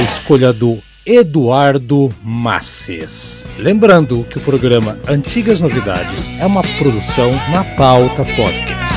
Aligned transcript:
escolha 0.00 0.52
do 0.52 0.78
Eduardo 1.04 2.08
Masses. 2.22 3.44
Lembrando 3.58 4.24
que 4.30 4.38
o 4.38 4.40
programa 4.40 4.98
Antigas 5.06 5.60
Novidades 5.60 6.38
é 6.40 6.46
uma 6.46 6.62
produção 6.62 7.32
na 7.50 7.64
pauta 7.64 8.24
podcast. 8.24 8.91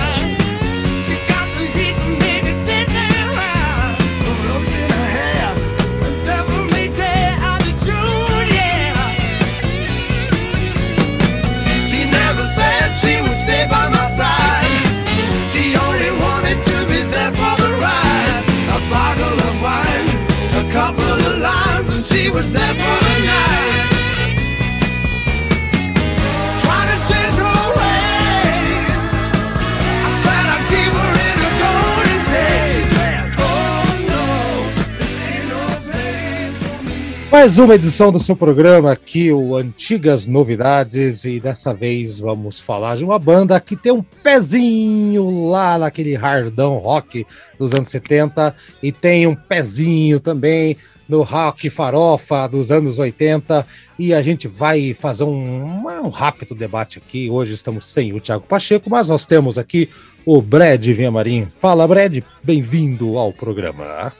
Mais 37.31 37.57
uma 37.57 37.75
edição 37.75 38.11
do 38.11 38.19
seu 38.19 38.35
programa 38.35 38.91
aqui, 38.91 39.31
o 39.31 39.55
Antigas 39.55 40.27
Novidades, 40.27 41.23
e 41.23 41.39
dessa 41.39 41.73
vez 41.73 42.19
vamos 42.19 42.59
falar 42.59 42.97
de 42.97 43.05
uma 43.05 43.19
banda 43.19 43.59
que 43.59 43.75
tem 43.75 43.91
um 43.91 44.01
pezinho 44.01 45.47
lá 45.47 45.77
naquele 45.77 46.15
hardão 46.15 46.77
rock 46.77 47.25
dos 47.57 47.73
anos 47.73 47.87
70 47.87 48.55
e 48.81 48.91
tem 48.91 49.25
um 49.25 49.35
pezinho 49.35 50.19
também 50.19 50.75
no 51.07 51.21
rock 51.21 51.69
farofa 51.69 52.47
dos 52.47 52.71
anos 52.71 52.99
80 52.99 53.65
e 53.97 54.13
a 54.13 54.21
gente 54.21 54.47
vai 54.47 54.93
fazer 54.93 55.23
um, 55.23 55.85
um 56.03 56.09
rápido 56.09 56.55
debate 56.55 56.97
aqui. 56.97 57.29
Hoje 57.29 57.53
estamos 57.53 57.87
sem 57.87 58.13
o 58.13 58.19
Thiago 58.19 58.45
Pacheco, 58.47 58.89
mas 58.89 59.09
nós 59.09 59.25
temos 59.25 59.57
aqui 59.57 59.89
o 60.25 60.41
Brad 60.41 60.83
Vinhamarim. 60.85 61.47
Fala, 61.55 61.87
Brad, 61.87 62.19
bem-vindo 62.43 63.17
ao 63.17 63.31
programa. 63.31 64.11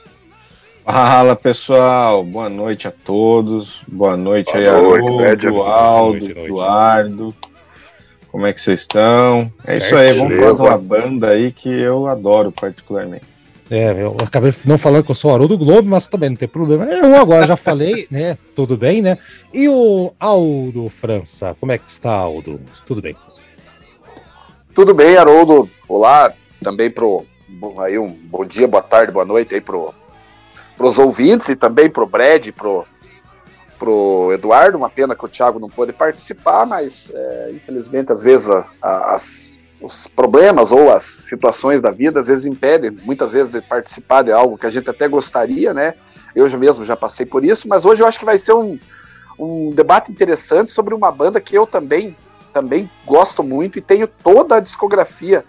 Fala 0.85 1.35
pessoal, 1.35 2.23
boa 2.23 2.47
noite 2.47 2.87
a 2.87 2.91
todos, 2.91 3.81
boa 3.87 4.15
noite 4.15 4.53
boa 4.53 4.57
aí 4.57 4.81
noite, 4.81 5.47
Haroldo, 5.47 5.61
Aldo, 5.63 6.39
Eduardo, 6.39 7.35
como 8.31 8.45
é 8.45 8.53
que 8.53 8.61
vocês 8.61 8.81
estão? 8.81 9.51
É 9.65 9.79
certo, 9.79 9.85
isso 9.85 9.95
aí, 9.95 10.13
vamos 10.13 10.35
falar 10.35 10.53
de 10.53 10.61
uma 10.61 10.77
banda 10.77 11.29
aí 11.29 11.51
que 11.51 11.69
eu 11.69 12.05
adoro 12.05 12.51
particularmente. 12.51 13.34
É, 13.69 14.03
eu 14.03 14.15
acabei 14.23 14.53
não 14.65 14.77
falando 14.77 15.03
que 15.03 15.11
eu 15.11 15.15
sou 15.15 15.33
Haroldo 15.33 15.57
Globo, 15.57 15.89
mas 15.89 16.07
também 16.07 16.29
não 16.29 16.37
tem 16.37 16.47
problema. 16.47 16.85
Eu 16.85 17.15
agora 17.15 17.47
já 17.47 17.55
falei, 17.55 18.07
né? 18.11 18.37
Tudo 18.55 18.77
bem, 18.77 19.01
né? 19.01 19.17
E 19.51 19.67
o 19.67 20.13
Aldo 20.19 20.87
França, 20.89 21.55
como 21.59 21.71
é 21.71 21.77
que 21.77 21.89
está, 21.89 22.11
Aldo? 22.11 22.59
Tudo 22.85 23.01
bem 23.01 23.15
com 23.15 23.21
você? 23.27 23.41
Tudo 24.73 24.93
bem, 24.93 25.17
Haroldo. 25.17 25.69
Olá, 25.87 26.31
também 26.61 26.91
pro 26.91 27.25
aí 27.79 27.97
um 27.97 28.09
bom 28.09 28.45
dia, 28.45 28.67
boa 28.67 28.83
tarde, 28.83 29.11
boa 29.11 29.25
noite 29.25 29.55
aí 29.55 29.61
pro 29.61 29.93
para 30.75 30.87
os 30.87 30.99
ouvintes 30.99 31.47
e 31.49 31.55
também 31.55 31.89
para 31.89 32.03
o 32.03 32.07
Brad, 32.07 32.49
pro 32.51 32.85
pro 33.79 34.31
Eduardo. 34.33 34.77
Uma 34.77 34.89
pena 34.89 35.15
que 35.15 35.25
o 35.25 35.29
Thiago 35.29 35.59
não 35.59 35.69
pôde 35.69 35.93
participar, 35.93 36.65
mas 36.65 37.11
é, 37.13 37.51
infelizmente 37.53 38.11
às 38.11 38.21
vezes 38.21 38.49
a, 38.49 38.65
a, 38.81 39.15
as, 39.15 39.54
os 39.85 40.07
problemas 40.07 40.71
ou 40.71 40.91
as 40.91 41.03
situações 41.05 41.81
da 41.81 41.91
vida 41.91 42.19
às 42.19 42.27
vezes 42.27 42.47
impedem, 42.47 42.91
muitas 43.03 43.33
vezes 43.33 43.51
de 43.51 43.61
participar 43.61 44.23
de 44.23 44.31
algo 44.31 44.57
que 44.57 44.65
a 44.65 44.69
gente 44.69 44.89
até 44.89 45.07
gostaria, 45.07 45.73
né? 45.73 45.93
Eu 46.35 46.49
mesmo 46.57 46.83
já 46.83 46.95
passei 46.95 47.25
por 47.25 47.45
isso, 47.45 47.67
mas 47.67 47.85
hoje 47.85 48.01
eu 48.01 48.07
acho 48.07 48.17
que 48.17 48.25
vai 48.25 48.39
ser 48.39 48.53
um, 48.53 48.79
um 49.37 49.69
debate 49.69 50.11
interessante 50.11 50.71
sobre 50.71 50.93
uma 50.93 51.11
banda 51.11 51.39
que 51.39 51.55
eu 51.55 51.67
também 51.67 52.15
também 52.51 52.89
gosto 53.05 53.43
muito 53.43 53.77
e 53.77 53.81
tenho 53.81 54.07
toda 54.07 54.55
a 54.55 54.59
discografia 54.61 55.43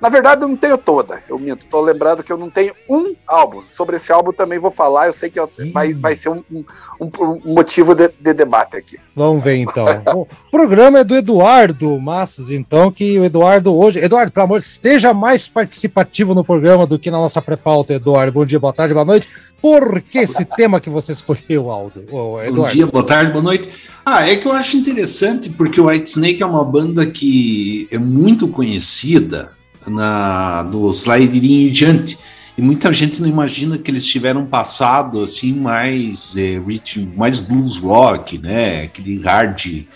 na 0.00 0.08
verdade, 0.08 0.42
eu 0.42 0.48
não 0.48 0.56
tenho 0.56 0.78
toda, 0.78 1.22
eu 1.28 1.38
minto. 1.38 1.66
Tô 1.66 1.80
lembrando 1.80 2.22
que 2.22 2.32
eu 2.32 2.38
não 2.38 2.48
tenho 2.48 2.72
um 2.88 3.14
álbum. 3.26 3.62
Sobre 3.68 3.96
esse 3.96 4.12
álbum 4.12 4.32
também 4.32 4.58
vou 4.58 4.70
falar, 4.70 5.08
eu 5.08 5.12
sei 5.12 5.28
que 5.28 5.40
vai, 5.72 5.92
vai 5.92 6.14
ser 6.14 6.28
um, 6.28 6.44
um, 6.52 6.64
um 7.00 7.54
motivo 7.54 7.94
de, 7.96 8.08
de, 8.20 8.32
debate 8.32 8.76
aqui. 8.76 8.96
Vamos 9.14 9.42
ver 9.42 9.56
então. 9.56 9.86
o 10.14 10.26
programa 10.50 11.00
é 11.00 11.04
do 11.04 11.16
Eduardo 11.16 11.98
Massas, 11.98 12.48
então, 12.48 12.92
que 12.92 13.18
o 13.18 13.24
Eduardo 13.24 13.74
hoje. 13.74 13.98
Eduardo, 13.98 14.30
pelo 14.30 14.44
amor, 14.44 14.60
esteja 14.60 15.12
mais 15.12 15.48
participativo 15.48 16.32
no 16.32 16.44
programa 16.44 16.86
do 16.86 16.98
que 16.98 17.10
na 17.10 17.18
nossa 17.18 17.42
pré-pauta, 17.42 17.94
Eduardo. 17.94 18.32
Bom 18.32 18.46
dia, 18.46 18.60
boa 18.60 18.72
tarde, 18.72 18.94
boa 18.94 19.04
noite. 19.04 19.28
Por 19.60 20.00
que 20.00 20.18
esse 20.18 20.44
tema 20.44 20.80
que 20.80 20.88
você 20.88 21.10
escolheu, 21.10 21.70
Aldo? 21.70 22.02
Eduardo? 22.02 22.54
Bom 22.54 22.68
dia, 22.68 22.86
boa 22.86 23.04
tarde, 23.04 23.32
boa 23.32 23.42
noite. 23.42 23.68
Ah, 24.06 24.28
é 24.28 24.36
que 24.36 24.46
eu 24.46 24.52
acho 24.52 24.76
interessante 24.76 25.50
porque 25.50 25.80
o 25.80 25.88
White 25.88 26.10
Snake 26.10 26.42
é 26.42 26.46
uma 26.46 26.64
banda 26.64 27.04
que 27.04 27.88
é 27.90 27.98
muito 27.98 28.46
conhecida 28.46 29.57
na, 29.86 30.62
do 30.64 30.90
Slide 30.90 31.70
diante. 31.70 32.18
E 32.56 32.62
muita 32.62 32.92
gente 32.92 33.20
não 33.20 33.28
imagina 33.28 33.78
que 33.78 33.90
eles 33.90 34.04
tiveram 34.04 34.42
um 34.42 34.46
passado 34.46 35.22
assim 35.22 35.52
mais 35.52 36.36
é, 36.36 36.58
ritmo, 36.58 37.12
mais 37.16 37.38
blues 37.38 37.78
rock, 37.78 38.36
né? 38.36 38.82
Aquele 38.82 39.20
hard 39.20 39.86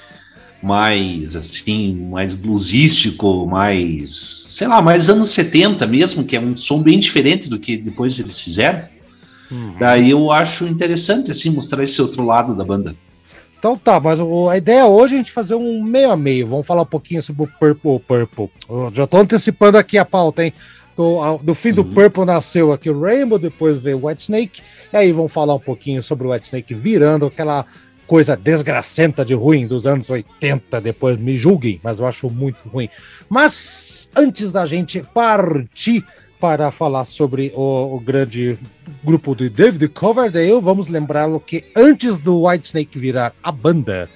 mais 0.62 1.34
assim, 1.34 2.06
mais 2.08 2.34
bluesístico, 2.34 3.46
mais, 3.48 4.46
sei 4.48 4.68
lá, 4.68 4.80
mais 4.80 5.10
anos 5.10 5.30
70 5.30 5.88
mesmo, 5.88 6.22
que 6.22 6.36
é 6.36 6.40
um 6.40 6.56
som 6.56 6.80
bem 6.80 7.00
diferente 7.00 7.50
do 7.50 7.58
que 7.58 7.76
depois 7.76 8.16
eles 8.20 8.38
fizeram. 8.38 8.84
Uhum. 9.50 9.74
Daí 9.80 10.10
eu 10.10 10.30
acho 10.30 10.64
interessante 10.66 11.32
assim 11.32 11.50
mostrar 11.50 11.82
esse 11.82 12.00
outro 12.00 12.24
lado 12.24 12.54
da 12.54 12.64
banda. 12.64 12.94
Então 13.62 13.78
tá, 13.78 14.00
mas 14.00 14.18
a 14.18 14.56
ideia 14.56 14.86
hoje 14.86 15.14
é 15.14 15.18
a 15.18 15.18
gente 15.18 15.30
fazer 15.30 15.54
um 15.54 15.84
meio 15.84 16.10
a 16.10 16.16
meio. 16.16 16.48
Vamos 16.48 16.66
falar 16.66 16.82
um 16.82 16.86
pouquinho 16.86 17.22
sobre 17.22 17.44
o 17.44 17.46
Purple 17.46 18.00
Purple. 18.00 18.50
Eu 18.68 18.90
já 18.92 19.06
tô 19.06 19.18
antecipando 19.18 19.78
aqui 19.78 19.96
a 19.96 20.04
pauta, 20.04 20.44
hein? 20.44 20.52
Do, 20.96 21.38
do 21.38 21.54
fim 21.54 21.72
do 21.72 21.82
uhum. 21.82 21.94
Purple 21.94 22.24
nasceu 22.24 22.72
aqui 22.72 22.90
o 22.90 23.00
Rainbow, 23.00 23.38
depois 23.38 23.80
veio 23.80 23.98
o 23.98 24.08
White 24.08 24.22
Snake. 24.22 24.62
E 24.92 24.96
aí 24.96 25.12
vamos 25.12 25.30
falar 25.32 25.54
um 25.54 25.60
pouquinho 25.60 26.02
sobre 26.02 26.26
o 26.26 26.32
White 26.32 26.46
Snake 26.46 26.74
virando 26.74 27.26
aquela 27.26 27.64
coisa 28.04 28.36
desgracenta 28.36 29.24
de 29.24 29.32
ruim 29.32 29.64
dos 29.64 29.86
anos 29.86 30.10
80. 30.10 30.80
Depois 30.80 31.16
me 31.16 31.38
julguem, 31.38 31.78
mas 31.84 32.00
eu 32.00 32.06
acho 32.06 32.28
muito 32.28 32.68
ruim. 32.68 32.88
Mas 33.28 34.10
antes 34.16 34.50
da 34.50 34.66
gente 34.66 35.00
partir 35.14 36.04
para 36.42 36.72
falar 36.72 37.04
sobre 37.04 37.52
o, 37.54 37.94
o 37.94 38.00
grande 38.00 38.58
grupo 39.04 39.32
do 39.32 39.48
David 39.48 39.86
Coverdale, 39.86 40.60
vamos 40.60 40.88
lembrá-lo 40.88 41.38
que 41.38 41.64
antes 41.76 42.18
do 42.18 42.42
Whitesnake 42.42 42.98
virar 42.98 43.32
a 43.40 43.52
banda, 43.52 44.10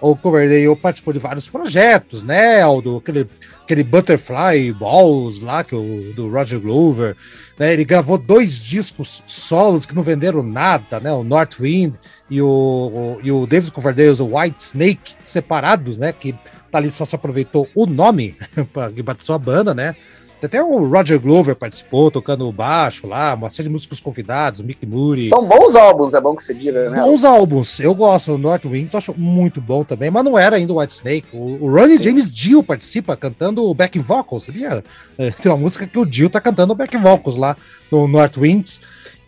o 0.00 0.14
Coverdale 0.14 0.76
participou 0.76 1.12
de 1.12 1.18
vários 1.18 1.48
projetos, 1.48 2.22
né? 2.22 2.60
Do, 2.80 2.98
aquele, 2.98 3.26
aquele 3.64 3.82
Butterfly 3.82 4.72
Balls 4.72 5.40
lá, 5.40 5.64
que 5.64 5.74
o, 5.74 6.12
do 6.14 6.30
Roger 6.30 6.60
Glover. 6.60 7.16
Né? 7.58 7.72
Ele 7.72 7.84
gravou 7.84 8.16
dois 8.16 8.62
discos 8.62 9.24
solos 9.26 9.84
que 9.84 9.94
não 9.94 10.04
venderam 10.04 10.44
nada, 10.44 11.00
né? 11.00 11.12
O 11.12 11.24
North 11.24 11.58
Wind 11.58 11.96
e 12.30 12.40
o, 12.40 12.46
o, 12.46 13.20
e 13.24 13.32
o 13.32 13.44
David 13.44 13.72
Coverdale, 13.72 14.22
o 14.22 14.38
White 14.38 14.62
Snake, 14.62 15.14
separados, 15.20 15.98
né? 15.98 16.12
Que 16.12 16.32
tá 16.70 16.78
ali 16.78 16.92
só 16.92 17.04
se 17.04 17.16
aproveitou 17.16 17.68
o 17.74 17.86
nome 17.86 18.36
para 18.72 18.90
que 18.94 19.02
bateu 19.02 19.34
a 19.34 19.38
banda, 19.38 19.74
né? 19.74 19.96
Até 20.42 20.62
o 20.62 20.88
Roger 20.88 21.20
Glover 21.20 21.54
participou, 21.54 22.10
tocando 22.10 22.50
baixo 22.50 23.06
lá, 23.06 23.34
uma 23.34 23.48
série 23.48 23.68
de 23.68 23.72
músicos 23.72 24.00
convidados, 24.00 24.60
Mick 24.60 24.84
Moody. 24.84 25.28
São 25.28 25.46
bons 25.46 25.76
álbuns, 25.76 26.14
é 26.14 26.20
bom 26.20 26.34
que 26.34 26.42
você 26.42 26.52
diga, 26.52 26.90
né? 26.90 27.00
Bons 27.00 27.22
álbuns, 27.22 27.78
eu 27.78 27.94
gosto. 27.94 28.32
O 28.32 28.38
North 28.38 28.64
Winds 28.64 28.94
acho 28.94 29.14
muito 29.16 29.60
bom 29.60 29.84
também, 29.84 30.10
mas 30.10 30.24
não 30.24 30.36
era 30.36 30.56
ainda 30.56 30.72
o 30.72 30.80
White 30.80 30.94
Snake. 30.94 31.28
O, 31.32 31.64
o 31.64 31.72
Ronnie 31.72 31.96
Sim. 31.98 32.04
James 32.04 32.34
Dio 32.34 32.62
participa 32.62 33.16
cantando 33.16 33.72
back 33.72 33.96
vocals, 34.00 34.44
sabia? 34.44 34.82
É, 35.16 35.30
tem 35.30 35.52
uma 35.52 35.58
música 35.58 35.86
que 35.86 35.98
o 35.98 36.04
Dio 36.04 36.28
tá 36.28 36.40
cantando 36.40 36.74
back 36.74 36.96
vocals 36.96 37.36
lá 37.36 37.56
no 37.90 38.08
North 38.08 38.36
Winds. 38.36 38.80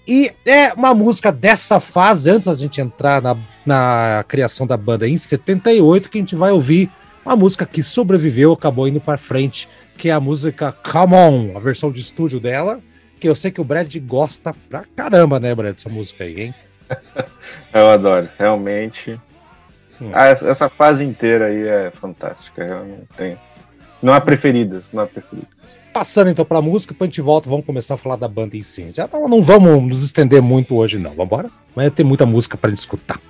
E 0.07 0.33
é 0.45 0.73
uma 0.75 0.93
música 0.93 1.31
dessa 1.31 1.79
fase, 1.79 2.29
antes 2.29 2.47
da 2.47 2.55
gente 2.55 2.81
entrar 2.81 3.23
na, 3.23 3.37
na 3.65 4.25
criação 4.27 4.67
da 4.67 4.77
banda 4.77 5.09
em 5.09 5.17
78, 5.17 6.11
que 6.11 6.19
a 6.19 6.21
gente 6.21 6.35
vai 6.35 6.51
ouvir 6.51 6.91
uma 7.25 7.37
música 7.37 7.65
que 7.65 7.83
sobreviveu, 7.83 8.53
acabou 8.53 8.87
indo 8.87 9.01
para 9.01 9.17
frente 9.17 9.67
que 9.97 10.11
é 10.11 10.13
a 10.13 10.21
música 10.21 10.73
Come 10.73 11.15
On, 11.15 11.57
a 11.57 11.61
versão 11.61 11.91
de 11.91 12.01
estúdio 12.01 12.41
dela, 12.41 12.81
porque 13.13 13.29
eu 13.29 13.35
sei 13.35 13.51
que 13.51 13.61
o 13.61 13.65
Brad 13.65 13.95
gosta 13.99 14.55
pra 14.69 14.85
caramba, 14.97 15.41
né, 15.41 15.55
Brad, 15.55 15.77
essa 15.77 15.89
música 15.89 16.25
aí, 16.25 16.41
hein? 16.41 16.55
eu 17.73 17.89
adoro, 17.89 18.29
realmente. 18.39 19.19
Hum. 20.01 20.11
Ah, 20.13 20.27
essa 20.27 20.69
fase 20.69 21.05
inteira 21.05 21.47
aí 21.47 21.67
é 21.67 21.91
fantástica, 21.91 22.65
realmente. 22.65 23.07
Tem... 23.17 23.37
Não 24.03 24.13
há 24.13 24.21
preferidas, 24.21 24.93
não 24.93 25.05
há 25.05 25.07
preferidas. 25.07 25.49
Passando 25.93 26.29
então 26.29 26.45
pra 26.45 26.61
música, 26.61 26.93
depois 26.93 27.09
a 27.09 27.11
gente 27.11 27.21
volta, 27.21 27.49
vamos 27.49 27.65
começar 27.65 27.95
a 27.95 27.97
falar 27.97 28.17
da 28.17 28.27
banda 28.27 28.57
em 28.57 28.63
si. 28.65 28.91
Já 28.93 29.09
não, 29.13 29.29
não 29.29 29.43
vamos 29.43 29.81
nos 29.89 30.03
estender 30.03 30.43
muito 30.43 30.75
hoje, 30.75 30.99
não. 30.99 31.11
Vamos 31.11 31.27
embora? 31.27 31.51
Mas 31.75 31.93
tem 31.93 32.05
muita 32.05 32.27
música 32.27 32.57
pra 32.57 32.69
gente 32.69 32.81
escutar. 32.81 33.21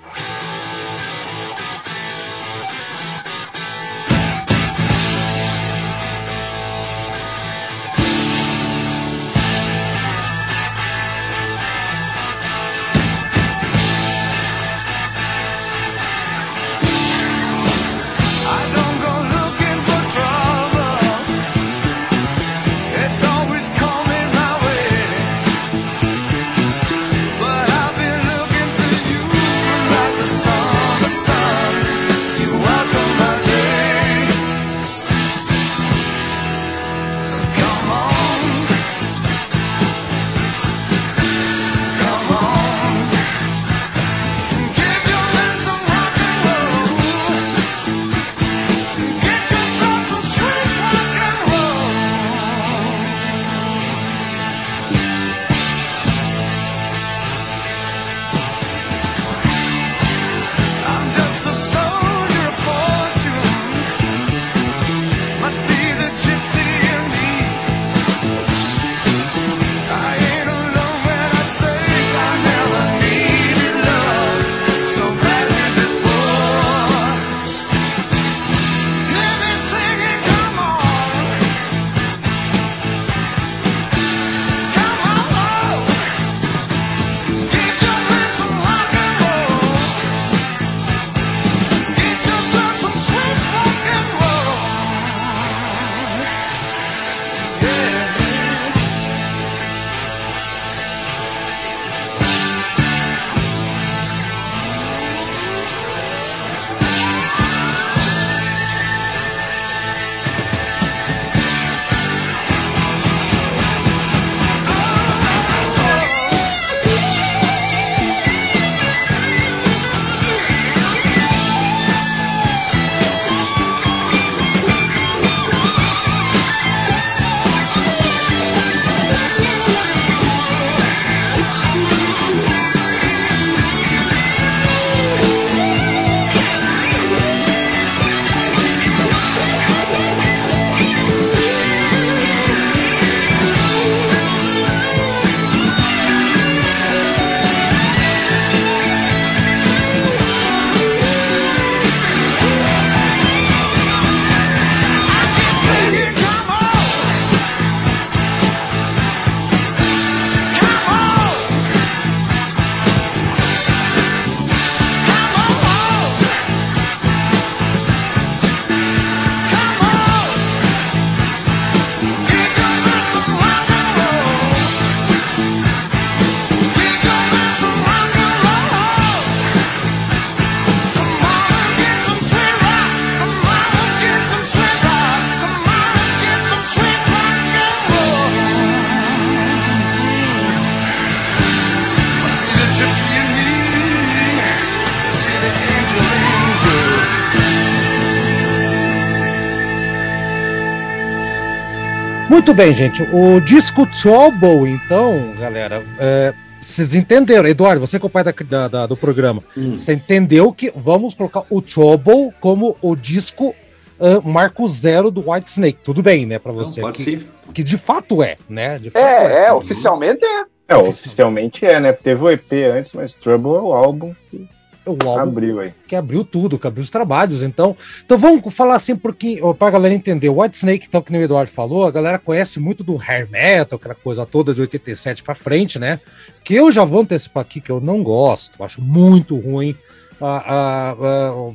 Muito 202.45 202.57
bem, 202.57 202.75
gente. 202.75 203.01
O 203.11 203.39
disco 203.41 203.87
Trouble, 203.87 204.69
então, 204.69 205.33
galera, 205.35 205.83
é, 205.97 206.31
vocês 206.61 206.93
entenderam. 206.93 207.49
Eduardo, 207.49 207.81
você 207.81 207.97
que 207.97 208.05
é 208.05 208.07
o 208.07 208.09
pai 208.09 208.23
da, 208.23 208.31
da, 208.31 208.67
da, 208.67 208.85
do 208.85 208.95
programa, 208.95 209.41
hum. 209.57 209.79
você 209.79 209.93
entendeu 209.93 210.53
que 210.53 210.71
vamos 210.75 211.15
colocar 211.15 211.41
o 211.49 211.59
Trouble 211.59 212.31
como 212.39 212.77
o 212.83 212.95
disco 212.95 213.55
uh, 213.99 214.21
marco 214.23 214.69
zero 214.69 215.09
do 215.09 215.31
White 215.31 215.49
Snake. 215.49 215.79
Tudo 215.83 216.03
bem, 216.03 216.27
né, 216.27 216.37
para 216.37 216.51
você? 216.51 216.81
Não, 216.81 216.89
pode 216.89 217.03
que, 217.03 217.17
ser. 217.17 217.27
Que 217.51 217.63
de 217.63 217.79
fato 217.79 218.21
é, 218.21 218.35
né? 218.47 218.79
Fato 218.79 218.97
é, 218.99 219.45
é, 219.45 219.47
é, 219.47 219.51
oficialmente 219.51 220.23
é. 220.23 220.43
É, 220.67 220.77
oficialmente 220.77 221.65
é, 221.65 221.79
né? 221.79 221.93
Teve 221.93 222.23
o 222.23 222.29
EP 222.29 222.51
antes, 222.71 222.93
mas 222.93 223.15
Trouble 223.15 223.55
é 223.55 223.59
o 223.59 223.73
álbum 223.73 224.13
que 224.29 224.47
o 224.85 225.09
álbum 225.09 225.21
abriu 225.21 225.59
aí. 225.59 225.73
que 225.87 225.95
abriu 225.95 226.23
tudo, 226.23 226.59
que 226.59 226.67
abriu 226.67 226.83
os 226.83 226.89
trabalhos. 226.89 227.41
Então, 227.41 227.75
então 228.05 228.17
vamos 228.17 228.53
falar 228.53 228.75
assim 228.75 228.95
pouquinho 228.95 229.53
para 229.53 229.67
a 229.67 229.71
galera 229.71 229.93
entender. 229.93 230.29
O 230.29 230.41
White 230.41 230.57
Snake, 230.57 230.85
então, 230.87 231.01
que 231.01 231.11
o 231.11 231.21
Eduardo 231.21 231.51
falou, 231.51 231.85
a 231.85 231.91
galera 231.91 232.19
conhece 232.19 232.59
muito 232.59 232.83
do 232.83 232.97
hair 232.97 233.29
metal, 233.29 233.77
aquela 233.77 233.95
coisa 233.95 234.25
toda 234.25 234.53
de 234.53 234.61
87 234.61 235.23
para 235.23 235.33
frente, 235.33 235.79
né? 235.79 235.99
Que 236.43 236.53
eu 236.53 236.71
já 236.71 236.85
vou 236.85 237.01
antecipar 237.01 237.41
aqui 237.41 237.59
que 237.59 237.71
eu 237.71 237.81
não 237.81 238.03
gosto, 238.03 238.63
acho 238.63 238.81
muito 238.81 239.35
ruim. 239.37 239.75
Ah, 240.21 240.43
ah, 240.47 240.95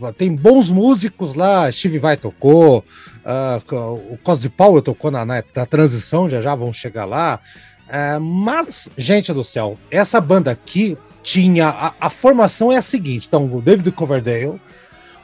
ah, 0.09 0.13
tem 0.13 0.35
bons 0.35 0.69
músicos 0.69 1.35
lá, 1.35 1.71
Steve 1.73 1.99
Vai 1.99 2.17
tocou, 2.17 2.85
o 4.11 4.19
Cosy 4.23 4.51
Powell 4.51 4.83
tocou 4.83 5.11
na, 5.11 5.25
na, 5.25 5.43
na, 5.55 5.65
transição, 5.65 6.29
já 6.29 6.43
já 6.43 6.55
vão 6.55 6.73
chegar 6.73 7.07
lá. 7.07 7.41
mas, 8.21 8.91
gente 8.99 9.33
do 9.33 9.43
céu, 9.43 9.79
essa 9.91 10.21
banda 10.21 10.51
aqui, 10.51 10.99
tinha. 11.23 11.69
A, 11.69 11.95
a, 12.01 12.11
formação 12.11 12.73
é 12.73 12.77
a 12.77 12.83
seguinte: 12.83 13.27
então, 13.29 13.45
o 13.53 13.61
David 13.61 13.91
Coverdale, 13.93 14.61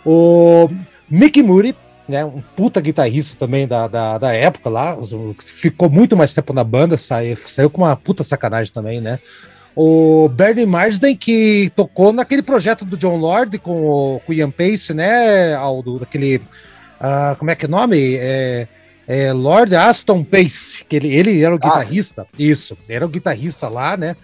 o 0.04 0.68
Mickey 1.08 1.42
Moody, 1.42 1.74
né, 2.08 2.24
um 2.24 2.40
puta 2.54 2.80
guitarrista 2.80 3.36
também 3.38 3.66
da, 3.66 3.88
da, 3.88 4.18
da, 4.18 4.32
época 4.32 4.70
lá, 4.70 4.96
ficou 5.44 5.90
muito 5.90 6.16
mais 6.16 6.32
tempo 6.32 6.52
na 6.52 6.64
banda, 6.64 6.96
saiu, 6.96 7.36
saiu 7.46 7.70
com 7.70 7.82
uma 7.82 7.96
puta 7.96 8.22
sacanagem 8.22 8.72
também, 8.72 9.00
né? 9.00 9.18
O 9.74 10.28
Bernie 10.30 10.64
Marsden, 10.64 11.14
que 11.14 11.70
tocou 11.76 12.10
naquele 12.10 12.40
projeto 12.40 12.84
do 12.84 12.96
John 12.96 13.18
Lord 13.18 13.58
com 13.58 13.86
o, 13.86 14.20
com 14.20 14.32
o 14.32 14.34
Ian 14.34 14.50
Pace, 14.50 14.94
né, 14.94 15.54
Aldo? 15.54 15.98
Daquele. 15.98 16.36
Uh, 16.98 17.36
como 17.38 17.50
é 17.50 17.54
que 17.54 17.66
é 17.66 17.68
o 17.68 17.70
nome? 17.70 18.14
É, 18.14 18.66
é, 19.06 19.32
Lord 19.34 19.76
Aston 19.76 20.24
Pace, 20.24 20.82
que 20.88 20.96
ele, 20.96 21.14
ele 21.14 21.42
era 21.42 21.54
o 21.54 21.58
guitarrista, 21.58 22.22
ah, 22.22 22.36
isso, 22.38 22.76
era 22.88 23.04
o 23.04 23.08
guitarrista 23.08 23.68
lá, 23.68 23.98
né? 23.98 24.16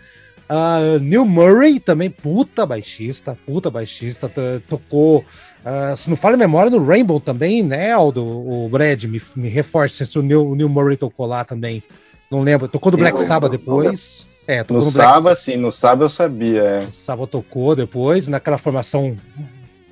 Uh, 0.49 0.99
Neil 0.99 1.25
Murray, 1.25 1.81
também 1.81 2.11
puta 2.11 2.67
baixista, 2.67 3.37
puta 3.47 3.71
baixista, 3.71 4.31
tocou, 4.69 5.25
uh, 5.65 5.97
se 5.97 6.11
não 6.11 6.17
fala 6.17 6.35
a 6.35 6.39
memória, 6.39 6.71
no 6.71 6.85
Rainbow 6.85 7.19
também, 7.19 7.63
né, 7.63 7.93
Aldo? 7.93 8.25
O 8.25 8.69
Brad, 8.69 9.05
me, 9.05 9.21
me 9.37 9.49
reforça 9.49 10.05
se 10.05 10.19
o 10.19 10.23
Neil, 10.23 10.47
o 10.47 10.55
Neil 10.55 10.69
Murray 10.69 10.97
tocou 10.97 11.27
lá 11.27 11.45
também, 11.45 11.83
não 12.31 12.43
lembro, 12.43 12.69
tocou 12.69 12.91
do 12.93 12.99
Black 12.99 13.21
Sabbath 13.21 13.51
depois. 13.51 14.27
É, 14.47 14.65
no, 14.69 14.79
no 14.79 14.83
Saba, 14.83 15.37
sim, 15.37 15.57
no 15.57 15.71
Saba 15.71 16.05
eu 16.05 16.11
sabia. 16.11 16.63
É. 16.63 16.85
O 16.87 16.93
Saba 16.93 17.27
tocou 17.27 17.77
depois, 17.77 18.27
naquela 18.27 18.59
formação 18.59 19.15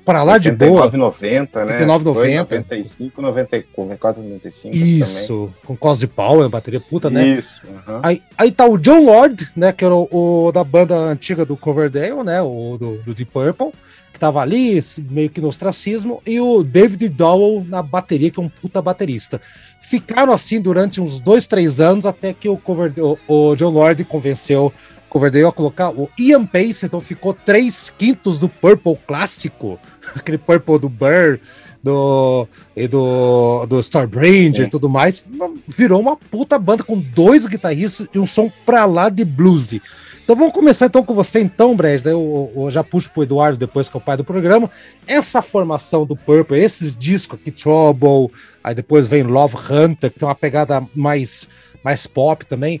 para 0.03 0.23
lá 0.23 0.37
de 0.37 0.51
boa. 0.51 0.89
90, 0.89 1.65
né? 1.65 1.73
89, 1.73 2.05
90. 2.05 2.55
95, 2.55 3.21
94, 3.21 4.23
95. 4.23 4.75
Isso, 4.75 5.27
também. 5.27 5.55
com 5.65 5.77
Cosy 5.77 6.07
Power, 6.07 6.49
bateria 6.49 6.79
puta, 6.79 7.09
né? 7.09 7.27
Isso. 7.27 7.61
Aí, 8.01 8.21
aí 8.37 8.51
tá 8.51 8.65
o 8.65 8.77
John 8.77 9.05
Lord, 9.05 9.49
né? 9.55 9.71
Que 9.71 9.85
era 9.85 9.95
o, 9.95 10.07
o 10.47 10.51
da 10.51 10.63
banda 10.63 10.95
antiga 10.95 11.45
do 11.45 11.55
Coverdale, 11.55 12.23
né? 12.23 12.41
O 12.41 12.77
do, 12.79 12.97
do 12.97 13.13
Deep 13.13 13.31
Purple, 13.31 13.71
que 14.11 14.19
tava 14.19 14.41
ali, 14.41 14.81
meio 15.09 15.29
que 15.29 15.41
no 15.41 15.47
ostracismo. 15.47 16.21
E 16.25 16.39
o 16.39 16.63
David 16.63 17.07
Dowell 17.09 17.65
na 17.67 17.81
bateria, 17.81 18.31
que 18.31 18.39
é 18.39 18.43
um 18.43 18.49
puta 18.49 18.81
baterista. 18.81 19.41
Ficaram 19.81 20.33
assim 20.33 20.61
durante 20.61 21.01
uns 21.01 21.19
dois, 21.19 21.47
três 21.47 21.79
anos, 21.79 22.05
até 22.05 22.33
que 22.33 22.47
o, 22.47 22.57
Coverdale, 22.57 23.17
o, 23.27 23.51
o 23.51 23.55
John 23.55 23.71
Lord 23.71 24.03
convenceu 24.05 24.71
Coverdale 25.11 25.45
a 25.45 25.51
colocar 25.51 25.89
o 25.89 26.09
Ian 26.17 26.45
Pace, 26.45 26.85
então 26.85 27.01
ficou 27.01 27.33
três 27.33 27.93
quintos 27.97 28.39
do 28.39 28.47
Purple 28.47 28.97
clássico, 29.05 29.77
aquele 30.15 30.37
Purple 30.37 30.79
do 30.79 30.87
Burr, 30.87 31.37
do, 31.83 32.47
e 32.73 32.87
do, 32.87 33.65
do 33.65 33.79
Starbranger 33.81 34.61
é. 34.61 34.67
e 34.67 34.69
tudo 34.69 34.89
mais, 34.89 35.25
virou 35.67 35.99
uma 35.99 36.15
puta 36.15 36.57
banda 36.57 36.81
com 36.81 36.97
dois 36.97 37.45
guitarristas 37.45 38.07
e 38.13 38.19
um 38.19 38.25
som 38.25 38.49
pra 38.65 38.85
lá 38.85 39.09
de 39.09 39.25
bluesy. 39.25 39.81
Então 40.23 40.33
vamos 40.33 40.53
começar 40.53 40.85
então 40.85 41.03
com 41.03 41.13
você 41.13 41.41
então, 41.41 41.75
Brad, 41.75 42.05
eu, 42.05 42.49
eu, 42.55 42.71
já 42.71 42.81
puxo 42.81 43.09
pro 43.09 43.23
Eduardo 43.23 43.57
depois 43.57 43.89
que 43.89 43.97
é 43.97 43.99
o 43.99 44.01
pai 44.01 44.15
do 44.15 44.23
programa, 44.23 44.71
essa 45.05 45.41
formação 45.41 46.05
do 46.05 46.15
Purple, 46.15 46.57
esses 46.57 46.95
discos 46.95 47.37
aqui, 47.37 47.51
Trouble, 47.51 48.31
aí 48.63 48.73
depois 48.73 49.05
vem 49.05 49.23
Love 49.23 49.57
Hunter, 49.57 50.09
que 50.09 50.19
tem 50.19 50.25
uma 50.25 50.35
pegada 50.35 50.81
mais, 50.95 51.49
mais 51.83 52.07
pop 52.07 52.45
também, 52.45 52.79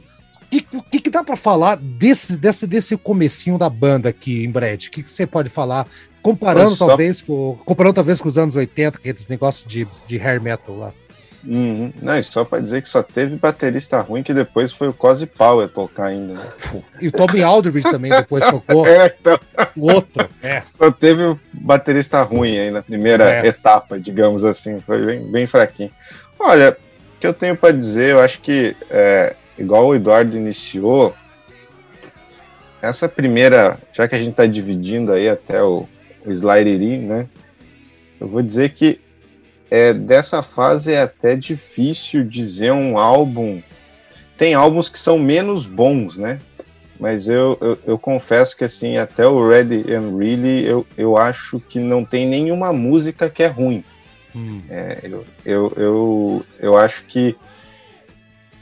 que, 0.59 0.77
o 0.77 0.83
que, 0.83 0.99
que 0.99 1.09
dá 1.09 1.23
para 1.23 1.37
falar 1.37 1.77
desse, 1.77 2.35
desse, 2.35 2.67
desse 2.67 2.97
comecinho 2.97 3.57
da 3.57 3.69
banda 3.69 4.09
aqui, 4.09 4.43
em 4.43 4.51
Brad? 4.51 4.85
O 4.85 4.91
que, 4.91 5.03
que 5.03 5.09
você 5.09 5.25
pode 5.25 5.47
falar, 5.47 5.87
comparando 6.21 6.75
só... 6.75 6.87
talvez 6.87 7.21
com, 7.21 7.57
comparando 7.63 7.95
talvez 7.95 8.19
com 8.19 8.27
os 8.27 8.37
anos 8.37 8.55
80, 8.55 8.97
aqueles 8.97 9.27
negócios 9.27 9.65
de, 9.65 9.87
de 10.07 10.17
hair 10.17 10.41
metal 10.41 10.77
lá? 10.77 10.91
Uhum. 11.43 11.91
Não, 12.01 12.21
só 12.21 12.45
para 12.45 12.61
dizer 12.61 12.81
que 12.81 12.89
só 12.89 13.01
teve 13.01 13.35
baterista 13.35 13.99
ruim 13.99 14.21
que 14.21 14.33
depois 14.33 14.71
foi 14.71 14.87
o 14.87 14.93
Cozy 14.93 15.25
Power 15.25 15.67
tocar 15.67 16.07
ainda. 16.07 16.33
Né? 16.33 16.83
E 17.01 17.07
o 17.07 17.11
Tommy 17.11 17.41
Aldridge 17.41 17.89
também 17.89 18.11
depois 18.11 18.45
tocou. 18.45 18.85
É, 18.91 19.15
então... 19.19 19.39
O 19.75 19.91
outro, 19.91 20.27
é. 20.43 20.63
Só 20.71 20.91
teve 20.91 21.23
o 21.23 21.39
baterista 21.53 22.21
ruim 22.21 22.57
aí 22.59 22.71
na 22.71 22.81
primeira 22.81 23.29
é. 23.29 23.47
etapa, 23.47 23.99
digamos 23.99 24.43
assim. 24.43 24.79
Foi 24.79 25.03
bem, 25.03 25.31
bem 25.31 25.47
fraquinho. 25.47 25.91
Olha, 26.37 26.77
o 27.15 27.19
que 27.19 27.25
eu 27.25 27.33
tenho 27.33 27.55
para 27.55 27.73
dizer, 27.73 28.11
eu 28.11 28.19
acho 28.19 28.39
que 28.41 28.75
é, 28.89 29.35
igual 29.57 29.87
o 29.87 29.95
Eduardo 29.95 30.37
iniciou, 30.37 31.15
essa 32.81 33.07
primeira, 33.07 33.77
já 33.93 34.07
que 34.07 34.15
a 34.15 34.19
gente 34.19 34.31
está 34.31 34.45
dividindo 34.45 35.11
aí 35.11 35.29
até 35.29 35.61
o, 35.61 35.87
o 36.25 36.29
né? 36.29 37.27
Eu 38.19 38.27
vou 38.27 38.41
dizer 38.41 38.69
que 38.69 38.99
é, 39.69 39.93
dessa 39.93 40.41
fase 40.43 40.91
é 40.91 41.01
até 41.01 41.35
difícil 41.35 42.23
dizer 42.23 42.71
um 42.71 42.97
álbum. 42.97 43.61
Tem 44.37 44.53
álbuns 44.53 44.89
que 44.89 44.99
são 44.99 45.19
menos 45.19 45.65
bons, 45.65 46.17
né? 46.17 46.39
Mas 46.99 47.27
eu, 47.27 47.57
eu, 47.61 47.79
eu 47.85 47.97
confesso 47.97 48.55
que 48.55 48.63
assim, 48.63 48.97
até 48.97 49.25
o 49.25 49.47
Ready 49.47 49.91
and 49.93 50.17
Really, 50.17 50.65
eu, 50.65 50.85
eu 50.97 51.17
acho 51.17 51.59
que 51.59 51.79
não 51.79 52.03
tem 52.05 52.27
nenhuma 52.27 52.73
música 52.73 53.29
que 53.29 53.41
é 53.41 53.47
ruim. 53.47 53.83
Hum. 54.35 54.61
É, 54.69 54.99
eu, 55.03 55.25
eu, 55.45 55.73
eu, 55.77 56.45
eu 56.59 56.77
acho 56.77 57.03
que 57.05 57.35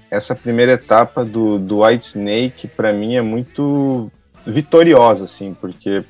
essa 0.09 0.35
primeira 0.35 0.73
etapa 0.73 1.23
do, 1.23 1.59
do 1.59 1.83
White 1.83 2.05
Snake, 2.05 2.67
para 2.67 2.91
mim, 2.91 3.15
é 3.15 3.21
muito 3.21 4.11
vitoriosa, 4.45 5.25
assim, 5.25 5.55
porque. 5.59 6.03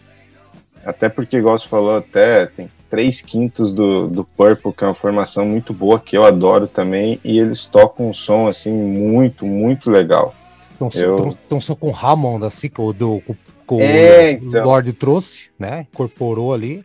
Até 0.86 1.10
porque, 1.10 1.38
igual 1.38 1.60
você 1.60 1.68
falou, 1.68 1.98
até 1.98 2.46
tem 2.46 2.70
três 2.90 3.22
quintos 3.22 3.74
do, 3.74 4.08
do 4.08 4.24
Purple, 4.24 4.74
que 4.74 4.84
é 4.84 4.88
uma 4.88 4.96
formação 4.96 5.46
muito 5.46 5.74
boa, 5.74 6.00
que 6.00 6.18
eu 6.18 6.24
adoro 6.24 6.68
também, 6.68 7.20
e 7.24 7.38
eles 7.38 7.66
tocam 7.66 8.10
um 8.10 8.14
som, 8.14 8.48
assim, 8.48 8.72
muito, 8.72 9.46
muito 9.46 9.92
legal. 9.92 10.34
Então, 10.76 10.90
eu... 10.96 11.38
então 11.46 11.60
só 11.60 11.76
com 11.76 11.92
Hammond, 11.92 12.46
assim, 12.46 12.70
que 12.70 12.80
o, 12.80 12.94
do, 12.94 13.22
com 13.68 13.82
é, 13.82 14.40
o 14.42 14.48
então... 14.48 14.64
Lord 14.64 14.94
trouxe, 14.94 15.50
né? 15.60 15.86
Incorporou 15.92 16.54
ali. 16.54 16.82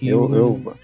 E 0.00 0.08
eu, 0.08 0.32
eu 0.34 0.74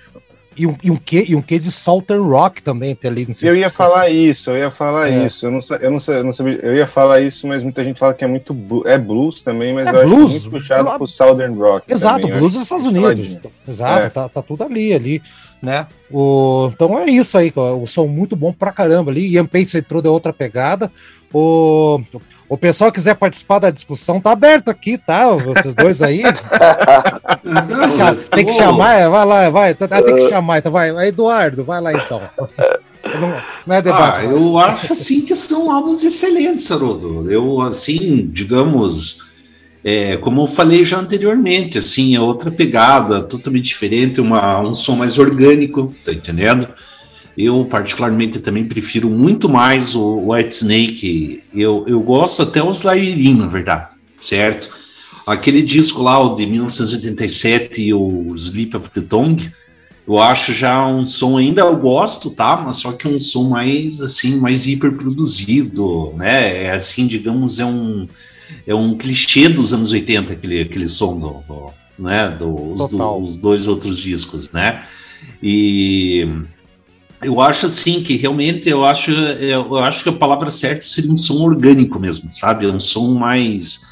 e 0.61 0.67
um, 0.67 0.77
e 0.83 0.91
um, 0.91 0.97
quê, 0.97 1.25
e 1.27 1.35
um 1.35 1.41
quê 1.41 1.59
de 1.59 1.71
Southern 1.71 2.23
Rock 2.23 2.63
também 2.63 2.95
tem 2.95 3.11
ali. 3.11 3.27
eu 3.41 3.57
ia 3.57 3.71
falar 3.71 4.11
isso, 4.11 4.51
eu 4.51 4.59
ia 4.59 4.71
falar 4.71 5.11
é. 5.11 5.25
isso. 5.25 5.47
Eu 5.47 5.51
não, 5.51 5.59
eu, 5.81 5.91
não, 5.91 6.15
eu 6.15 6.25
não 6.25 6.33
sabia, 6.33 6.59
eu 6.63 6.77
ia 6.77 6.87
falar 6.87 7.23
isso, 7.23 7.47
mas 7.47 7.63
muita 7.63 7.83
gente 7.83 7.99
fala 7.99 8.13
que 8.13 8.23
é 8.23 8.27
muito 8.27 8.55
é 8.85 8.99
blues 8.99 9.41
também, 9.41 9.73
mas 9.73 9.87
é 9.87 9.91
eu 9.91 10.07
blues, 10.07 10.35
acho 10.35 10.51
muito 10.51 10.51
puxado 10.51 10.91
pro 10.99 11.09
Southern 11.09 11.57
Rock. 11.57 11.91
Exato, 11.91 12.21
também, 12.21 12.39
blues 12.39 12.53
dos 12.53 12.65
Estados 12.65 12.85
Unidos. 12.85 13.39
Exato, 13.67 14.07
é. 14.07 14.11
tá, 14.11 14.29
tá 14.29 14.43
tudo 14.43 14.63
ali, 14.63 14.93
ali, 14.93 15.23
né? 15.63 15.87
O, 16.11 16.71
então 16.75 16.99
é 16.99 17.07
isso 17.07 17.39
aí, 17.39 17.51
o 17.57 17.87
som 17.87 18.07
muito 18.07 18.37
bom 18.37 18.53
pra 18.53 18.71
caramba 18.71 19.11
ali. 19.11 19.29
Ian 19.29 19.47
Pace 19.47 19.79
entrou 19.79 20.03
de 20.03 20.09
outra 20.09 20.33
pegada. 20.33 20.93
O, 21.33 22.01
o 22.49 22.59
pessoal 22.59 22.91
quiser 22.91 23.15
participar 23.15 23.61
da 23.61 23.71
discussão, 23.71 24.21
tá 24.21 24.33
aberto 24.33 24.69
aqui, 24.69 24.99
tá? 24.99 25.29
Vocês 25.31 25.75
dois 25.75 26.03
aí. 26.03 26.23
tem 28.31 28.45
que 28.45 28.53
chamar, 28.53 28.95
é, 28.95 29.09
vai 29.09 29.25
lá, 29.25 29.51
vai. 29.51 29.75
Tá, 29.75 30.03
tem 30.03 30.17
que 30.17 30.29
chamar, 30.29 30.59
então 30.59 30.73
vai. 30.73 31.09
Eduardo, 31.09 31.65
vai 31.65 31.81
lá 31.81 31.93
então. 31.93 32.21
Não, 33.21 33.37
não 33.67 33.77
é 33.77 33.81
debate. 33.81 34.21
Ah, 34.21 34.25
eu 34.25 34.59
acho 34.59 34.93
assim 34.93 35.23
que 35.23 35.37
são 35.37 35.71
álbuns 35.71 36.03
excelentes, 36.03 36.71
Haroldo. 36.71 37.31
Eu, 37.31 37.61
assim, 37.61 38.29
digamos, 38.33 39.31
é, 39.85 40.17
como 40.17 40.43
eu 40.43 40.47
falei 40.47 40.85
já 40.85 40.99
anteriormente, 40.99 41.79
assim, 41.79 42.15
é 42.15 42.21
outra 42.21 42.51
pegada, 42.51 43.23
totalmente 43.23 43.67
diferente, 43.67 44.21
uma, 44.21 44.61
um 44.61 44.75
som 44.75 44.97
mais 44.97 45.19
orgânico, 45.19 45.95
tá 46.05 46.13
entendendo? 46.13 46.69
Eu, 47.37 47.65
particularmente, 47.65 48.39
também 48.41 48.65
prefiro 48.65 49.09
muito 49.09 49.49
mais 49.49 49.95
o 49.95 50.33
White 50.33 50.57
Snake. 50.57 51.43
Eu, 51.55 51.85
eu 51.87 52.01
gosto 52.01 52.43
até 52.43 52.63
os 52.63 52.83
Lairin, 52.83 53.37
na 53.37 53.47
verdade, 53.47 53.89
certo? 54.21 54.71
Aquele 55.27 55.63
disco 55.63 56.03
lá, 56.03 56.19
o 56.19 56.35
de 56.35 56.45
1987, 56.47 57.95
o 57.95 58.35
Sleep 58.37 58.77
of 58.77 58.91
the 58.91 59.01
Tongue, 59.01 59.53
eu 60.07 60.19
acho 60.19 60.53
já 60.53 60.85
um 60.85 61.07
som, 61.07 61.39
ainda 61.39 61.63
eu 61.63 61.77
gosto, 61.77 62.31
tá? 62.31 62.57
Mas 62.57 62.77
só 62.77 62.91
que 62.93 63.07
um 63.07 63.19
som 63.21 63.49
mais, 63.49 64.01
assim, 64.01 64.41
mais 64.41 64.67
hiperproduzido, 64.67 66.13
né? 66.17 66.65
É 66.65 66.73
assim, 66.73 67.07
digamos, 67.07 67.61
é 67.61 67.65
um, 67.65 68.09
é 68.67 68.75
um 68.75 68.97
clichê 68.99 69.49
dos 69.49 69.73
anos 69.73 69.93
80, 69.93 70.33
aquele, 70.33 70.63
aquele 70.63 70.89
som 70.89 71.17
do, 71.17 71.29
do 71.47 71.71
né? 71.97 72.29
Dos 72.31 72.91
do, 72.91 73.41
dois 73.41 73.69
outros 73.69 73.97
discos, 73.99 74.51
né? 74.51 74.83
E 75.43 76.27
eu 77.23 77.41
acho 77.41 77.67
assim 77.67 78.03
que 78.03 78.17
realmente 78.17 78.69
eu 78.69 78.85
acho 78.85 79.11
eu 79.11 79.77
acho 79.77 80.03
que 80.03 80.09
a 80.09 80.13
palavra 80.13 80.51
certa 80.51 80.81
seria 80.83 81.13
um 81.13 81.17
som 81.17 81.43
orgânico 81.43 81.99
mesmo, 81.99 82.33
sabe? 82.33 82.67
Um 82.67 82.81
som 82.81 83.13
mais 83.15 83.83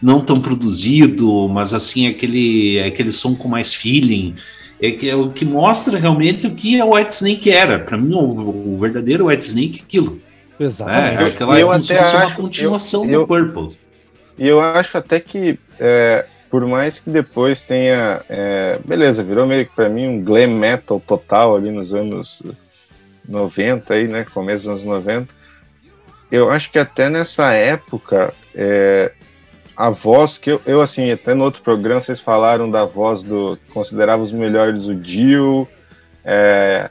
não 0.00 0.20
tão 0.20 0.40
produzido, 0.40 1.48
mas 1.48 1.74
assim 1.74 2.06
aquele 2.06 2.80
aquele 2.80 3.12
som 3.12 3.34
com 3.34 3.48
mais 3.48 3.74
feeling. 3.74 4.34
É, 4.80 4.92
que, 4.92 5.10
é 5.10 5.16
o 5.16 5.28
que 5.30 5.44
mostra 5.44 5.98
realmente 5.98 6.46
o 6.46 6.54
que 6.54 6.80
a 6.80 6.84
White 6.84 7.12
Snake 7.12 7.50
era. 7.50 7.80
Para 7.80 7.98
mim, 7.98 8.14
o, 8.14 8.74
o, 8.74 8.76
verdadeiro 8.76 9.26
White 9.26 9.48
Snake 9.48 9.80
é 9.80 9.82
aquilo. 9.82 10.22
Exatamente. 10.58 11.22
É, 11.22 11.26
aquela, 11.26 11.58
eu, 11.58 11.72
é 11.72 11.76
até 11.76 11.98
acho, 11.98 12.16
uma 12.16 12.30
continuação 12.30 13.04
eu, 13.04 13.22
do 13.22 13.26
Purple. 13.26 13.76
E 14.38 14.46
eu 14.46 14.60
acho 14.60 14.96
até 14.96 15.18
que 15.18 15.58
é, 15.80 16.24
por 16.48 16.64
mais 16.64 17.00
que 17.00 17.10
depois 17.10 17.60
tenha. 17.60 18.22
É, 18.28 18.78
beleza, 18.86 19.24
virou 19.24 19.48
meio 19.48 19.66
que 19.66 19.74
para 19.74 19.88
mim 19.88 20.06
um 20.06 20.22
glam 20.22 20.46
metal 20.46 21.02
total 21.04 21.56
ali 21.56 21.72
nos 21.72 21.92
anos 21.92 22.40
90 23.28 23.94
aí, 23.94 24.08
né? 24.08 24.24
Começo 24.24 24.68
dos 24.68 24.84
anos 24.84 24.84
90. 24.84 25.34
Eu 26.30 26.50
acho 26.50 26.70
que 26.70 26.78
até 26.78 27.08
nessa 27.08 27.52
época 27.52 28.34
é, 28.54 29.12
a 29.76 29.90
voz 29.90 30.38
que 30.38 30.50
eu, 30.50 30.60
eu, 30.66 30.80
assim, 30.80 31.10
até 31.10 31.34
no 31.34 31.44
outro 31.44 31.62
programa 31.62 32.00
vocês 32.00 32.20
falaram 32.20 32.70
da 32.70 32.84
voz 32.84 33.22
do. 33.22 33.58
Considerava 33.70 34.22
os 34.22 34.32
melhores 34.32 34.86
o 34.86 34.94
Dio, 34.94 35.68
é, 36.24 36.90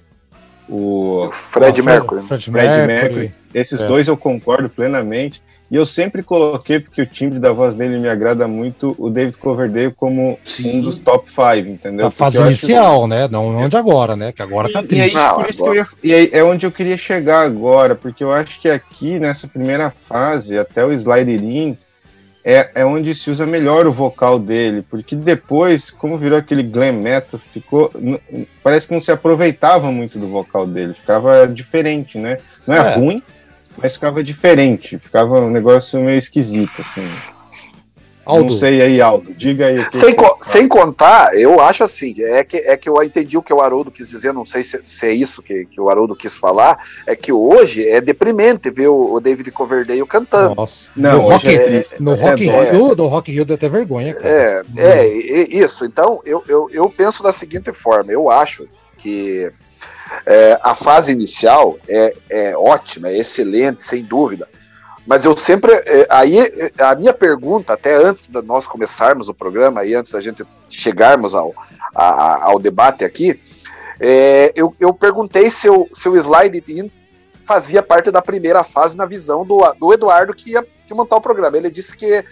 o 0.69 1.29
Fred 1.33 1.81
Mercury. 1.81 2.21
Fred, 2.25 2.45
Fred 2.45 2.51
Mercury. 2.51 2.87
Mercury. 2.87 3.35
Esses 3.53 3.81
é. 3.81 3.87
dois 3.87 4.07
eu 4.07 4.15
concordo 4.15 4.69
plenamente. 4.69 5.41
E 5.69 5.75
eu 5.75 5.85
sempre 5.85 6.23
coloquei, 6.23 6.79
porque 6.79 7.01
o 7.01 7.05
timbre 7.05 7.39
da 7.39 7.51
voz 7.51 7.75
dele 7.75 7.99
me 7.99 8.07
agrada 8.07 8.47
muito, 8.47 8.95
o 8.97 9.09
David 9.09 9.37
Coverdale 9.37 9.91
como 9.91 10.39
Sim. 10.43 10.77
um 10.77 10.81
dos 10.81 10.97
top 10.97 11.29
5, 11.29 11.69
entendeu? 11.69 12.07
A 12.07 12.11
fase 12.11 12.39
inicial, 12.39 13.01
que... 13.01 13.07
né? 13.09 13.27
Não 13.27 13.47
onde 13.57 13.75
agora, 13.75 14.15
né? 14.15 14.31
Que 14.31 14.41
agora 14.41 14.71
tá 14.71 14.81
triste. 14.81 15.15
E, 15.15 15.19
aí, 15.19 15.33
por 15.33 15.49
isso 15.49 15.63
que 15.63 15.69
eu 15.69 15.75
ia, 15.75 15.87
e 16.01 16.13
aí 16.13 16.29
é 16.31 16.41
onde 16.41 16.65
eu 16.65 16.71
queria 16.71 16.95
chegar 16.95 17.41
agora, 17.41 17.95
porque 17.95 18.23
eu 18.23 18.31
acho 18.31 18.61
que 18.61 18.69
aqui, 18.69 19.19
nessa 19.19 19.45
primeira 19.45 19.89
fase, 19.89 20.57
até 20.57 20.85
o 20.85 20.93
Slide 20.93 21.33
In, 21.33 21.77
é, 22.49 22.69
é 22.75 22.85
onde 22.85 23.13
se 23.13 23.29
usa 23.29 23.45
melhor 23.45 23.85
o 23.87 23.91
vocal 23.91 24.39
dele, 24.39 24.81
porque 24.89 25.17
depois, 25.17 25.89
como 25.89 26.17
virou 26.17 26.39
aquele 26.39 26.63
glam 26.63 26.93
metal, 26.93 27.37
ficou. 27.51 27.91
Parece 28.63 28.87
que 28.87 28.93
não 28.93 29.01
se 29.01 29.11
aproveitava 29.11 29.91
muito 29.91 30.17
do 30.17 30.29
vocal 30.29 30.65
dele, 30.65 30.93
ficava 30.93 31.45
diferente, 31.45 32.17
né? 32.17 32.37
Não 32.65 32.73
é, 32.73 32.93
é. 32.93 32.95
ruim, 32.95 33.21
mas 33.77 33.93
ficava 33.93 34.23
diferente, 34.23 34.97
ficava 34.97 35.39
um 35.39 35.49
negócio 35.49 35.99
meio 35.99 36.17
esquisito, 36.17 36.81
assim. 36.81 37.07
Aldo. 38.27 38.51
Não 38.51 38.59
sei 38.59 38.81
aí, 38.81 38.99
Aldo, 38.99 39.33
diga 39.33 39.67
aí. 39.67 39.85
Sem, 39.93 40.13
co 40.13 40.37
sem 40.41 40.67
contar, 40.67 41.33
eu 41.39 41.61
acho 41.61 41.85
assim, 41.85 42.13
é 42.23 42.43
que, 42.43 42.57
é 42.57 42.75
que 42.75 42.89
eu 42.89 43.01
entendi 43.01 43.37
o 43.37 43.41
que 43.41 43.53
o 43.53 43.61
Haroldo 43.61 43.89
quis 43.89 44.09
dizer, 44.09 44.33
não 44.33 44.43
sei 44.43 44.65
se, 44.65 44.81
se 44.83 45.05
é 45.05 45.13
isso 45.13 45.41
que, 45.41 45.63
que 45.65 45.79
o 45.79 45.89
Haroldo 45.89 46.13
quis 46.13 46.35
falar, 46.35 46.77
é 47.07 47.15
que 47.15 47.31
hoje 47.31 47.87
é 47.87 48.01
deprimente 48.01 48.69
ver 48.69 48.89
o, 48.89 49.13
o 49.13 49.21
David 49.21 49.49
Coverdale 49.51 50.05
cantando. 50.05 50.55
Nossa. 50.55 50.89
Não, 50.93 51.13
no 51.13 51.19
Rock, 51.19 51.47
é, 51.47 51.85
no 52.01 52.15
rock 52.15 52.49
é, 52.49 52.71
Rio, 52.71 52.95
do 52.95 53.07
Rock 53.07 53.31
Rio 53.31 53.45
deu 53.45 53.55
até 53.55 53.69
vergonha. 53.69 54.13
Cara. 54.13 54.27
É, 54.27 54.61
é, 54.77 55.07
é, 55.07 55.47
isso. 55.49 55.85
Então, 55.85 56.19
eu, 56.25 56.43
eu, 56.49 56.69
eu 56.69 56.89
penso 56.89 57.23
da 57.23 57.31
seguinte 57.31 57.71
forma, 57.71 58.11
eu 58.11 58.29
acho 58.29 58.67
que 58.97 59.49
é, 60.25 60.59
a 60.61 60.75
fase 60.75 61.11
inicial 61.11 61.77
é, 61.87 62.15
é 62.29 62.57
ótima, 62.57 63.09
é 63.09 63.17
excelente, 63.17 63.83
sem 63.83 64.03
dúvida. 64.03 64.47
Mas 65.05 65.23
eu 65.23 65.35
sempre. 65.37 65.71
É, 65.73 66.05
aí 66.09 66.37
a 66.79 66.93
minha 66.95 67.13
pergunta, 67.13 67.73
até 67.73 67.95
antes 67.95 68.27
de 68.27 68.41
nós 68.41 68.67
começarmos 68.67 69.29
o 69.29 69.33
programa, 69.33 69.85
e 69.85 69.95
antes 69.95 70.11
da 70.11 70.19
gente 70.19 70.43
chegarmos 70.67 71.33
ao, 71.33 71.53
a, 71.95 72.43
ao 72.43 72.59
debate 72.59 73.05
aqui, 73.05 73.39
é, 73.99 74.51
eu, 74.55 74.75
eu 74.79 74.93
perguntei 74.93 75.49
se 75.49 75.69
o, 75.69 75.87
se 75.93 76.09
o 76.09 76.15
slide 76.15 76.63
in 76.67 76.91
fazia 77.45 77.81
parte 77.81 78.11
da 78.11 78.21
primeira 78.21 78.63
fase 78.63 78.97
na 78.97 79.05
visão 79.05 79.45
do, 79.45 79.59
do 79.79 79.93
Eduardo 79.93 80.35
que 80.35 80.51
ia, 80.51 80.67
que 80.85 80.93
montar 80.93 81.15
o 81.15 81.21
programa. 81.21 81.55
Ele 81.55 81.71
disse 81.71 81.95
que, 81.95 82.23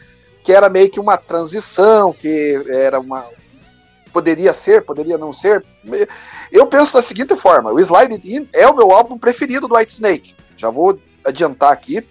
que 0.44 0.51
era 0.51 0.70
meio 0.70 0.89
que 0.89 1.00
uma 1.00 1.17
transição, 1.17 2.12
que 2.12 2.62
era 2.70 3.00
uma. 3.00 3.25
Poderia 4.16 4.54
ser, 4.54 4.82
poderia 4.82 5.18
não 5.18 5.34
ser. 5.34 5.62
Eu 6.50 6.66
penso 6.68 6.94
da 6.94 7.02
seguinte 7.02 7.36
forma: 7.36 7.74
o 7.74 7.78
Slide 7.82 8.22
In 8.24 8.48
é 8.54 8.66
o 8.66 8.74
meu 8.74 8.94
álbum 8.94 9.18
preferido 9.18 9.68
do 9.68 9.76
White 9.76 9.92
Snake. 9.92 10.34
Já 10.56 10.70
vou 10.70 10.98
adiantar 11.26 11.74
aqui. 11.74 12.02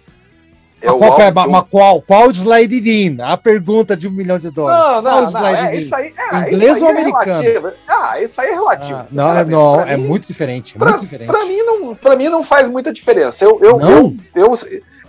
É 0.79 0.87
qual, 0.87 1.19
é, 1.19 1.31
mas, 1.31 1.65
qual, 1.71 2.01
qual 2.01 2.29
slide 2.29 2.77
in? 2.77 3.17
A 3.19 3.35
pergunta 3.35 3.97
de 3.97 4.07
um 4.07 4.11
milhão 4.11 4.37
de 4.37 4.51
dólares. 4.51 4.85
Não, 4.85 5.01
não, 5.01 5.31
não 5.31 5.47
é, 5.47 5.75
isso 5.75 5.95
aí, 5.95 6.13
é, 6.31 6.53
Inglês 6.53 6.79
ou 6.79 6.89
é 6.89 6.91
americano? 6.91 7.43
É 7.43 7.73
ah, 7.87 8.21
isso 8.21 8.39
aí 8.39 8.49
é 8.49 8.53
relativo. 8.53 8.99
Ah, 8.99 9.05
não, 9.11 9.37
é, 9.37 9.45
não 9.45 9.81
é 9.81 9.97
mim, 9.97 10.07
muito 10.07 10.27
diferente. 10.27 10.77
Pra, 10.77 10.91
muito 10.91 11.01
diferente. 11.01 11.27
Pra 11.27 11.43
mim, 11.45 11.57
não, 11.63 11.95
pra 11.95 12.15
mim 12.15 12.29
não 12.29 12.43
faz 12.43 12.69
muita 12.69 12.93
diferença. 12.93 13.43
Eu, 13.43 13.59
eu, 13.63 13.81
eu, 13.81 14.15
eu, 14.35 14.55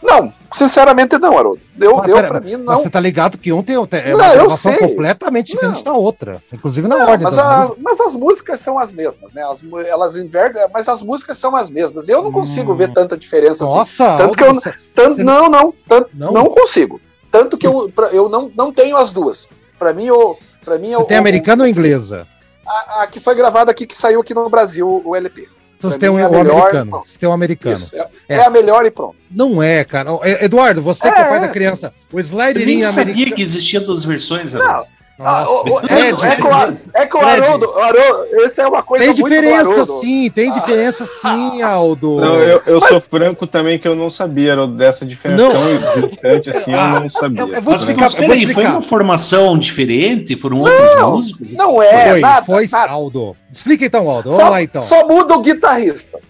não, 0.06 0.32
sinceramente 0.54 1.18
não, 1.18 1.36
Haroldo. 1.36 1.60
Deu, 1.74 1.96
mas, 1.96 2.06
deu 2.06 2.16
pera, 2.16 2.28
pra 2.28 2.40
mim, 2.40 2.56
não. 2.56 2.78
Você 2.78 2.88
tá 2.88 3.00
ligado 3.00 3.36
que 3.36 3.52
ontem 3.52 3.74
é 3.74 4.14
uma 4.14 4.32
gravação 4.32 4.74
completamente 4.76 5.52
diferente 5.52 5.84
não. 5.84 5.92
da 5.92 5.92
outra. 5.92 6.42
Inclusive 6.52 6.86
na 6.88 6.96
não, 6.96 7.10
ordem. 7.10 7.24
Mas, 7.24 7.38
a, 7.38 7.72
mas, 7.78 8.00
as 8.00 8.14
músicas 8.14 8.60
são 8.60 8.78
as 8.78 8.92
mesmas, 8.92 9.32
né? 9.34 9.42
As, 9.42 9.64
elas 9.86 10.16
invertem, 10.16 10.62
mas 10.72 10.88
as 10.88 11.02
músicas 11.02 11.36
são 11.36 11.54
as 11.56 11.70
mesmas. 11.70 12.08
Eu 12.08 12.22
não 12.22 12.32
consigo 12.32 12.72
hum. 12.72 12.76
ver 12.76 12.92
tanta 12.92 13.16
diferença 13.16 13.64
assim. 13.64 13.74
Nossa, 13.74 14.08
assim. 14.08 14.18
Tanto 14.18 14.38
que 14.38 14.44
eu. 14.44 14.54
Você, 14.54 14.74
tanto, 14.94 15.16
você 15.16 15.24
não, 15.24 15.48
não, 15.48 15.74
tanto, 15.86 16.10
não, 16.14 16.32
não 16.32 16.46
consigo. 16.46 17.00
Tanto 17.30 17.58
que 17.58 17.66
eu, 17.66 17.90
pra, 17.94 18.06
eu 18.08 18.28
não, 18.28 18.50
não 18.56 18.72
tenho 18.72 18.96
as 18.96 19.12
duas. 19.12 19.48
Pra 19.78 19.92
mim, 19.92 20.06
eu. 20.06 20.38
Pra 20.64 20.78
mim, 20.78 20.88
você 20.88 21.02
eu, 21.02 21.04
tem 21.04 21.16
americana 21.16 21.64
ou 21.64 21.68
inglesa? 21.68 22.26
A, 22.66 23.02
a, 23.02 23.06
que 23.06 23.20
foi 23.20 23.34
gravada 23.34 23.70
aqui, 23.70 23.86
que 23.86 23.96
saiu 23.96 24.20
aqui 24.20 24.34
no 24.34 24.48
Brasil, 24.48 25.02
o 25.04 25.14
LP. 25.14 25.48
Então 25.78 25.90
você 25.90 25.98
tem 25.98 26.08
um, 26.08 26.18
é 26.18 26.24
americano. 26.24 27.02
Você 27.04 27.18
tem 27.18 27.28
um 27.28 27.32
americano. 27.32 27.76
Isso, 27.76 27.94
é, 27.94 28.08
é. 28.28 28.36
é, 28.36 28.44
a 28.44 28.50
melhor 28.50 28.84
e 28.84 28.90
pronto. 28.90 29.16
Não 29.30 29.62
é, 29.62 29.84
cara. 29.84 30.10
Eduardo, 30.40 30.82
você 30.82 31.10
que 31.10 31.18
é, 31.18 31.22
é 31.22 31.28
pai 31.28 31.40
da 31.40 31.48
criança, 31.48 31.92
o 32.12 32.20
slide 32.20 32.60
Eu 32.60 32.66
nem 32.66 32.84
sabia 32.84 33.12
americano... 33.12 33.36
que 33.36 33.42
existia 33.42 33.80
duas 33.80 34.04
versões. 34.04 34.52
Não, 34.52 34.86
ah, 35.18 35.46
o, 35.48 35.62
o, 35.62 35.80
é, 35.88 36.10
é, 36.10 37.02
é 37.02 37.06
que 37.06 37.16
o 37.16 37.20
Haroldo, 37.20 37.70
Haroldo, 37.78 38.26
isso 38.44 38.60
é 38.60 38.68
uma 38.68 38.82
coisa 38.82 39.02
Tem 39.02 39.14
diferença 39.14 39.84
sim, 39.86 40.30
tem 40.30 40.52
diferença 40.52 41.04
ah. 41.04 41.06
sim, 41.06 41.62
Aldo. 41.62 42.20
Não, 42.20 42.34
eu, 42.34 42.62
eu 42.66 42.80
Mas... 42.80 42.90
sou 42.90 43.00
franco 43.00 43.46
também 43.46 43.78
que 43.78 43.88
eu 43.88 43.96
não 43.96 44.10
sabia 44.10 44.54
dessa 44.66 45.06
diferença 45.06 45.42
não. 45.42 45.52
tão 45.52 46.08
distante 46.08 46.50
assim, 46.50 46.70
eu 46.70 47.00
não 47.00 47.08
sabia. 47.08 47.40
Eu, 47.40 47.48
eu 47.48 47.62
vou 47.62 47.74
explicar, 47.74 48.02
Mas, 48.02 48.14
peraí, 48.14 48.52
foi 48.52 48.66
uma 48.66 48.82
formação 48.82 49.58
diferente? 49.58 50.36
Foram 50.36 50.60
outros 50.60 50.96
não, 50.96 51.12
músicos? 51.12 51.52
Não 51.52 51.82
é, 51.82 52.10
foi, 52.10 52.20
nada, 52.20 52.44
foi 52.44 52.68
nada. 52.70 52.92
Aldo. 52.92 53.36
Explica 53.50 53.86
então, 53.86 54.10
Aldo, 54.10 54.28
vamos 54.28 54.44
só, 54.44 54.50
lá 54.50 54.62
então. 54.62 54.82
Só 54.82 55.08
muda 55.08 55.34
o 55.34 55.40
guitarrista. 55.40 56.20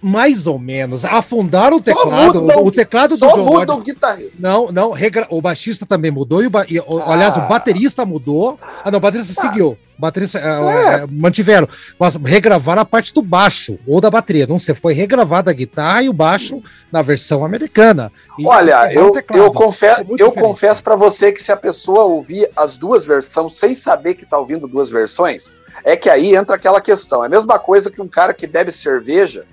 Mais 0.00 0.46
ou 0.46 0.58
menos. 0.58 1.04
Afundaram 1.04 1.76
o 1.76 1.80
teclado. 1.80 2.40
Muda, 2.40 2.58
o, 2.58 2.66
o 2.66 2.72
teclado 2.72 3.16
do 3.16 3.26
John 3.26 3.44
muda 3.44 3.50
Lord, 3.50 3.72
o 3.72 3.76
guitarrista. 3.78 4.32
Não, 4.38 4.72
não. 4.72 4.90
Regra, 4.90 5.26
o 5.30 5.40
baixista 5.42 5.84
também 5.84 6.10
mudou. 6.10 6.42
E 6.42 6.46
o, 6.46 6.50
e, 6.68 6.78
ah. 6.78 7.12
Aliás, 7.12 7.36
o 7.36 7.42
baterista 7.42 8.04
mudou. 8.06 8.58
Ah, 8.82 8.90
não, 8.90 8.96
o 8.96 9.00
baterista 9.00 9.34
ah. 9.36 9.42
seguiu. 9.42 9.76
O 9.98 10.00
baterista 10.00 10.38
é. 10.38 11.02
é. 11.02 11.06
mantiveram. 11.06 11.68
Mas 11.98 12.16
regravaram 12.16 12.80
a 12.80 12.86
parte 12.86 13.12
do 13.12 13.20
baixo 13.20 13.78
ou 13.86 14.00
da 14.00 14.10
bateria. 14.10 14.46
Não 14.46 14.58
sei. 14.58 14.74
Foi 14.74 14.94
regravada 14.94 15.50
a 15.50 15.54
guitarra 15.54 16.02
e 16.02 16.08
o 16.08 16.12
baixo 16.12 16.62
na 16.90 17.02
versão 17.02 17.44
americana. 17.44 18.10
E 18.38 18.46
Olha, 18.46 18.90
eu, 18.94 19.12
eu, 19.34 19.52
confesso, 19.52 20.04
eu 20.18 20.32
confesso 20.32 20.82
para 20.82 20.96
você 20.96 21.32
que 21.32 21.42
se 21.42 21.52
a 21.52 21.56
pessoa 21.56 22.04
ouvir 22.04 22.48
as 22.56 22.78
duas 22.78 23.04
versões 23.04 23.54
sem 23.54 23.74
saber 23.74 24.14
que 24.14 24.24
tá 24.24 24.38
ouvindo 24.38 24.66
duas 24.66 24.90
versões, 24.90 25.52
é 25.84 25.96
que 25.96 26.08
aí 26.08 26.34
entra 26.34 26.56
aquela 26.56 26.80
questão. 26.80 27.22
É 27.22 27.26
a 27.26 27.30
mesma 27.30 27.58
coisa 27.58 27.90
que 27.90 28.00
um 28.00 28.08
cara 28.08 28.32
que 28.32 28.46
bebe 28.46 28.72
cerveja 28.72 29.44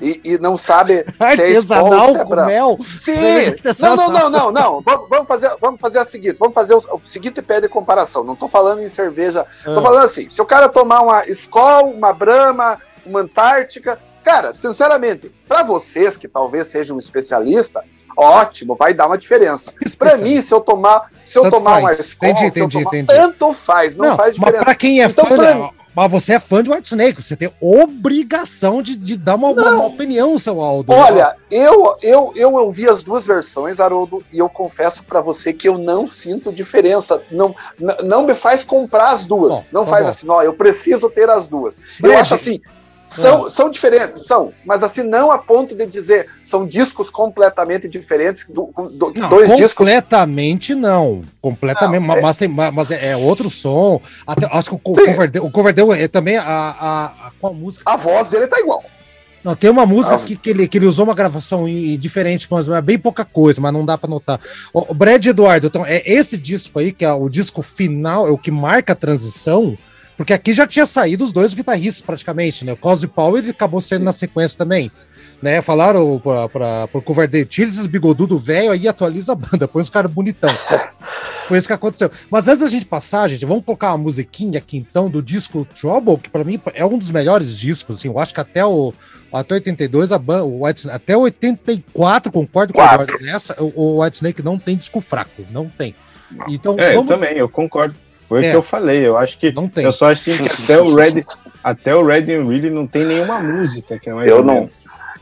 e, 0.00 0.20
e 0.24 0.38
não 0.38 0.56
sabe 0.56 1.04
se 1.34 1.42
é 1.42 1.50
escola, 1.50 2.08
se 2.08 2.16
é 2.16 2.24
com 2.24 2.36
mel. 2.36 2.78
Sim. 2.98 3.14
Não, 3.80 3.96
não, 3.96 4.10
não, 4.10 4.30
não, 4.30 4.52
não. 4.52 4.84
Vamos 5.08 5.26
fazer, 5.26 5.50
vamos 5.60 5.80
fazer 5.80 5.98
a 5.98 6.04
seguinte, 6.04 6.36
vamos 6.38 6.54
fazer 6.54 6.74
o, 6.74 6.78
o 6.78 7.00
seguinte 7.04 7.42
pé 7.42 7.60
de 7.60 7.68
comparação. 7.68 8.24
Não 8.24 8.34
estou 8.34 8.48
falando 8.48 8.80
em 8.80 8.88
cerveja, 8.88 9.46
estou 9.58 9.78
ah. 9.78 9.82
falando 9.82 10.04
assim, 10.04 10.28
se 10.30 10.40
o 10.40 10.46
cara 10.46 10.68
tomar 10.68 11.00
uma 11.00 11.28
Skol, 11.28 11.90
uma 11.90 12.12
Brahma, 12.12 12.78
uma 13.04 13.20
Antártica, 13.20 13.98
cara, 14.24 14.54
sinceramente, 14.54 15.32
para 15.46 15.62
vocês 15.62 16.16
que 16.16 16.28
talvez 16.28 16.68
sejam 16.68 16.96
um 16.96 16.98
especialista, 16.98 17.82
ótimo, 18.16 18.76
vai 18.76 18.94
dar 18.94 19.06
uma 19.06 19.18
diferença. 19.18 19.72
Para 19.98 20.16
mim, 20.16 20.40
se 20.40 20.52
eu 20.52 20.60
tomar, 20.60 21.10
se 21.24 21.38
eu 21.38 21.44
tanto 21.44 21.56
tomar 21.56 21.80
faz. 21.80 21.84
uma 21.84 21.92
Skol, 21.92 22.28
entendi, 22.28 22.52
se 22.52 22.60
eu 22.60 22.66
entendi, 22.66 22.84
tomar, 22.84 22.98
entendi. 22.98 23.20
tanto 23.20 23.52
faz, 23.52 23.96
não, 23.96 24.10
não 24.10 24.16
faz 24.16 24.34
diferença. 24.34 24.64
Para 24.64 24.74
quem 24.74 25.02
é 25.02 25.06
então, 25.06 25.26
fã, 25.26 25.36
pra, 25.36 25.70
mas 25.98 26.12
você 26.12 26.34
é 26.34 26.38
fã 26.38 26.62
de 26.62 26.70
White 26.70 26.86
Snake, 26.86 27.20
você 27.20 27.34
tem 27.34 27.50
obrigação 27.60 28.80
de, 28.80 28.94
de 28.94 29.16
dar 29.16 29.34
uma, 29.34 29.48
uma, 29.48 29.86
opinião, 29.86 30.38
seu 30.38 30.60
Aldo. 30.60 30.92
Olha, 30.92 31.34
eu, 31.50 31.96
eu, 32.00 32.32
eu 32.36 32.54
ouvi 32.54 32.88
as 32.88 33.02
duas 33.02 33.26
versões, 33.26 33.80
Haroldo, 33.80 34.22
e 34.32 34.38
eu 34.38 34.48
confesso 34.48 35.04
para 35.04 35.20
você 35.20 35.52
que 35.52 35.68
eu 35.68 35.76
não 35.76 36.08
sinto 36.08 36.52
diferença. 36.52 37.20
Não, 37.32 37.52
não 38.04 38.24
me 38.24 38.36
faz 38.36 38.62
comprar 38.62 39.10
as 39.10 39.24
duas. 39.24 39.64
Bom, 39.64 39.68
não 39.72 39.84
tá 39.84 39.90
faz 39.90 40.04
bom. 40.04 40.10
assim, 40.10 40.30
ó, 40.30 40.40
eu 40.40 40.54
preciso 40.54 41.10
ter 41.10 41.28
as 41.28 41.48
duas. 41.48 41.80
Breve. 41.98 42.14
Eu 42.14 42.20
acho 42.20 42.32
assim, 42.32 42.60
são, 43.08 43.46
é. 43.46 43.50
são 43.50 43.70
diferentes, 43.70 44.26
são, 44.26 44.52
mas 44.64 44.82
assim, 44.82 45.02
não 45.02 45.30
a 45.30 45.38
ponto 45.38 45.74
de 45.74 45.86
dizer 45.86 46.28
são 46.42 46.66
discos 46.66 47.10
completamente 47.10 47.88
diferentes, 47.88 48.48
do, 48.48 48.70
do, 48.76 49.12
não, 49.16 49.28
dois 49.28 49.48
completamente 49.48 49.56
discos. 49.56 49.74
Completamente 49.74 50.74
não. 50.74 51.22
Completamente, 51.40 52.06
não, 52.06 52.20
mas, 52.20 52.36
é... 52.36 52.38
tem, 52.38 52.48
mas 52.48 52.90
é, 52.90 53.10
é, 53.10 53.16
outro 53.16 53.48
som. 53.48 54.00
Até, 54.26 54.46
acho 54.46 54.70
que 54.70 54.76
o, 54.76 54.78
Coverdale, 54.78 55.46
o 55.46 55.50
Coverdale 55.50 56.02
é 56.02 56.08
também 56.08 56.36
a, 56.36 56.44
a, 56.44 57.04
a, 57.06 57.30
qual 57.40 57.54
música? 57.54 57.82
A 57.86 57.96
voz 57.96 58.30
dele 58.30 58.46
tá 58.46 58.60
igual. 58.60 58.84
Não, 59.42 59.54
tem 59.54 59.70
uma 59.70 59.86
música 59.86 60.16
ah. 60.16 60.18
que, 60.18 60.36
que, 60.36 60.50
ele, 60.50 60.68
que 60.68 60.76
ele 60.76 60.86
usou 60.86 61.04
uma 61.04 61.14
gravação 61.14 61.64
diferente, 61.98 62.46
mas 62.50 62.68
é 62.68 62.82
bem 62.82 62.98
pouca 62.98 63.24
coisa, 63.24 63.60
mas 63.60 63.72
não 63.72 63.84
dá 63.84 63.96
para 63.96 64.10
notar. 64.10 64.40
O 64.72 64.92
Brad 64.92 65.24
Eduardo, 65.24 65.68
então, 65.68 65.86
é 65.86 66.02
esse 66.04 66.36
disco 66.36 66.78
aí, 66.78 66.92
que 66.92 67.04
é 67.04 67.12
o 67.12 67.28
disco 67.28 67.62
final, 67.62 68.26
é 68.26 68.30
o 68.30 68.36
que 68.36 68.50
marca 68.50 68.92
a 68.92 68.96
transição 68.96 69.78
porque 70.18 70.32
aqui 70.32 70.52
já 70.52 70.66
tinha 70.66 70.84
saído 70.84 71.22
os 71.22 71.32
dois 71.32 71.54
guitarristas 71.54 72.04
praticamente, 72.04 72.64
né? 72.64 72.72
O 72.72 72.76
Cosby 72.76 73.06
Powell 73.06 73.38
ele 73.38 73.50
acabou 73.50 73.80
sendo 73.80 74.04
na 74.04 74.12
sequência 74.12 74.58
também. 74.58 74.90
Né, 75.40 75.62
falaram 75.62 76.18
pra, 76.18 76.48
pra, 76.48 76.88
pro 76.88 77.00
Coverdale, 77.00 77.46
tira 77.46 77.70
esses 77.70 77.86
bigodudo 77.86 78.36
velho 78.36 78.72
aí 78.72 78.88
atualiza 78.88 79.30
a 79.30 79.36
banda, 79.36 79.68
põe 79.68 79.80
os 79.80 79.88
caras 79.88 80.12
bonitão. 80.12 80.50
Foi 81.46 81.56
isso 81.56 81.68
que 81.68 81.72
aconteceu. 81.72 82.10
Mas 82.28 82.48
antes 82.48 82.64
da 82.64 82.68
gente 82.68 82.84
passar, 82.84 83.28
gente, 83.28 83.46
vamos 83.46 83.64
colocar 83.64 83.92
uma 83.92 83.98
musiquinha 83.98 84.58
aqui 84.58 84.76
então 84.76 85.08
do 85.08 85.22
disco 85.22 85.64
Trouble, 85.80 86.18
que 86.18 86.28
para 86.28 86.42
mim 86.42 86.60
é 86.74 86.84
um 86.84 86.98
dos 86.98 87.12
melhores 87.12 87.56
discos, 87.56 87.98
assim, 87.98 88.08
eu 88.08 88.18
acho 88.18 88.34
que 88.34 88.40
até 88.40 88.66
o 88.66 88.92
até 89.32 89.54
82 89.54 90.10
a 90.10 90.18
banda, 90.18 90.44
o 90.44 90.66
White, 90.66 90.90
até 90.90 91.16
84, 91.16 92.32
concordo 92.32 92.72
com 92.72 92.80
a 92.80 93.06
nessa, 93.20 93.54
o, 93.62 93.72
o 93.76 94.02
White 94.02 94.16
Snake 94.16 94.42
não 94.42 94.58
tem 94.58 94.76
disco 94.76 95.00
fraco, 95.00 95.46
não 95.52 95.68
tem. 95.68 95.94
Então, 96.48 96.76
é, 96.78 96.94
vamos... 96.94 97.10
eu 97.10 97.16
também, 97.16 97.38
eu 97.38 97.48
concordo 97.48 97.94
foi 98.28 98.44
é. 98.44 98.48
o 98.48 98.50
que 98.50 98.56
eu 98.56 98.62
falei. 98.62 99.06
Eu 99.06 99.16
acho 99.16 99.38
que. 99.38 99.50
Não 99.50 99.68
tem. 99.68 99.84
Eu 99.84 99.92
só 99.92 100.10
acho 100.12 100.30
assim, 100.30 100.44
que 100.44 100.62
até 100.62 100.80
o 100.80 100.94
Red, 100.94 101.24
até 101.64 101.94
o 101.94 102.04
Red 102.04 102.32
and 102.34 102.44
Really 102.44 102.70
não 102.70 102.86
tem 102.86 103.06
nenhuma 103.06 103.40
música 103.40 103.98
que 103.98 104.10
é 104.10 104.14
mais 104.14 104.30
Eu 104.30 104.44
não. 104.44 104.68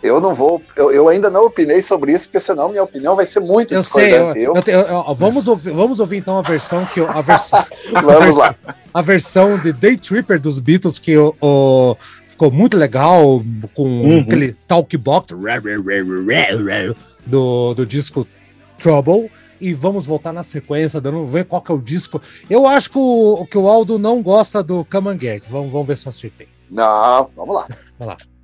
Eu 0.03 0.21
não 0.21 0.35
vou, 0.35 0.62
eu, 0.77 0.92
eu, 0.92 1.09
ainda 1.09 1.31
não 1.31 1.47
opinei 1.47 1.83
sobre 1.83 2.12
isso, 2.12 2.27
porque 2.27 2.38
senão 2.38 2.69
minha 2.69 2.83
opinião 2.83 3.16
vai 3.16 3.27
ser 3.27 3.40
muito 3.40 3.75
eu 3.75 3.81
discordante. 3.81 4.35
Sei, 4.35 4.47
eu, 4.47 4.55
eu, 4.55 4.81
eu, 4.83 5.14
vamos, 5.14 5.49
ouvir, 5.49 5.73
vamos 5.73 5.99
ouvir 5.99 6.19
então 6.19 6.38
a 6.38 6.42
versão 6.42 6.85
que 6.85 7.01
a 7.01 7.21
versão, 7.23 7.66
vamos 7.90 8.14
a 8.14 8.19
versão, 8.19 8.38
lá. 8.38 8.55
A 8.95 9.03
versão 9.03 9.59
de 9.59 9.73
Day 9.73 9.97
Tripper 9.97 10.38
dos 10.38 10.61
Beatles 10.61 10.99
que 10.99 11.16
o, 11.16 11.35
o 11.40 11.97
ficou 12.29 12.53
muito 12.53 12.77
legal 12.77 13.42
com 13.75 13.83
uhum. 13.83 14.21
aquele 14.21 14.55
talk 14.69 14.95
box 14.97 15.35
do, 17.27 17.75
do 17.75 17.87
disco 17.87 18.29
Trouble 18.79 19.31
e 19.61 19.73
vamos 19.73 20.07
voltar 20.07 20.33
na 20.33 20.42
sequência, 20.42 21.01
dando 21.01 21.27
ver 21.27 21.45
qual 21.45 21.62
que 21.62 21.73
é 21.73 21.75
o 21.75 21.81
disco. 21.81 22.21
Eu 22.49 22.66
acho 22.66 22.90
que 22.90 22.99
o, 22.99 23.47
que 23.51 23.59
o 23.59 23.69
Aldo 23.69 23.99
não 23.99 24.23
gosta 24.23 24.62
do 24.62 24.85
Come 24.85 25.09
and 25.11 25.19
Get. 25.19 25.45
Vamos, 25.49 25.71
vamos 25.71 25.87
ver 25.87 25.99
se 25.99 26.07
eu 26.07 26.11
acertei. 26.11 26.49
Não, 26.71 27.31
vamos 27.37 27.55
lá. 27.55 27.69
Vamos 27.99 28.14
lá. 28.14 28.36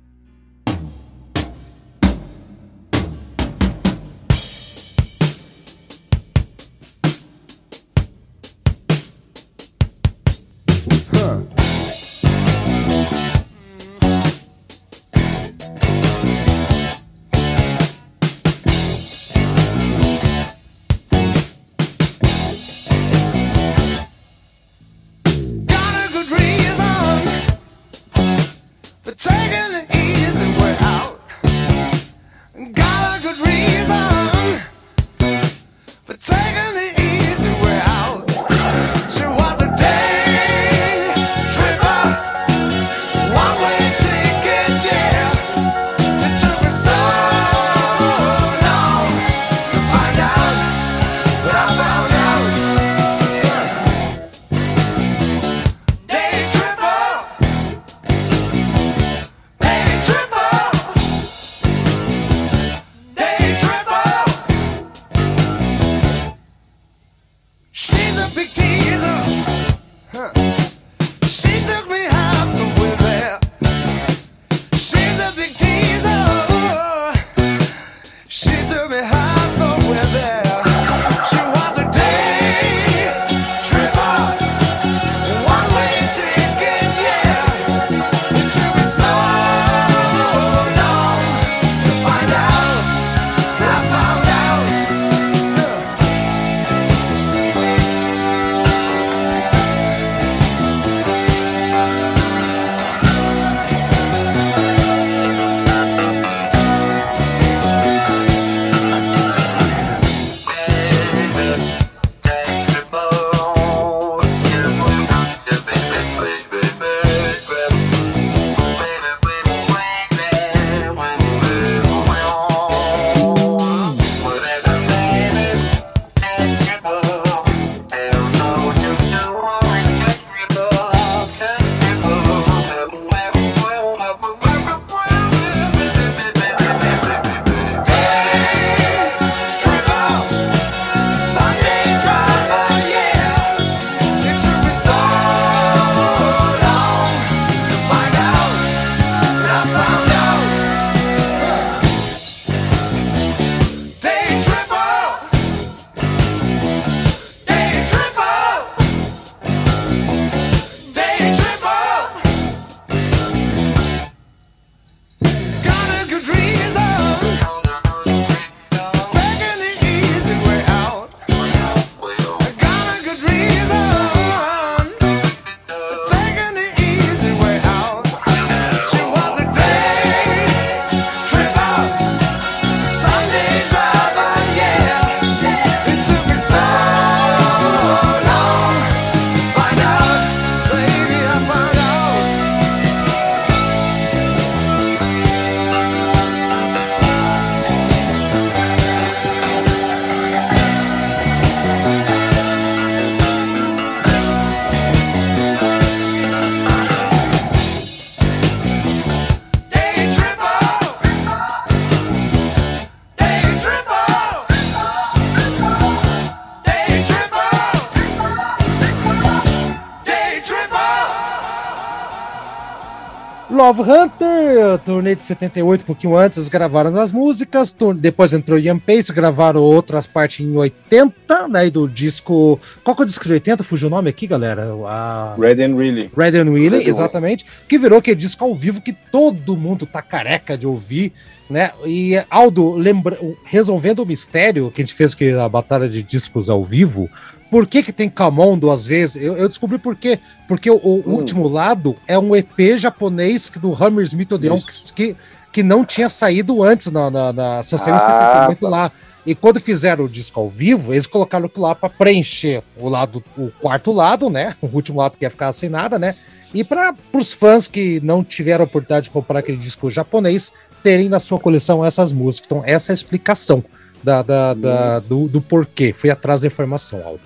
Turnê 225.03 225.15
de 225.15 225.23
78, 225.25 225.81
um 225.81 225.85
pouquinho 225.85 226.15
antes, 226.15 226.37
eles 226.37 226.47
gravaram 226.47 226.95
as 226.97 227.11
músicas, 227.11 227.75
depois 227.97 228.33
entrou 228.33 228.57
Ian 228.57 228.79
Pace, 228.79 229.11
gravaram 229.11 229.61
outras 229.61 230.07
partes 230.07 230.45
em 230.45 230.55
80, 230.55 231.47
né, 231.49 231.69
do 231.69 231.87
disco... 231.87 232.59
Qual 232.83 232.95
que 232.95 233.01
é 233.01 233.05
o 233.05 233.07
disco 233.07 233.25
de 233.25 233.33
80? 233.33 233.63
Fugiu 233.63 233.89
o 233.89 233.91
nome 233.91 234.09
aqui, 234.09 234.25
galera? 234.25 234.73
A... 234.87 235.35
Red 235.37 235.61
and 235.61 235.75
Really. 235.75 236.09
Red 236.15 236.37
and 236.39 236.51
Really, 236.53 236.87
exatamente, 236.87 237.45
que 237.67 237.77
virou 237.77 237.99
aquele 237.99 238.15
disco 238.15 238.45
ao 238.45 238.55
vivo 238.55 238.81
que 238.81 238.93
todo 238.93 239.57
mundo 239.57 239.85
tá 239.85 240.01
careca 240.01 240.57
de 240.57 240.65
ouvir, 240.65 241.11
né, 241.49 241.71
e 241.85 242.15
Aldo, 242.29 242.73
lembra... 242.73 243.17
resolvendo 243.43 243.99
o 243.99 244.05
mistério 244.05 244.71
que 244.71 244.81
a 244.81 244.85
gente 244.85 244.95
fez 244.95 245.13
que 245.13 245.31
a 245.31 245.49
batalha 245.49 245.89
de 245.89 246.01
discos 246.01 246.49
ao 246.49 246.63
vivo, 246.63 247.09
por 247.53 247.67
que, 247.67 247.83
que 247.83 247.93
tem 247.93 248.09
Camon 248.09 248.57
duas 248.57 248.83
vezes? 248.83 249.15
Eu, 249.15 249.37
eu 249.37 249.47
descobri 249.47 249.77
por 249.77 249.95
quê. 249.95 250.17
Porque 250.47 250.71
o, 250.71 250.75
o 250.75 251.03
hum. 251.05 251.13
último 251.13 251.47
lado 251.47 251.95
é 252.07 252.17
um 252.17 252.35
EP 252.35 252.79
japonês 252.79 253.47
do 253.61 253.71
Hammersmith 253.71 254.31
Odeon 254.31 254.59
que, 254.95 255.15
que, 255.51 255.61
não 255.61 255.85
tinha 255.85 256.09
saído 256.09 256.63
antes 256.63 256.91
na, 256.91 257.11
na, 257.11 257.31
na 257.31 257.61
saiu 257.61 257.93
ah, 257.93 258.55
tá. 258.59 258.67
lá. 258.67 258.91
E 259.23 259.35
quando 259.35 259.59
fizeram 259.59 260.05
o 260.05 260.09
disco 260.09 260.39
ao 260.39 260.49
vivo, 260.49 260.95
eles 260.95 261.05
colocaram 261.05 261.45
aquilo 261.45 261.61
lá 261.61 261.75
para 261.75 261.89
preencher 261.89 262.63
o 262.75 262.89
lado, 262.89 263.23
o 263.37 263.51
quarto 263.61 263.91
lado, 263.91 264.31
né? 264.31 264.55
O 264.59 264.67
último 264.73 264.99
lado 264.99 265.15
que 265.15 265.23
ia 265.23 265.29
ficar 265.29 265.53
sem 265.53 265.69
nada, 265.69 265.99
né? 265.99 266.15
E 266.55 266.63
para 266.63 266.95
os 267.13 267.31
fãs 267.31 267.67
que 267.67 267.99
não 268.01 268.23
tiveram 268.23 268.63
a 268.63 268.65
oportunidade 268.65 269.03
de 269.03 269.11
comprar 269.11 269.37
aquele 269.37 269.59
disco 269.59 269.91
japonês, 269.91 270.51
terem 270.81 271.07
na 271.07 271.19
sua 271.19 271.37
coleção 271.37 271.85
essas 271.85 272.11
músicas. 272.11 272.47
Então, 272.47 272.63
essa 272.65 272.91
é 272.91 272.93
a 272.93 272.95
explicação 272.95 273.63
da, 274.03 274.23
da, 274.23 274.55
da 274.55 274.99
do, 275.01 275.27
do, 275.27 275.39
porquê. 275.39 275.93
Fui 275.95 276.09
atrás 276.09 276.41
da 276.41 276.47
informação, 276.47 276.99
Aldo. 277.05 277.21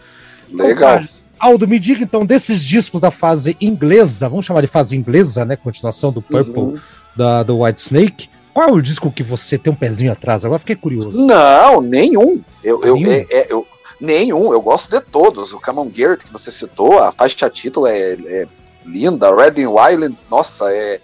Legal. 0.51 0.97
Então, 0.97 1.17
Aldo, 1.39 1.67
me 1.67 1.79
diga 1.79 2.03
então 2.03 2.25
desses 2.25 2.63
discos 2.63 2.99
da 2.99 3.11
fase 3.11 3.55
inglesa, 3.61 4.27
vamos 4.27 4.45
chamar 4.45 4.61
de 4.61 4.67
fase 4.67 4.95
inglesa, 4.95 5.45
né? 5.45 5.55
Continuação 5.55 6.11
do 6.11 6.21
Purple 6.21 6.59
uhum. 6.59 6.79
da, 7.15 7.43
do 7.43 7.61
White 7.61 7.81
Snake. 7.81 8.29
Qual 8.53 8.69
é 8.69 8.71
o 8.71 8.81
disco 8.81 9.11
que 9.11 9.21
você 9.21 9.55
tem 9.55 9.71
um 9.71 9.75
pezinho 9.75 10.11
atrás? 10.11 10.43
Agora 10.43 10.57
fiquei 10.57 10.75
curioso. 10.75 11.23
Não, 11.23 11.79
nenhum. 11.79 12.41
Eu, 12.63 12.79
nenhum? 12.79 13.11
Eu, 13.11 13.11
é, 13.11 13.25
é, 13.29 13.47
eu, 13.53 13.67
nenhum, 14.01 14.51
eu 14.51 14.59
gosto 14.59 14.89
de 14.89 14.99
todos. 14.99 15.53
O 15.53 15.59
Camon 15.59 15.91
Garrett 15.95 16.25
que 16.25 16.33
você 16.33 16.51
citou, 16.51 16.97
a 16.97 17.11
faixa 17.11 17.47
título 17.51 17.85
é, 17.85 18.13
é 18.13 18.47
linda. 18.83 19.29
Red 19.29 19.63
Wild, 19.67 20.17
nossa, 20.31 20.71
é, 20.71 20.99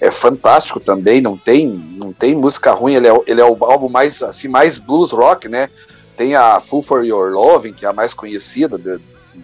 é 0.00 0.10
fantástico 0.10 0.80
também. 0.80 1.20
Não 1.20 1.36
tem, 1.36 1.68
não 1.68 2.12
tem 2.12 2.34
música 2.34 2.72
ruim. 2.72 2.94
Ele 2.94 3.06
é, 3.06 3.20
ele 3.28 3.40
é 3.40 3.44
o 3.44 3.56
álbum 3.64 3.88
mais 3.88 4.20
assim 4.20 4.48
mais 4.48 4.76
blues 4.78 5.12
rock, 5.12 5.48
né? 5.48 5.70
Tem 6.16 6.34
a 6.34 6.60
Full 6.60 6.82
for 6.82 7.04
Your 7.04 7.30
Loving, 7.32 7.72
que 7.72 7.84
é 7.84 7.88
a 7.88 7.92
mais 7.92 8.14
conhecida 8.14 8.78
de, 8.78 8.98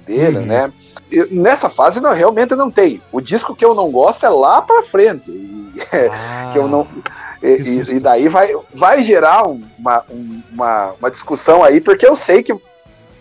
dele, 0.06 0.38
uhum. 0.38 0.46
né? 0.46 0.72
E 1.10 1.26
nessa 1.30 1.68
fase 1.68 2.00
não, 2.00 2.12
realmente 2.12 2.54
não 2.54 2.70
tem. 2.70 3.02
O 3.12 3.20
disco 3.20 3.54
que 3.54 3.64
eu 3.64 3.74
não 3.74 3.90
gosto 3.90 4.24
é 4.24 4.28
lá 4.28 4.62
para 4.62 4.82
frente. 4.82 5.30
E, 5.30 5.72
ah. 6.10 6.50
que 6.52 6.58
eu 6.58 6.68
não 6.68 6.86
e, 7.42 7.96
e, 7.96 8.00
daí 8.00 8.28
vai, 8.28 8.54
vai 8.72 9.02
gerar 9.02 9.42
uma, 9.42 10.04
uma, 10.52 10.92
uma 10.92 11.10
discussão 11.10 11.64
aí, 11.64 11.80
porque 11.80 12.06
eu 12.06 12.14
sei 12.14 12.42
que 12.42 12.54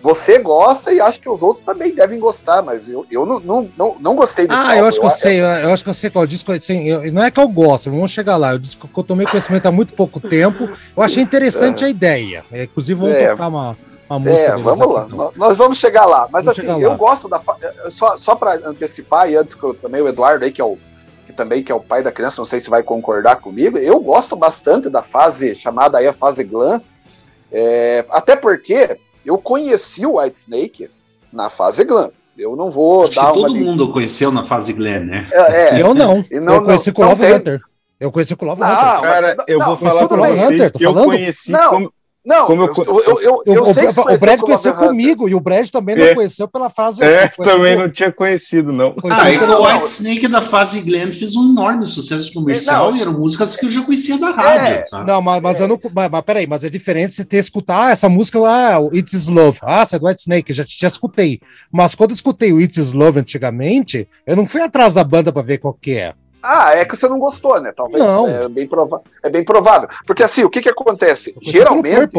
você 0.01 0.39
gosta 0.39 0.91
e 0.91 0.99
acho 0.99 1.19
que 1.19 1.29
os 1.29 1.43
outros 1.43 1.63
também 1.63 1.93
devem 1.93 2.19
gostar, 2.19 2.61
mas 2.61 2.89
eu, 2.89 3.05
eu 3.09 3.25
não, 3.25 3.39
não, 3.39 3.69
não, 3.77 3.95
não 3.99 4.15
gostei 4.15 4.47
desse 4.47 4.61
Ah, 4.65 4.77
eu 4.77 4.85
acho 4.85 4.99
que 4.99 5.05
eu, 5.05 5.09
eu 5.09 5.15
sei, 5.15 5.41
eu 5.41 5.73
acho 5.73 5.83
que 5.83 5.89
eu 5.89 5.93
sei 5.93 6.09
qual 6.09 6.25
disco. 6.25 6.51
Assim, 6.51 6.87
eu, 6.87 7.11
não 7.11 7.23
é 7.23 7.29
que 7.29 7.39
eu 7.39 7.47
gosto, 7.47 7.91
vamos 7.91 8.11
chegar 8.11 8.37
lá. 8.37 8.53
Eu 8.53 8.59
disse 8.59 8.77
que 8.77 8.85
eu 8.85 9.03
tomei 9.03 9.25
conhecimento 9.25 9.65
há 9.65 9.71
muito 9.71 9.93
pouco 9.93 10.19
tempo. 10.19 10.69
Eu 10.95 11.03
achei 11.03 11.21
interessante 11.21 11.83
é. 11.83 11.87
a 11.87 11.89
ideia. 11.89 12.43
É, 12.51 12.63
inclusive, 12.63 12.99
vamos 12.99 13.15
é. 13.15 13.29
tocar 13.29 13.47
uma, 13.47 13.77
uma 14.09 14.19
música. 14.19 14.41
É, 14.41 14.57
vamos 14.57 14.93
lá. 14.93 15.07
Então. 15.07 15.33
Nós 15.35 15.57
vamos 15.57 15.77
chegar 15.77 16.05
lá. 16.05 16.27
Mas 16.31 16.45
vamos 16.45 16.59
assim, 16.59 16.81
eu 16.81 16.95
gosto 16.95 17.27
da. 17.29 17.39
Só, 17.89 18.17
só 18.17 18.35
para 18.35 18.55
antecipar, 18.67 19.29
e 19.29 19.35
antes 19.35 19.55
que 19.55 19.63
eu 19.63 19.73
também 19.73 20.01
o 20.01 20.07
Eduardo 20.07 20.43
aí, 20.43 20.51
que 20.51 20.61
é 20.61 20.65
o 20.65 20.77
que 21.25 21.33
também 21.33 21.63
que 21.63 21.71
é 21.71 21.75
o 21.75 21.79
pai 21.79 22.01
da 22.01 22.11
criança, 22.11 22.41
não 22.41 22.45
sei 22.45 22.59
se 22.59 22.69
vai 22.69 22.81
concordar 22.81 23.37
comigo, 23.37 23.77
eu 23.77 23.99
gosto 23.99 24.35
bastante 24.35 24.89
da 24.89 25.03
fase 25.03 25.53
chamada 25.53 25.99
aí 25.99 26.07
a 26.07 26.13
fase 26.13 26.43
glam, 26.43 26.81
é, 27.51 28.03
até 28.09 28.35
porque 28.35 28.97
eu 29.25 29.37
conheci 29.37 30.05
o 30.05 30.19
White 30.19 30.39
Snake 30.39 30.89
na 31.31 31.49
fase 31.49 31.83
glam. 31.83 32.11
Eu 32.37 32.55
não 32.55 32.71
vou 32.71 33.03
Acho 33.03 33.15
dar 33.15 33.33
que 33.33 33.41
todo 33.41 33.55
mundo 33.55 33.91
conheceu 33.91 34.31
na 34.31 34.45
fase 34.45 34.73
glam, 34.73 35.01
né? 35.01 35.27
É, 35.31 35.77
é, 35.77 35.81
eu 35.81 35.93
não. 35.93 36.25
não 36.31 36.55
eu 36.55 36.63
conheci 36.63 36.89
não, 36.89 36.93
com 36.93 37.01
o 37.03 37.05
Love 37.05 37.33
Hunter. 37.33 37.61
Eu 37.99 38.11
conheci 38.11 38.35
com 38.35 38.45
o 38.45 38.47
Love 38.47 38.63
Hunter. 38.63 38.75
Cara, 38.75 39.37
eu 39.47 39.59
vou 39.59 39.77
falar 39.77 40.07
pra 40.07 40.17
vocês 40.17 40.41
Hunter, 40.41 40.71
que 40.71 40.85
eu 40.85 40.93
conheci 40.93 41.51
não, 41.51 41.69
como 41.69 41.93
não, 42.23 42.45
Como 42.45 42.63
eu, 42.63 42.73
eu, 42.77 43.01
eu, 43.03 43.43
eu, 43.45 43.53
eu 43.55 43.65
sei 43.65 43.87
que 43.87 43.99
o 43.99 44.19
Brad 44.19 44.39
conheceu 44.39 44.75
comigo 44.75 45.27
e 45.27 45.33
o 45.33 45.39
Brad 45.39 45.67
também 45.69 45.95
não 45.95 46.05
é. 46.05 46.13
conheceu 46.13 46.47
pela 46.47 46.69
fase. 46.69 47.03
É, 47.03 47.27
também 47.29 47.75
não 47.75 47.89
tinha 47.89 48.11
conhecido, 48.11 48.71
não. 48.71 48.95
Ah, 49.09 49.31
e 49.31 49.39
o 49.39 49.65
White 49.65 49.89
Snake 49.89 50.27
da 50.27 50.41
fase 50.41 50.81
Glenn 50.81 51.11
fez 51.13 51.35
um 51.35 51.49
enorme 51.49 51.83
sucesso 51.83 52.31
comercial 52.31 52.91
não. 52.91 52.97
e 52.97 53.01
eram 53.01 53.13
músicas 53.13 53.57
que 53.57 53.65
eu 53.65 53.71
já 53.71 53.81
conhecia 53.81 54.19
da 54.19 54.29
rádio. 54.29 54.83
É. 54.93 55.03
Não, 55.03 55.19
mas, 55.19 55.41
mas 55.41 55.59
é. 55.59 55.63
eu 55.63 55.67
não. 55.67 55.79
Mas, 55.91 56.09
mas, 56.11 56.21
peraí, 56.21 56.45
mas 56.45 56.63
é 56.63 56.69
diferente 56.69 57.15
você 57.15 57.25
ter 57.25 57.37
escutado 57.37 57.87
ah, 57.87 57.91
essa 57.91 58.07
música 58.07 58.37
lá, 58.37 58.79
o 58.79 58.95
It's 58.95 59.27
Love. 59.27 59.57
Ah, 59.63 59.83
você 59.83 59.95
é 59.95 59.99
do 59.99 60.05
White 60.05 60.21
Snake, 60.21 60.53
já, 60.53 60.63
já 60.67 60.87
escutei. 60.87 61.39
Mas 61.71 61.95
quando 61.95 62.11
eu 62.11 62.15
escutei 62.15 62.53
o 62.53 62.61
It's 62.61 62.91
Love 62.91 63.19
antigamente, 63.19 64.07
eu 64.27 64.35
não 64.35 64.45
fui 64.45 64.61
atrás 64.61 64.93
da 64.93 65.03
banda 65.03 65.31
para 65.31 65.41
ver 65.41 65.57
qual 65.57 65.73
que 65.73 65.97
é. 65.97 66.13
Ah, 66.41 66.75
é 66.75 66.85
que 66.85 66.95
você 66.95 67.07
não 67.07 67.19
gostou, 67.19 67.59
né? 67.61 67.71
Talvez 67.75 68.03
não. 68.03 68.27
É, 68.27 68.47
bem 68.47 68.69
é 69.23 69.29
bem 69.29 69.43
provável. 69.43 69.87
Porque 70.05 70.23
assim, 70.23 70.43
o 70.43 70.49
que 70.49 70.61
que 70.61 70.69
acontece? 70.69 71.35
Geralmente. 71.41 72.09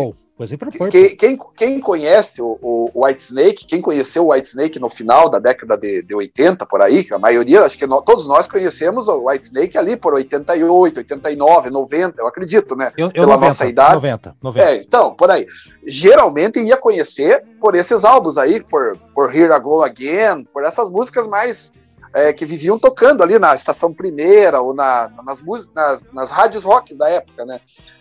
Quem, 0.91 1.15
quem, 1.15 1.39
quem, 1.55 1.81
conhece 1.81 2.43
o, 2.43 2.59
o 2.61 2.91
White 3.05 3.23
Snake, 3.23 3.67
quem 3.67 3.81
conheceu 3.81 4.27
o 4.27 4.33
White 4.33 4.49
Snake 4.49 4.79
no 4.81 4.89
final 4.89 5.29
da 5.29 5.39
década 5.39 5.77
de, 5.77 6.03
de 6.03 6.15
80, 6.15 6.67
por 6.67 6.81
aí, 6.81 7.07
a 7.13 7.19
maioria, 7.19 7.63
acho 7.63 7.79
que 7.79 7.87
todos 7.87 8.27
nós 8.27 8.49
conhecemos 8.49 9.09
o 9.09 9.29
White 9.29 9.47
Snake 9.47 9.79
ali 9.79 9.97
por 9.97 10.15
88, 10.15 10.99
89, 10.99 11.71
90, 11.71 12.21
eu 12.21 12.27
acredito, 12.27 12.75
né? 12.75 12.91
Eu, 12.97 13.07
eu 13.09 13.13
Pela 13.13 13.35
90, 13.35 13.47
nossa 13.47 13.67
idade. 13.67 13.95
90, 13.95 14.37
90. 14.43 14.69
É, 14.69 14.77
então, 14.77 15.15
por 15.15 15.31
aí. 15.31 15.47
Geralmente 15.87 16.59
ia 16.59 16.77
conhecer 16.77 17.45
por 17.61 17.77
esses 17.77 18.05
álbuns 18.05 18.39
aí, 18.39 18.63
por, 18.65 18.97
por 19.15 19.35
Here 19.35 19.53
I 19.53 19.61
Go 19.61 19.83
Again, 19.83 20.45
por 20.53 20.65
essas 20.65 20.91
músicas 20.91 21.29
mais 21.29 21.73
é, 22.15 22.33
que 22.33 22.45
viviam 22.45 22.79
tocando 22.79 23.23
ali 23.23 23.39
na 23.39 23.55
estação 23.55 23.93
primeira 23.93 24.61
ou 24.61 24.75
na, 24.75 25.11
nas, 25.25 25.45
nas, 25.75 26.09
nas 26.13 26.31
rádios 26.31 26.65
rock 26.65 26.95
da 26.95 27.09
época, 27.09 27.45
né? 27.45 27.61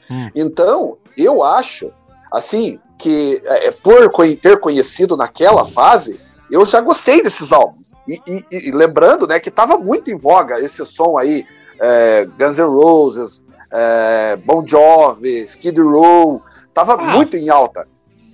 Hum. 0.10 0.30
Então, 0.36 0.98
eu 1.18 1.44
acho 1.44 1.92
assim, 2.32 2.80
que 2.98 3.42
é, 3.44 3.68
é 3.68 3.72
por 3.72 4.12
ter 4.38 4.60
conhecido 4.60 5.18
naquela 5.18 5.66
fase, 5.66 6.20
eu 6.50 6.66
já 6.66 6.80
gostei 6.82 7.22
desses 7.22 7.52
álbuns. 7.52 7.94
E, 8.08 8.22
e, 8.28 8.70
e 8.70 8.72
lembrando, 8.72 9.28
né, 9.28 9.40
que 9.40 9.50
estava 9.50 9.78
muito 9.78 10.10
em 10.10 10.18
voga 10.18 10.60
esse 10.60 10.86
som 10.86 11.18
aí, 11.18 11.46
é, 11.80 12.26
Guns 12.40 12.58
N' 12.58 12.68
Roses, 12.68 13.46
é, 13.72 14.36
Bon 14.38 14.66
Jovi, 14.66 15.44
Skid 15.44 15.80
Row, 15.82 16.42
tava 16.74 16.94
ah, 16.94 16.98
muito 17.16 17.36
em 17.36 17.50
alta. 17.50 17.88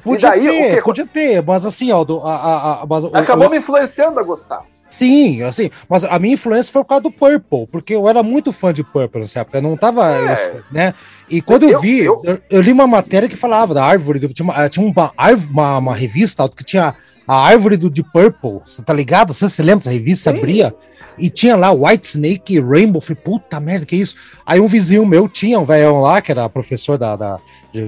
Podia 0.04 0.30
e 0.30 0.32
daí, 0.32 0.48
ter, 0.48 0.72
o 0.72 0.76
que... 0.76 0.82
podia 0.84 1.08
ter, 1.08 1.44
mas 1.44 1.66
assim, 1.66 1.92
Aldo, 1.92 2.22
a, 2.24 2.36
a, 2.36 2.82
a, 2.82 2.86
mas, 2.86 3.06
acabou 3.14 3.48
o, 3.48 3.50
me 3.50 3.58
influenciando 3.58 4.20
a 4.20 4.24
gostar. 4.24 4.64
Sim, 4.90 5.42
assim, 5.44 5.70
mas 5.90 6.04
a 6.06 6.18
minha 6.18 6.34
influência 6.36 6.72
foi 6.72 6.82
por 6.82 6.90
causa 6.90 7.04
do 7.04 7.12
Purple, 7.12 7.68
porque 7.68 7.94
eu 7.94 8.08
era 8.08 8.24
muito 8.24 8.54
fã 8.54 8.74
de 8.74 8.84
Purple 8.84 9.22
nessa 9.22 9.42
época, 9.42 9.58
eu 9.58 9.62
não 9.62 9.76
tava, 9.76 10.10
é. 10.10 10.62
né? 10.72 10.94
E 11.30 11.42
quando 11.42 11.64
eu, 11.64 11.72
eu 11.72 11.82
vi, 11.82 12.00
eu... 12.00 12.22
Eu, 12.24 12.40
eu... 12.50 12.62
li 12.62 12.72
uma 12.72 12.88
matéria 12.88 13.28
que 13.28 13.36
falava 13.36 13.74
da 13.74 13.84
árvore, 13.84 14.20
do, 14.20 14.34
tinha, 14.34 14.46
uma, 14.46 14.70
tinha 14.70 14.86
uma, 14.86 15.12
uma, 15.52 15.78
uma 15.78 15.96
revista 15.96 16.48
que 16.50 16.64
tinha 16.64 16.96
a 17.28 17.36
árvore 17.36 17.76
do 17.76 17.90
de 17.90 18.02
Purple, 18.02 18.62
você 18.66 18.82
tá 18.82 18.94
ligado? 18.94 19.34
Você 19.34 19.50
se 19.50 19.62
lembra 19.62 19.80
dessa 19.80 19.92
revista? 19.92 20.32
Sim. 20.32 20.38
Abria 20.38 20.74
e 21.18 21.30
tinha 21.30 21.56
lá 21.56 21.72
White 21.72 22.08
Snake 22.08 22.56
e 22.56 22.60
Rainbow. 22.60 23.02
Falei, 23.02 23.22
puta 23.24 23.60
merda, 23.60 23.86
que 23.86 23.96
isso? 23.96 24.16
Aí 24.46 24.60
um 24.60 24.68
vizinho 24.68 25.06
meu 25.06 25.28
tinha 25.28 25.60
um 25.60 25.66
velhão 25.66 26.00
lá, 26.00 26.22
que 26.22 26.32
era 26.32 26.48
professor 26.48 26.98
da, 26.98 27.16
da, 27.16 27.40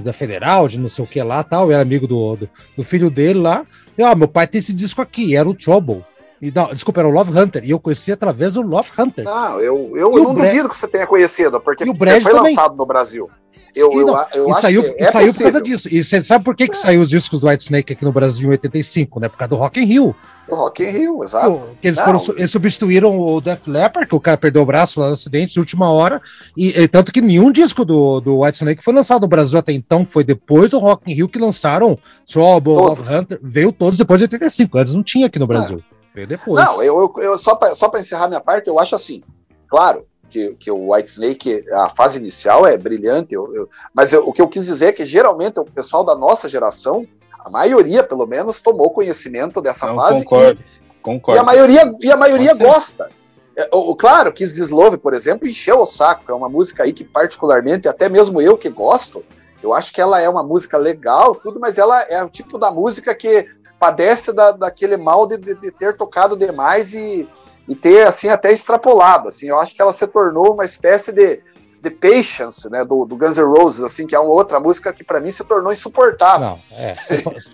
da 0.02 0.12
Federal, 0.12 0.68
de 0.68 0.78
não 0.78 0.88
sei 0.88 1.04
o 1.04 1.08
que 1.08 1.22
lá 1.22 1.42
tal, 1.42 1.70
era 1.70 1.82
amigo 1.82 2.06
do, 2.06 2.36
do, 2.36 2.50
do 2.76 2.82
filho 2.82 3.10
dele 3.10 3.38
lá. 3.38 3.64
E, 3.96 4.02
ó, 4.02 4.14
meu 4.14 4.28
pai 4.28 4.46
tem 4.46 4.58
esse 4.58 4.72
disco 4.72 5.00
aqui, 5.00 5.36
era 5.36 5.48
o 5.48 5.54
Trouble. 5.54 6.04
E, 6.40 6.50
não, 6.50 6.72
desculpa, 6.72 7.00
era 7.00 7.08
o 7.08 7.12
Love 7.12 7.38
Hunter. 7.38 7.62
E 7.64 7.70
eu 7.70 7.78
conheci 7.78 8.10
através 8.10 8.54
do 8.54 8.62
Love 8.62 8.90
Hunter. 8.98 9.24
Não, 9.24 9.60
eu, 9.60 9.92
eu, 9.94 10.12
eu 10.12 10.24
não 10.24 10.34
Brad... 10.34 10.48
duvido 10.48 10.68
que 10.68 10.78
você 10.78 10.88
tenha 10.88 11.06
conhecido, 11.06 11.60
porque 11.60 11.84
o 11.84 11.92
Brad 11.92 12.22
foi 12.22 12.32
também. 12.32 12.54
lançado 12.54 12.76
no 12.76 12.86
Brasil. 12.86 13.28
Eu, 13.74 13.92
eu, 13.92 14.08
eu, 14.34 14.50
e 14.50 14.54
saiu, 14.60 14.94
é 14.98 15.10
saiu 15.10 15.32
por 15.32 15.42
causa 15.42 15.62
disso. 15.62 15.88
E 15.90 16.02
você 16.02 16.22
sabe 16.22 16.44
por 16.44 16.56
que, 16.56 16.66
que 16.66 16.76
é. 16.76 16.78
saiu 16.78 17.00
os 17.00 17.08
discos 17.08 17.40
do 17.40 17.48
White 17.48 17.64
Snake 17.64 17.92
aqui 17.92 18.04
no 18.04 18.12
Brasil 18.12 18.48
em 18.48 18.52
85, 18.52 19.20
né? 19.20 19.28
Por 19.28 19.36
causa 19.36 19.50
do 19.50 19.56
Rock 19.56 19.80
in 19.80 19.84
Rio. 19.84 20.16
O 20.48 20.54
Rock 20.56 20.82
in 20.82 20.90
Rio, 20.90 21.22
exato. 21.22 21.62
Que 21.80 21.88
eles, 21.88 22.00
foram, 22.00 22.20
eles 22.36 22.50
substituíram 22.50 23.18
o 23.18 23.40
Def 23.40 23.68
Leppard, 23.68 24.08
que 24.08 24.14
o 24.14 24.20
cara 24.20 24.36
perdeu 24.36 24.62
o 24.62 24.66
braço 24.66 24.98
lá 24.98 25.06
no 25.06 25.12
acidente 25.12 25.52
de 25.52 25.60
última 25.60 25.90
hora, 25.90 26.20
e, 26.56 26.70
e, 26.70 26.88
tanto 26.88 27.12
que 27.12 27.20
nenhum 27.20 27.52
disco 27.52 27.84
do, 27.84 28.20
do 28.20 28.40
White 28.40 28.58
Snake 28.58 28.82
foi 28.82 28.92
lançado 28.92 29.22
no 29.22 29.28
Brasil 29.28 29.58
até 29.58 29.72
então, 29.72 30.04
foi 30.04 30.24
depois 30.24 30.72
do 30.72 30.78
Rock 30.78 31.10
in 31.10 31.14
Rio 31.14 31.28
que 31.28 31.38
lançaram 31.38 31.96
Trouble, 32.26 32.72
Love 32.72 33.14
Hunter, 33.14 33.38
veio 33.40 33.70
todos 33.70 33.96
depois 33.96 34.18
de 34.18 34.24
85, 34.24 34.78
eles 34.78 34.94
não 34.94 35.04
tinham 35.04 35.26
aqui 35.26 35.38
no 35.38 35.46
Brasil. 35.46 35.78
É. 35.78 35.89
Depois. 36.14 36.64
Não, 36.64 36.82
eu, 36.82 37.12
eu, 37.16 37.22
eu 37.22 37.38
só 37.38 37.54
para 37.54 37.74
só 37.74 37.90
encerrar 37.96 38.28
minha 38.28 38.40
parte, 38.40 38.68
eu 38.68 38.78
acho 38.78 38.94
assim, 38.94 39.22
claro, 39.68 40.06
que, 40.28 40.54
que 40.54 40.70
o 40.70 40.92
White 40.92 41.10
Snake, 41.10 41.64
a 41.72 41.88
fase 41.88 42.18
inicial 42.18 42.66
é 42.66 42.76
brilhante, 42.76 43.34
eu, 43.34 43.54
eu, 43.54 43.68
mas 43.92 44.12
eu, 44.12 44.26
o 44.26 44.32
que 44.32 44.40
eu 44.40 44.48
quis 44.48 44.64
dizer 44.64 44.86
é 44.86 44.92
que 44.92 45.04
geralmente 45.04 45.58
o 45.58 45.64
pessoal 45.64 46.04
da 46.04 46.14
nossa 46.14 46.48
geração, 46.48 47.06
a 47.38 47.50
maioria 47.50 48.02
pelo 48.02 48.26
menos, 48.26 48.62
tomou 48.62 48.90
conhecimento 48.90 49.60
dessa 49.60 49.86
Não, 49.86 49.96
fase. 49.96 50.24
Concordo, 50.24 50.60
e, 50.60 51.02
concordo. 51.02 51.38
E 51.38 51.40
a 51.40 51.44
maioria, 51.44 51.94
e 52.00 52.10
a 52.10 52.16
maioria 52.16 52.54
gosta. 52.54 53.08
É, 53.56 53.68
o, 53.72 53.94
claro 53.96 54.32
que 54.32 54.46
Zislove, 54.46 54.96
por 54.96 55.12
exemplo, 55.12 55.46
encheu 55.46 55.80
o 55.80 55.86
saco. 55.86 56.30
É 56.30 56.34
uma 56.34 56.48
música 56.48 56.84
aí 56.84 56.92
que, 56.92 57.04
particularmente, 57.04 57.88
até 57.88 58.08
mesmo 58.08 58.40
eu 58.40 58.56
que 58.56 58.68
gosto, 58.68 59.24
eu 59.62 59.74
acho 59.74 59.92
que 59.92 60.00
ela 60.00 60.20
é 60.20 60.28
uma 60.28 60.42
música 60.42 60.78
legal, 60.78 61.34
tudo, 61.34 61.60
mas 61.60 61.76
ela 61.76 62.00
é 62.02 62.22
o 62.22 62.28
tipo 62.28 62.56
da 62.56 62.70
música 62.70 63.14
que 63.14 63.46
padece 63.80 64.32
da, 64.34 64.52
daquele 64.52 64.98
mal 64.98 65.26
de, 65.26 65.38
de, 65.38 65.54
de 65.54 65.70
ter 65.70 65.96
tocado 65.96 66.36
demais 66.36 66.92
e, 66.92 67.26
e 67.66 67.74
ter 67.74 68.06
assim 68.06 68.28
até 68.28 68.52
extrapolado. 68.52 69.28
Assim, 69.28 69.48
eu 69.48 69.58
acho 69.58 69.74
que 69.74 69.80
ela 69.80 69.92
se 69.92 70.06
tornou 70.06 70.52
uma 70.52 70.66
espécie 70.66 71.10
de, 71.10 71.40
de 71.80 71.90
Patience, 71.90 72.68
né, 72.68 72.84
do, 72.84 73.06
do 73.06 73.16
Guns 73.16 73.38
N' 73.38 73.44
Roses, 73.44 73.82
assim, 73.82 74.06
que 74.06 74.14
é 74.14 74.20
uma 74.20 74.30
outra 74.30 74.60
música 74.60 74.92
que 74.92 75.02
para 75.02 75.18
mim 75.18 75.30
se 75.32 75.42
tornou 75.44 75.72
insuportável. 75.72 76.40
Não, 76.46 76.60
é, 76.72 76.94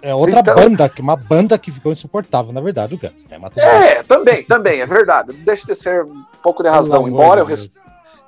é 0.02 0.14
outra 0.14 0.40
então, 0.40 0.56
banda, 0.56 0.88
que 0.88 1.00
uma 1.00 1.16
banda 1.16 1.56
que 1.56 1.70
ficou 1.70 1.92
insuportável, 1.92 2.52
na 2.52 2.60
verdade, 2.60 2.96
o 2.96 2.98
Guns, 2.98 3.24
né? 3.26 3.38
É, 3.54 4.02
também, 4.02 4.42
também, 4.42 4.80
é 4.80 4.86
verdade. 4.86 5.32
Deixa 5.32 5.64
de 5.64 5.76
ser 5.76 6.04
um 6.04 6.24
pouco 6.42 6.60
de 6.64 6.68
razão, 6.68 7.06
embora 7.06 7.40
eu, 7.40 7.44
res, 7.44 7.70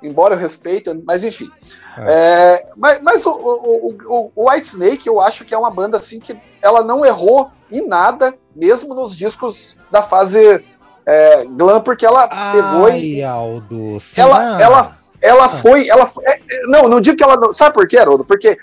embora 0.01 0.35
eu 0.35 0.39
respeite, 0.39 0.89
mas 1.05 1.23
enfim. 1.23 1.49
É. 1.97 2.03
É, 2.07 2.71
mas 2.77 3.01
mas 3.01 3.25
o, 3.25 3.31
o, 3.31 3.95
o, 4.05 4.31
o 4.35 4.49
White 4.49 4.67
Snake, 4.67 5.07
eu 5.07 5.19
acho 5.19 5.43
que 5.45 5.53
é 5.53 5.57
uma 5.57 5.71
banda 5.71 5.97
assim 5.97 6.19
que 6.19 6.37
ela 6.61 6.83
não 6.83 7.05
errou 7.05 7.51
em 7.71 7.87
nada, 7.87 8.33
mesmo 8.55 8.93
nos 8.93 9.15
discos 9.15 9.77
da 9.91 10.03
fase 10.03 10.63
é, 11.05 11.45
glam, 11.45 11.81
porque 11.81 12.05
ela 12.05 12.27
Ai, 12.31 12.55
pegou 12.55 12.89
e. 12.89 13.23
Aldo, 13.23 13.97
ela, 14.15 14.61
ela, 14.61 14.95
ela 15.21 15.45
ah. 15.45 15.49
foi. 15.49 15.87
Ela, 15.87 16.07
é, 16.25 16.39
não, 16.67 16.87
não 16.87 17.01
digo 17.01 17.17
que 17.17 17.23
ela 17.23 17.35
não. 17.35 17.53
Sabe 17.53 17.73
por 17.73 17.87
quê, 17.87 17.97
Haroldo? 17.97 18.23
Porque 18.23 18.57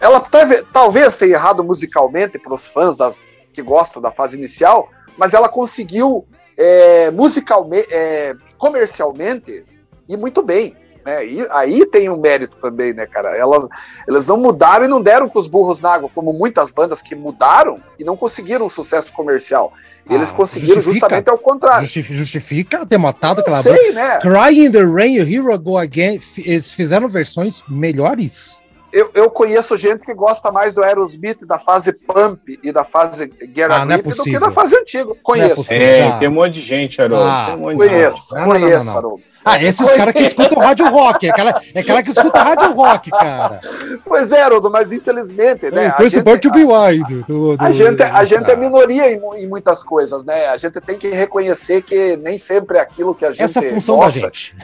ela 0.00 0.20
teve, 0.20 0.62
talvez 0.72 1.16
tenha 1.16 1.34
errado 1.34 1.62
musicalmente 1.62 2.38
para 2.38 2.54
os 2.54 2.66
fãs 2.66 2.96
das, 2.96 3.26
que 3.52 3.62
gostam 3.62 4.02
da 4.02 4.10
fase 4.10 4.36
inicial, 4.36 4.88
mas 5.16 5.34
ela 5.34 5.48
conseguiu 5.48 6.26
é, 6.56 7.10
musicalmente, 7.10 7.88
é, 7.90 8.34
comercialmente, 8.58 9.64
e 10.08 10.16
muito 10.16 10.42
bem. 10.42 10.76
Né? 11.04 11.24
E 11.24 11.46
aí 11.50 11.86
tem 11.86 12.10
um 12.10 12.16
mérito 12.16 12.56
também, 12.60 12.92
né, 12.92 13.06
cara? 13.06 13.36
Elas, 13.36 13.68
elas 14.08 14.26
não 14.26 14.36
mudaram 14.36 14.84
e 14.84 14.88
não 14.88 15.00
deram 15.00 15.28
com 15.28 15.38
os 15.38 15.46
burros 15.46 15.80
na 15.80 15.94
água, 15.94 16.10
como 16.12 16.32
muitas 16.32 16.72
bandas 16.72 17.00
que 17.00 17.14
mudaram 17.14 17.80
e 17.98 18.04
não 18.04 18.16
conseguiram 18.16 18.66
um 18.66 18.70
sucesso 18.70 19.12
comercial. 19.12 19.72
Eles 20.10 20.30
ah, 20.32 20.34
conseguiram 20.34 20.82
justamente 20.82 21.30
ao 21.30 21.38
contrário. 21.38 21.86
Justifica 21.86 22.84
ter 22.84 22.98
matado 22.98 23.40
aquela 23.40 23.62
sei, 23.62 23.72
banda. 23.72 23.92
Né? 23.92 24.20
Crying 24.20 24.66
in 24.66 24.70
the 24.72 24.84
Rain 24.84 25.14
e 25.14 25.34
Hero 25.34 25.58
Go 25.58 25.78
Again, 25.78 26.20
eles 26.38 26.72
fizeram 26.72 27.08
versões 27.08 27.62
melhores 27.68 28.58
eu, 28.96 29.10
eu 29.14 29.30
conheço 29.30 29.76
gente 29.76 30.06
que 30.06 30.14
gosta 30.14 30.50
mais 30.50 30.74
do 30.74 30.82
Aerosmith 30.82 31.44
da 31.44 31.58
fase 31.58 31.92
Pump 31.92 32.40
e 32.62 32.72
da 32.72 32.82
fase 32.82 33.26
Guerra 33.26 33.86
ah, 33.86 33.94
é 33.94 33.98
do 33.98 34.22
que 34.22 34.38
da 34.38 34.50
fase 34.50 34.74
antiga. 34.74 35.12
Conheço. 35.22 35.66
É, 35.68 35.98
é, 35.98 36.18
tem 36.18 36.28
um 36.28 36.32
monte 36.32 36.54
de 36.54 36.62
gente, 36.62 37.02
Haroldo. 37.02 37.24
Ah, 37.24 37.56
um 37.58 37.76
conheço, 37.76 38.34
de... 38.34 38.44
conheço, 38.44 38.96
Haroldo. 38.96 39.22
Ah, 39.46 39.62
esses 39.62 39.92
caras 39.92 40.12
que 40.12 40.24
escutam 40.24 40.58
rádio 40.58 40.88
rock, 40.90 41.24
é 41.24 41.30
aquela, 41.30 41.62
é 41.72 41.80
aquela 41.80 42.02
que 42.02 42.10
escuta 42.10 42.42
rádio 42.42 42.72
rock, 42.72 43.10
cara. 43.10 43.60
Pois 44.04 44.32
é, 44.32 44.42
Haroldo, 44.42 44.68
mas 44.68 44.90
infelizmente, 44.90 45.70
né? 45.70 45.94
A 45.96 46.02
gente, 46.02 46.20
Born 46.20 46.40
to 46.40 46.50
be 46.50 46.64
wild. 46.64 47.22
Do, 47.22 47.56
do, 47.56 47.64
a 47.64 47.70
gente, 47.70 48.02
a 48.02 48.24
gente 48.24 48.50
é 48.50 48.56
minoria 48.56 49.12
em, 49.12 49.20
em, 49.36 49.46
muitas 49.46 49.84
coisas, 49.84 50.24
né? 50.24 50.48
A 50.48 50.56
gente 50.56 50.80
tem 50.80 50.98
que 50.98 51.08
reconhecer 51.10 51.82
que 51.82 52.16
nem 52.16 52.38
sempre 52.38 52.78
é 52.78 52.80
aquilo 52.80 53.14
que 53.14 53.24
a 53.24 53.30
gente 53.30 53.44
Essa 53.44 53.64
é 53.64 53.68
a 53.68 53.70
função 53.72 53.96
gosta. 53.96 54.18
da 54.18 54.26
gente. 54.26 54.56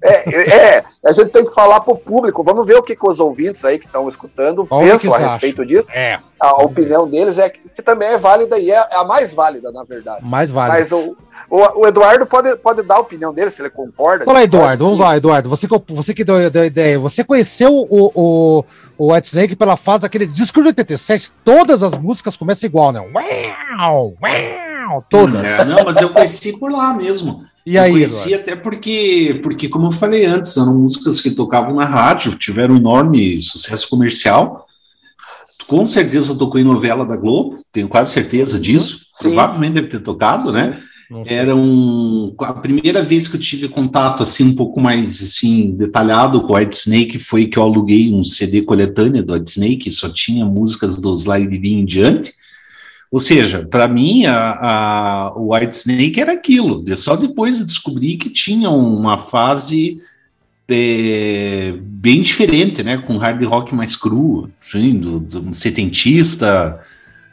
É, 0.00 0.76
é, 0.78 0.84
a 1.04 1.12
gente 1.12 1.30
tem 1.30 1.44
que 1.44 1.52
falar 1.52 1.80
pro 1.80 1.94
público. 1.94 2.42
Vamos 2.42 2.66
ver 2.66 2.76
o 2.76 2.82
que, 2.82 2.96
que 2.96 3.06
os 3.06 3.20
ouvintes 3.20 3.62
aí 3.66 3.78
que 3.78 3.84
estão 3.84 4.08
escutando 4.08 4.66
Olha 4.70 4.92
pensam 4.92 5.12
a 5.12 5.18
respeito 5.18 5.60
acham. 5.60 5.66
disso. 5.66 5.90
É. 5.92 6.18
A 6.40 6.54
opinião 6.62 7.06
deles 7.06 7.38
é 7.38 7.50
que, 7.50 7.68
que 7.68 7.82
também 7.82 8.08
é 8.08 8.18
válida 8.18 8.58
e 8.58 8.70
é 8.70 8.96
a 8.96 9.04
mais 9.04 9.34
válida, 9.34 9.70
na 9.70 9.84
verdade. 9.84 10.24
Mais 10.24 10.50
válida. 10.50 10.78
Mas 10.78 10.90
o, 10.90 11.14
o, 11.48 11.80
o, 11.80 11.86
Eduardo 11.86 12.24
pode, 12.24 12.56
pode 12.56 12.82
dar 12.82 12.94
a 12.94 13.00
opinião 13.00 13.32
dele, 13.32 13.50
se 13.50 13.60
ele 13.60 13.68
concorda. 13.68 14.24
Fala, 14.24 14.42
Eduardo, 14.42 14.84
vamos 14.84 14.98
lá, 14.98 15.16
Eduardo. 15.16 15.48
Você, 15.50 15.68
você 15.88 16.14
que 16.14 16.24
deu, 16.24 16.36
a 16.36 16.66
ideia. 16.66 16.98
Você 16.98 17.22
conheceu 17.22 17.70
o, 17.72 18.10
o, 18.14 18.64
o 18.96 19.12
White 19.12 19.28
Snake 19.28 19.56
pela 19.56 19.76
fase 19.76 20.02
daquele 20.02 20.26
disco 20.26 20.60
de 20.62 20.68
87. 20.68 21.30
Todas 21.44 21.82
as 21.82 21.96
músicas 21.98 22.36
começam 22.36 22.66
igual, 22.66 22.92
né? 22.92 23.00
Uau, 23.00 24.14
uau, 24.22 25.04
todas. 25.10 25.44
É, 25.44 25.64
não, 25.64 25.84
mas 25.84 25.96
eu 25.98 26.08
conheci 26.08 26.58
por 26.58 26.70
lá 26.70 26.94
mesmo. 26.94 27.44
E 27.66 27.78
aí, 27.78 27.90
eu 27.90 27.94
conheci 27.96 28.32
Eduardo? 28.32 28.50
até 28.50 28.56
porque, 28.56 29.40
porque, 29.42 29.68
como 29.68 29.88
eu 29.88 29.92
falei 29.92 30.24
antes, 30.24 30.56
eram 30.56 30.78
músicas 30.78 31.20
que 31.20 31.30
tocavam 31.30 31.74
na 31.74 31.84
rádio, 31.84 32.34
tiveram 32.34 32.76
enorme 32.76 33.38
sucesso 33.40 33.88
comercial. 33.90 34.66
Com 35.66 35.84
certeza 35.84 36.36
tocou 36.36 36.60
em 36.60 36.64
novela 36.64 37.04
da 37.04 37.16
Globo, 37.16 37.60
tenho 37.70 37.88
quase 37.88 38.12
certeza 38.12 38.58
disso. 38.58 39.06
Sim. 39.12 39.28
Provavelmente 39.28 39.74
deve 39.74 39.88
ter 39.88 40.00
tocado, 40.00 40.48
Sim. 40.48 40.54
né? 40.54 40.82
Era 41.26 41.54
um, 41.54 42.34
a 42.38 42.54
primeira 42.54 43.02
vez 43.02 43.28
que 43.28 43.36
eu 43.36 43.40
tive 43.40 43.68
contato 43.68 44.22
assim 44.22 44.44
um 44.44 44.54
pouco 44.54 44.80
mais 44.80 45.22
assim 45.22 45.72
detalhado 45.72 46.42
com 46.42 46.52
o 46.52 46.56
White 46.56 46.76
Snake 46.76 47.18
foi 47.18 47.46
que 47.46 47.58
eu 47.58 47.62
aluguei 47.62 48.12
um 48.12 48.22
CD 48.22 48.62
coletânea 48.62 49.22
do 49.22 49.34
White 49.34 49.50
Snake, 49.50 49.92
só 49.92 50.08
tinha 50.08 50.44
músicas 50.44 51.00
do 51.00 51.14
Slide 51.14 51.56
em 51.68 51.84
diante. 51.84 52.32
Ou 53.10 53.20
seja, 53.20 53.66
para 53.70 53.86
mim 53.86 54.24
a, 54.24 54.52
a, 54.52 55.32
o 55.36 55.54
White 55.54 55.76
Snake 55.76 56.18
era 56.18 56.32
aquilo. 56.32 56.84
Só 56.96 57.14
depois 57.14 57.64
descobri 57.64 58.16
que 58.16 58.30
tinha 58.30 58.70
uma 58.70 59.18
fase 59.18 60.00
é, 60.66 61.74
bem 61.78 62.22
diferente, 62.22 62.82
né, 62.82 62.96
com 62.96 63.18
hard 63.18 63.42
rock 63.42 63.74
mais 63.74 63.94
cru, 63.94 64.48
assim, 64.60 64.98
do, 64.98 65.20
do 65.20 65.54
setentista 65.54 66.80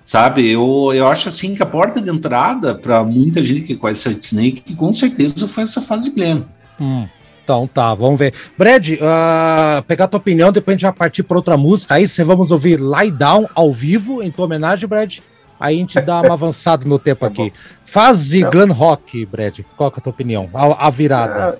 Sabe, 0.03 0.49
eu, 0.49 0.91
eu 0.93 1.07
acho 1.07 1.29
assim 1.29 1.55
que 1.55 1.62
a 1.62 1.67
porta 1.67 2.01
de 2.01 2.09
entrada 2.09 2.73
para 2.73 3.03
muita 3.03 3.43
gente 3.43 3.62
que 3.62 3.75
conhece 3.75 4.09
White 4.09 4.25
Snake, 4.25 4.75
com 4.75 4.91
certeza 4.91 5.47
foi 5.47 5.63
essa 5.63 5.81
fase 5.81 6.09
Glenn. 6.12 6.41
Hum. 6.79 7.07
Então 7.43 7.67
tá, 7.67 7.93
vamos 7.95 8.19
ver. 8.19 8.33
Brad, 8.57 8.89
uh, 8.89 9.83
pegar 9.88 10.07
tua 10.07 10.19
opinião, 10.19 10.51
depois 10.51 10.73
a 10.73 10.77
gente 10.77 10.83
vai 10.83 10.93
partir 10.93 11.23
para 11.23 11.38
outra 11.38 11.57
música. 11.57 11.95
Aí 11.95 12.07
você 12.07 12.23
vamos 12.23 12.51
ouvir 12.51 12.79
Lie 12.79 13.12
Down 13.12 13.47
ao 13.55 13.73
vivo, 13.73 14.21
em 14.21 14.29
tua 14.29 14.45
homenagem, 14.45 14.88
Brad. 14.88 15.17
Aí 15.59 15.75
a 15.75 15.79
gente 15.79 15.99
dá 15.99 16.21
uma 16.21 16.33
avançada 16.33 16.85
no 16.85 16.99
tempo 16.99 17.21
tá 17.21 17.27
aqui. 17.27 17.51
Fase 17.83 18.41
tá. 18.41 18.49
Glen 18.51 18.71
Rock, 18.71 19.25
Brad. 19.25 19.59
Qual 19.75 19.89
é 19.89 19.97
a 19.97 20.01
tua 20.01 20.12
opinião? 20.12 20.47
A, 20.53 20.88
a 20.88 20.89
virada. 20.91 21.55
É, 21.55 21.57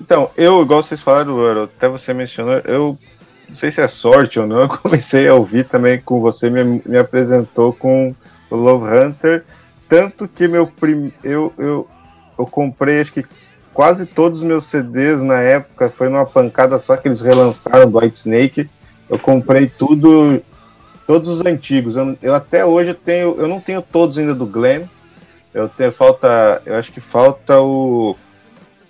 então, 0.00 0.30
eu, 0.36 0.62
igual 0.62 0.82
vocês 0.82 1.02
falaram, 1.02 1.64
até 1.64 1.88
você 1.88 2.14
mencionou, 2.14 2.58
eu 2.58 2.96
não 3.52 3.56
sei 3.58 3.70
se 3.70 3.80
é 3.80 3.88
sorte 3.88 4.40
ou 4.40 4.46
não, 4.46 4.62
eu 4.64 4.68
comecei 4.68 5.28
a 5.28 5.34
ouvir 5.34 5.68
também 5.68 6.00
com 6.00 6.20
você, 6.20 6.50
me, 6.50 6.82
me 6.84 6.98
apresentou 6.98 7.72
com 7.72 8.14
Love 8.50 8.86
Hunter, 8.86 9.44
tanto 9.88 10.26
que 10.26 10.48
meu 10.48 10.66
prim, 10.66 11.12
eu, 11.22 11.52
eu, 11.58 11.86
eu 12.38 12.46
comprei 12.46 13.00
acho 13.00 13.12
que 13.12 13.24
quase 13.72 14.06
todos 14.06 14.38
os 14.38 14.44
meus 14.44 14.64
CDs 14.64 15.22
na 15.22 15.40
época, 15.40 15.88
foi 15.88 16.08
numa 16.08 16.26
pancada 16.26 16.78
só 16.78 16.96
que 16.96 17.08
eles 17.08 17.20
relançaram 17.20 17.90
do 17.90 17.98
White 17.98 18.18
Snake, 18.18 18.70
eu 19.08 19.18
comprei 19.18 19.66
tudo, 19.66 20.42
todos 21.06 21.30
os 21.30 21.44
antigos, 21.44 21.94
eu, 21.94 22.16
eu 22.22 22.34
até 22.34 22.64
hoje 22.64 22.90
eu 22.90 22.94
tenho, 22.94 23.36
eu 23.38 23.46
não 23.46 23.60
tenho 23.60 23.82
todos 23.82 24.16
ainda 24.16 24.34
do 24.34 24.46
Glam, 24.46 24.84
eu 25.52 25.68
tenho, 25.68 25.92
falta, 25.92 26.62
eu 26.64 26.76
acho 26.76 26.90
que 26.90 27.00
falta 27.00 27.60
o, 27.60 28.16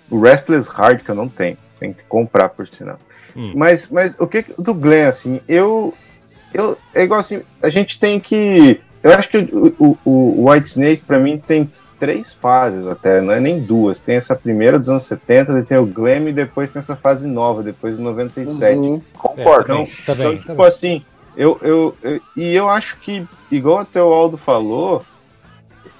o 0.09 0.21
Restless 0.21 0.69
Heart 0.69 1.03
que 1.03 1.11
eu 1.11 1.15
não 1.15 1.27
tenho, 1.27 1.57
tem 1.77 1.91
que 1.91 2.03
comprar 2.03 2.47
por 2.47 2.65
sinal. 2.65 2.97
Hum. 3.35 3.53
Mas, 3.55 3.87
mas 3.89 4.15
o 4.19 4.27
que 4.27 4.45
do 4.57 4.73
Glenn, 4.73 5.07
assim, 5.07 5.41
eu, 5.47 5.93
eu. 6.53 6.77
É 6.93 7.03
igual 7.03 7.19
assim, 7.19 7.41
a 7.61 7.69
gente 7.69 7.99
tem 7.99 8.19
que. 8.19 8.79
Eu 9.01 9.11
acho 9.13 9.29
que 9.29 9.37
o, 9.37 9.75
o, 9.79 9.97
o 10.05 10.49
White 10.49 10.69
Snake, 10.69 11.03
para 11.05 11.19
mim, 11.19 11.37
tem 11.37 11.69
três 11.99 12.33
fases 12.33 12.85
até, 12.85 13.21
não 13.21 13.33
é 13.33 13.39
nem 13.39 13.61
duas. 13.61 13.99
Tem 13.99 14.15
essa 14.15 14.35
primeira 14.35 14.77
dos 14.77 14.89
anos 14.89 15.03
70, 15.03 15.63
tem 15.63 15.77
o 15.77 15.85
Glam 15.85 16.29
e 16.29 16.33
depois 16.33 16.69
tem 16.69 16.79
essa 16.79 16.95
fase 16.95 17.27
nova, 17.27 17.63
depois 17.63 17.97
de 17.97 18.03
97. 18.03 18.77
Uhum. 18.77 19.01
Concordo. 19.13 19.73
Então, 19.73 19.87
tá 20.05 20.15
bem, 20.15 20.27
então 20.27 20.35
tá 20.35 20.41
tipo 20.41 20.55
bem. 20.55 20.67
assim, 20.67 21.05
eu, 21.35 21.57
eu, 21.61 21.97
eu, 22.03 22.21
e 22.35 22.53
eu 22.53 22.69
acho 22.69 22.97
que, 22.99 23.25
igual 23.49 23.79
até 23.79 24.01
o 24.01 24.13
Aldo 24.13 24.37
falou, 24.37 25.03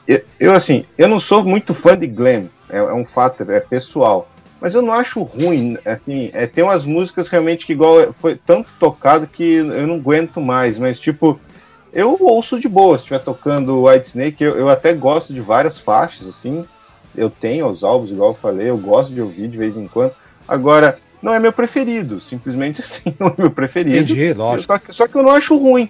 eu, 0.07 0.21
eu 0.39 0.51
assim, 0.51 0.85
eu 0.97 1.07
não 1.07 1.19
sou 1.19 1.43
muito 1.43 1.73
fã 1.73 1.97
de 1.97 2.07
Glam, 2.07 2.49
é, 2.69 2.77
é 2.79 2.93
um 2.93 3.05
fato, 3.05 3.49
é 3.49 3.59
pessoal 3.59 4.27
mas 4.63 4.73
eu 4.73 4.81
não 4.81 4.93
acho 4.93 5.21
ruim, 5.21 5.77
assim, 5.83 6.29
é, 6.31 6.47
tem 6.47 6.63
umas 6.63 6.85
músicas 6.85 7.27
realmente 7.27 7.65
que 7.65 7.73
igual 7.73 8.13
foi 8.13 8.37
tanto 8.37 8.69
tocado 8.79 9.27
que 9.27 9.43
eu 9.43 9.85
não 9.85 9.95
aguento 9.95 10.39
mais, 10.39 10.77
mas 10.77 10.97
tipo, 10.97 11.37
eu 11.91 12.15
ouço 12.21 12.57
de 12.57 12.69
boa, 12.69 12.97
se 12.97 13.03
estiver 13.03 13.19
tocando 13.19 13.83
White 13.83 14.07
Snake, 14.07 14.41
eu, 14.41 14.55
eu 14.55 14.69
até 14.69 14.93
gosto 14.93 15.33
de 15.33 15.41
várias 15.41 15.77
faixas, 15.77 16.29
assim, 16.29 16.63
eu 17.13 17.29
tenho 17.29 17.67
os 17.67 17.83
álbuns, 17.83 18.09
igual 18.09 18.29
eu 18.29 18.35
falei, 18.35 18.69
eu 18.69 18.77
gosto 18.77 19.13
de 19.13 19.21
ouvir 19.21 19.49
de 19.49 19.57
vez 19.57 19.75
em 19.75 19.85
quando, 19.85 20.13
agora, 20.47 20.97
não 21.21 21.33
é 21.33 21.41
meu 21.41 21.51
preferido, 21.51 22.21
simplesmente 22.21 22.79
assim, 22.81 23.13
não 23.19 23.27
é 23.27 23.33
meu 23.37 23.51
preferido. 23.51 23.97
Entendi, 23.97 24.33
lógico. 24.33 24.71
Só 24.71 24.79
que, 24.79 24.93
só 24.93 25.07
que 25.09 25.15
eu 25.17 25.23
não 25.23 25.31
acho 25.31 25.57
ruim, 25.57 25.89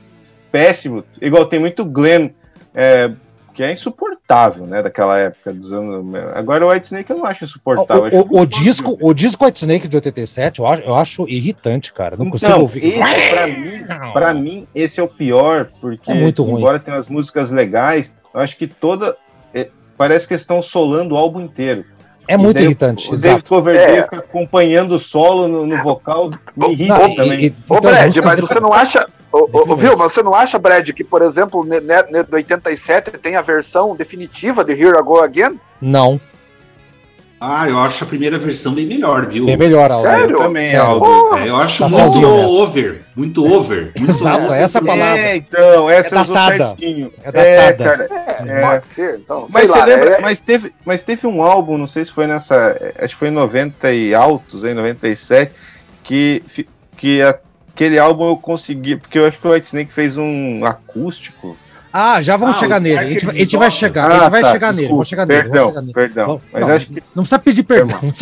péssimo, 0.51 1.03
igual 1.21 1.45
tem 1.45 1.59
muito 1.59 1.85
Glenn, 1.85 2.31
é, 2.73 3.11
que 3.53 3.61
é 3.61 3.71
insuportável, 3.71 4.22
né, 4.65 4.81
daquela 4.81 5.17
época 5.17 5.53
dos 5.53 5.71
anos. 5.71 6.05
Agora 6.33 6.65
o 6.65 6.69
White 6.69 6.87
Snake 6.87 7.09
eu 7.09 7.17
não 7.17 7.25
acho 7.25 7.43
insuportável. 7.43 8.09
O, 8.11 8.37
o, 8.37 8.41
o 8.41 8.45
disco, 8.45 8.97
o 9.01 9.13
disco 9.13 9.45
White 9.45 9.59
Snake 9.59 9.87
de 9.87 9.95
87 9.95 10.59
eu 10.59 10.67
acho, 10.67 10.81
eu 10.83 10.95
acho 10.95 11.29
irritante, 11.29 11.93
cara. 11.93 12.15
Não 12.17 12.29
consigo 12.29 12.51
então, 12.51 12.61
ouvir. 12.61 12.85
Esse, 12.85 13.29
pra, 13.29 13.47
mim, 13.47 14.13
pra 14.13 14.33
mim, 14.33 14.67
esse 14.73 14.99
é 14.99 15.03
o 15.03 15.07
pior, 15.07 15.69
porque 15.79 16.11
é 16.11 16.15
muito 16.15 16.43
ruim. 16.43 16.59
embora 16.59 16.79
tenha 16.79 16.97
as 16.97 17.07
músicas 17.07 17.51
legais, 17.51 18.13
eu 18.33 18.39
acho 18.39 18.57
que 18.57 18.67
toda. 18.67 19.15
É, 19.53 19.69
parece 19.97 20.27
que 20.27 20.33
estão 20.33 20.61
solando 20.61 21.15
o 21.15 21.17
álbum 21.17 21.41
inteiro. 21.41 21.85
É 22.27 22.37
muito 22.37 22.55
daí, 22.55 22.65
irritante. 22.65 23.09
O, 23.09 23.13
o 23.13 23.17
David 23.17 23.43
Coverdale 23.47 23.97
é. 23.97 23.99
acompanhando 23.99 24.95
o 24.95 24.99
solo 24.99 25.47
no, 25.47 25.65
no 25.65 25.77
vocal 25.83 26.29
me 26.55 26.71
irrita 26.71 26.97
não, 26.97 27.15
também. 27.15 27.39
E, 27.39 27.45
e, 27.47 27.49
Ô, 27.49 27.77
então, 27.77 27.81
Brad, 27.81 28.17
mas 28.23 28.39
você 28.39 28.59
não 28.59 28.71
acha. 28.71 29.05
Ô, 29.33 29.75
viu, 29.75 29.97
mas 29.97 30.13
você 30.13 30.21
não 30.21 30.35
acha, 30.35 30.59
Brad, 30.59 30.87
que, 30.91 31.03
por 31.03 31.23
exemplo, 31.23 31.65
no 31.65 32.35
87 32.35 33.17
tem 33.17 33.35
a 33.35 33.41
versão 33.41 33.95
definitiva 33.95 34.63
de 34.63 34.73
Here 34.73 34.95
I 34.95 35.01
Go 35.01 35.19
Again? 35.19 35.59
Não. 35.81 36.21
Ah, 37.41 37.67
eu 37.67 37.79
acho 37.79 38.03
a 38.03 38.07
primeira 38.07 38.37
versão 38.37 38.73
bem 38.73 38.85
melhor, 38.85 39.25
viu? 39.25 39.45
Bem 39.45 39.57
melhor, 39.57 39.91
Aldo. 39.91 40.07
Sério? 40.07 40.37
Eu 40.37 40.43
também, 40.43 40.75
Aldo. 40.75 41.35
É, 41.35 41.49
eu 41.49 41.55
acho 41.57 41.79
tá 41.79 41.89
muito 41.89 42.25
over, 42.25 43.01
muito 43.15 43.43
over. 43.43 43.91
Muito 43.97 44.11
Exato, 44.11 44.45
over. 44.45 44.61
essa 44.61 44.81
palavra. 44.81 45.19
É, 45.19 45.35
então, 45.35 45.89
essa 45.89 46.15
é 46.15 46.23
datada. 46.23 46.77
É 47.23 47.31
datada. 47.31 47.39
É, 47.41 47.73
cara, 47.73 48.07
é, 48.47 48.61
pode 48.61 48.85
ser, 48.85 49.19
então, 49.19 49.47
mas 49.51 49.67
lá, 49.67 49.83
lembra, 49.83 50.11
é... 50.11 50.21
mas, 50.21 50.39
teve, 50.39 50.73
mas 50.85 51.01
teve 51.01 51.25
um 51.25 51.41
álbum, 51.41 51.77
não 51.77 51.87
sei 51.87 52.05
se 52.05 52.11
foi 52.11 52.27
nessa, 52.27 52.77
acho 52.99 53.15
que 53.15 53.19
foi 53.19 53.27
em 53.29 53.31
90 53.31 53.91
e 53.91 54.13
altos, 54.13 54.63
em 54.63 54.75
97, 54.75 55.53
que, 56.03 56.41
que 56.95 57.19
aquele 57.73 57.97
álbum 57.97 58.29
eu 58.29 58.37
consegui, 58.37 58.95
porque 58.95 59.17
eu 59.17 59.25
acho 59.25 59.39
que 59.39 59.47
o 59.47 59.51
White 59.51 59.67
Snake 59.67 59.93
fez 59.93 60.17
um 60.17 60.63
acústico, 60.63 61.57
Ah, 61.95 62.19
já 62.23 62.35
vamos 62.35 62.57
ah, 62.57 62.59
chegar 62.59 62.79
nele. 62.79 62.97
A 62.97 63.03
gente, 63.07 63.29
a 63.29 63.33
gente 63.33 63.55
vai 63.55 63.69
chegar, 63.69 64.05
ah, 64.05 64.15
a 64.15 64.19
gente 64.21 64.29
vai 64.31 64.41
tá, 64.41 64.51
chegar 64.51 64.71
desculpa, 64.71 64.81
nele. 64.81 64.89
Vamos 64.89 65.07
chegar 65.07 65.25
nele. 65.27 65.43
Perdão, 65.43 65.67
chegar 65.67 65.81
nele. 65.81 65.93
perdão. 65.93 66.41
Mas 66.51 66.61
não, 66.61 66.69
acho 66.69 66.87
que... 66.87 67.03
não 67.13 67.23
precisa 67.23 67.39
pedir 67.39 67.63
perdão. 67.63 67.99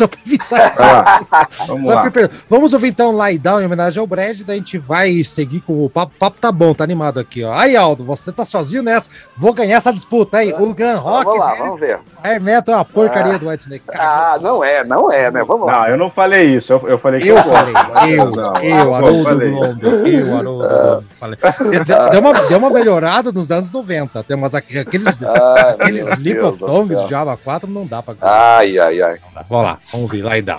Ah, 0.78 1.20
vamos 1.66 1.94
lá. 1.94 2.12
Vamos 2.50 2.72
ouvir 2.74 2.88
então 2.88 3.16
Lie 3.24 3.38
Down 3.38 3.60
em 3.62 3.64
homenagem 3.64 3.98
ao 3.98 4.06
Brad, 4.06 4.40
daí 4.42 4.56
a 4.56 4.58
gente 4.58 4.76
vai 4.76 5.24
seguir 5.24 5.60
com 5.60 5.84
o 5.84 5.88
papo. 5.88 6.12
O 6.14 6.18
papo 6.18 6.36
tá 6.38 6.52
bom, 6.52 6.74
tá 6.74 6.84
animado 6.84 7.18
aqui, 7.18 7.42
ó. 7.42 7.54
Aí, 7.54 7.74
Aldo, 7.76 8.04
você 8.04 8.30
tá 8.30 8.44
sozinho 8.44 8.82
nessa. 8.82 9.08
Vou 9.36 9.54
ganhar 9.54 9.76
essa 9.76 9.92
disputa 9.92 10.38
aí. 10.38 10.52
O 10.52 10.74
Gran 10.74 10.96
Rock. 10.96 11.24
Vamos 11.24 11.40
lá, 11.40 11.50
dele, 11.52 11.62
vamos 11.62 11.80
ver. 11.80 12.00
É 12.22 12.38
metal 12.38 12.74
é 12.74 12.78
uma 12.78 12.84
porcaria 12.84 13.34
ah, 13.34 13.38
do 13.38 13.48
White 13.48 13.62
Snake. 13.64 13.84
Ah, 13.94 14.38
não 14.40 14.62
é, 14.62 14.84
não 14.84 15.10
é, 15.10 15.30
né? 15.30 15.42
Vamos 15.44 15.66
lá. 15.66 15.80
Não, 15.80 15.88
eu 15.88 15.96
não 15.96 16.10
falei 16.10 16.54
isso. 16.54 16.72
Eu, 16.72 16.88
eu 16.88 16.98
falei 16.98 17.20
que 17.20 17.28
eu, 17.28 17.36
eu 17.36 17.44
falei. 17.44 17.74
Eu, 18.14 18.30
não, 18.30 18.56
eu, 18.56 18.94
Haroldo 18.94 19.24
Globo. 19.24 20.06
Eu, 20.06 20.36
Haroldo 20.36 20.68
Globo. 20.68 21.04
Falei. 21.18 21.38
Deu 22.12 22.20
uma, 22.20 22.32
deu 22.32 22.58
uma 22.58 22.70
melhorada 22.70 23.32
nos 23.32 23.50
anos 23.50 23.61
90. 23.70 24.24
Tem 24.24 24.36
umas, 24.36 24.54
aqueles 24.54 25.22
Ai, 25.22 25.70
aqueles 25.78 26.18
Leap 26.18 26.44
of 26.44 26.58
Tongues 26.58 27.02
de 27.02 27.08
Java 27.08 27.36
4 27.36 27.70
não 27.70 27.86
dá 27.86 28.02
pra. 28.02 28.14
Ai, 28.20 28.78
ai, 28.78 29.00
ai. 29.00 29.18
Vamos 29.48 29.64
lá, 29.64 29.78
vamos 29.92 30.10
ver 30.10 30.22
lá 30.22 30.38
e 30.38 30.42
dá. 30.42 30.58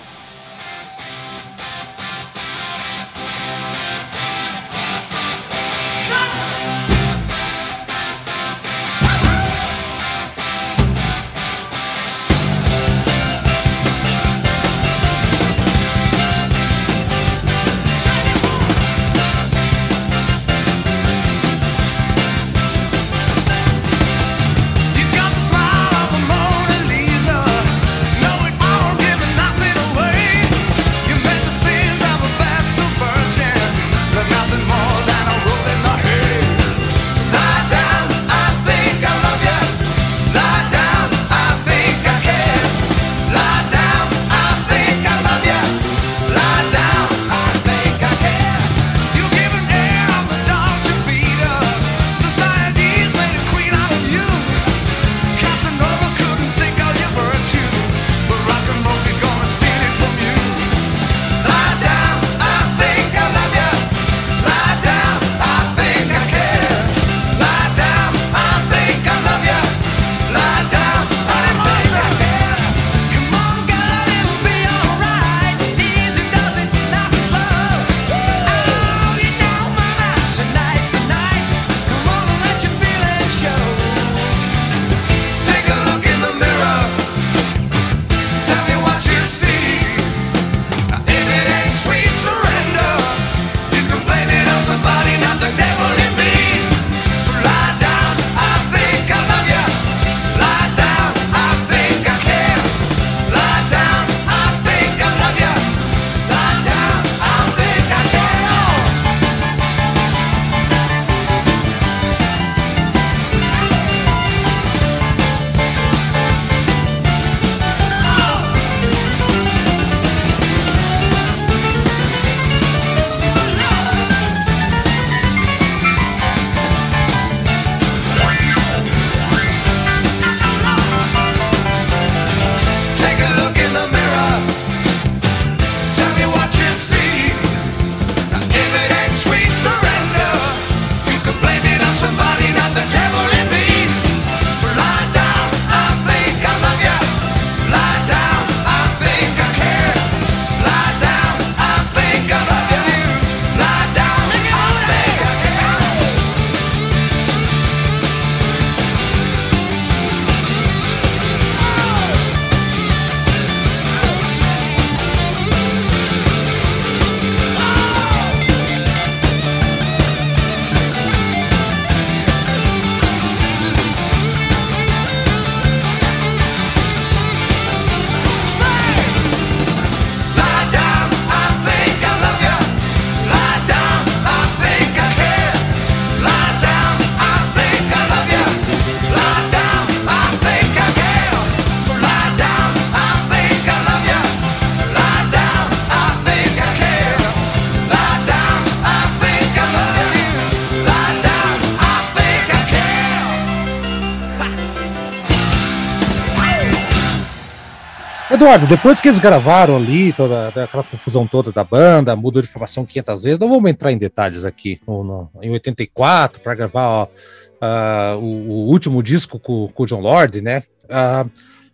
Eduardo, 208.44 208.66
depois 208.66 209.00
que 209.00 209.08
eles 209.08 209.18
gravaram 209.18 209.74
ali, 209.74 210.12
toda 210.12 210.48
aquela 210.48 210.82
confusão 210.82 211.26
toda 211.26 211.50
da 211.50 211.64
banda, 211.64 212.14
mudou 212.14 212.42
de 212.42 212.48
formação 212.48 212.84
500 212.84 213.22
vezes, 213.22 213.38
não 213.38 213.48
vamos 213.48 213.70
entrar 213.70 213.90
em 213.90 213.96
detalhes 213.96 214.44
aqui. 214.44 214.78
No, 214.86 215.02
no, 215.02 215.30
em 215.40 215.50
84, 215.50 216.42
para 216.42 216.54
gravar 216.54 216.88
ó, 216.88 217.04
uh, 217.04 218.18
o, 218.18 218.50
o, 218.50 218.70
último 218.70 219.02
disco 219.02 219.38
com, 219.38 219.68
com 219.68 219.82
o 219.84 219.86
John 219.86 220.00
Lord, 220.00 220.42
né? 220.42 220.62
Uh, 220.84 221.30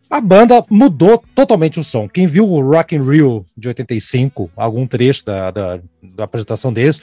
a 0.08 0.20
banda 0.20 0.64
mudou 0.70 1.20
totalmente 1.34 1.80
o 1.80 1.82
som. 1.82 2.08
Quem 2.08 2.28
viu 2.28 2.48
o 2.48 2.60
Rock 2.60 2.94
in 2.94 3.02
Rio 3.02 3.44
de 3.56 3.66
85, 3.66 4.48
algum 4.56 4.86
trecho 4.86 5.24
da, 5.24 5.50
da, 5.50 5.80
da 6.00 6.22
apresentação 6.22 6.72
deles, 6.72 7.00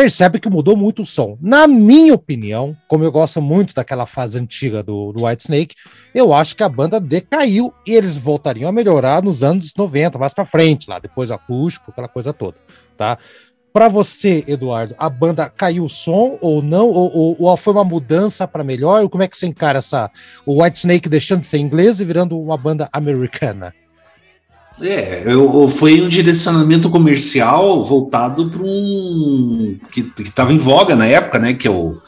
percebe 0.00 0.40
que 0.40 0.48
mudou 0.48 0.74
muito 0.74 1.02
o 1.02 1.06
som. 1.06 1.36
Na 1.42 1.68
minha 1.68 2.14
opinião, 2.14 2.74
como 2.88 3.04
eu 3.04 3.12
gosto 3.12 3.42
muito 3.42 3.74
daquela 3.74 4.06
fase 4.06 4.38
antiga 4.38 4.82
do, 4.82 5.12
do 5.12 5.26
White 5.26 5.42
Snake, 5.42 5.74
eu 6.14 6.32
acho 6.32 6.56
que 6.56 6.62
a 6.62 6.70
banda 6.70 6.98
decaiu 6.98 7.70
e 7.86 7.92
eles 7.92 8.16
voltariam 8.16 8.66
a 8.66 8.72
melhorar 8.72 9.22
nos 9.22 9.42
anos 9.42 9.74
90, 9.76 10.18
mais 10.18 10.32
para 10.32 10.46
frente, 10.46 10.88
lá 10.88 10.98
depois 10.98 11.30
acústico, 11.30 11.90
aquela 11.90 12.08
coisa 12.08 12.32
toda, 12.32 12.56
tá? 12.96 13.18
Para 13.74 13.88
você, 13.88 14.42
Eduardo, 14.46 14.94
a 14.96 15.10
banda 15.10 15.50
caiu 15.50 15.84
o 15.84 15.90
som 15.90 16.38
ou 16.40 16.62
não? 16.62 16.88
Ou, 16.88 17.14
ou, 17.14 17.36
ou 17.38 17.56
foi 17.58 17.74
uma 17.74 17.84
mudança 17.84 18.48
para 18.48 18.64
melhor? 18.64 19.06
Como 19.10 19.22
é 19.22 19.28
que 19.28 19.36
você 19.36 19.46
encara 19.46 19.80
essa 19.80 20.10
o 20.46 20.62
White 20.62 20.78
Snake 20.78 21.10
deixando 21.10 21.42
de 21.42 21.46
ser 21.46 21.58
inglês 21.58 22.00
e 22.00 22.06
virando 22.06 22.40
uma 22.40 22.56
banda 22.56 22.88
americana? 22.90 23.74
É, 24.82 25.24
eu, 25.26 25.68
foi 25.68 26.00
um 26.00 26.08
direcionamento 26.08 26.88
comercial 26.88 27.84
voltado 27.84 28.48
para 28.50 28.62
um 28.62 29.78
que 29.92 30.10
estava 30.22 30.52
em 30.52 30.58
voga 30.58 30.96
na 30.96 31.06
época, 31.06 31.38
né? 31.38 31.54
Que 31.54 31.68
é 31.68 31.70
o 31.70 32.00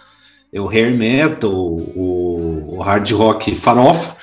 é 0.53 0.61
o 0.61 0.69
hair 0.69 0.95
metal, 0.95 1.51
o, 1.51 2.77
o 2.77 2.79
hard 2.81 3.11
rock 3.13 3.55
farofa. 3.55 4.17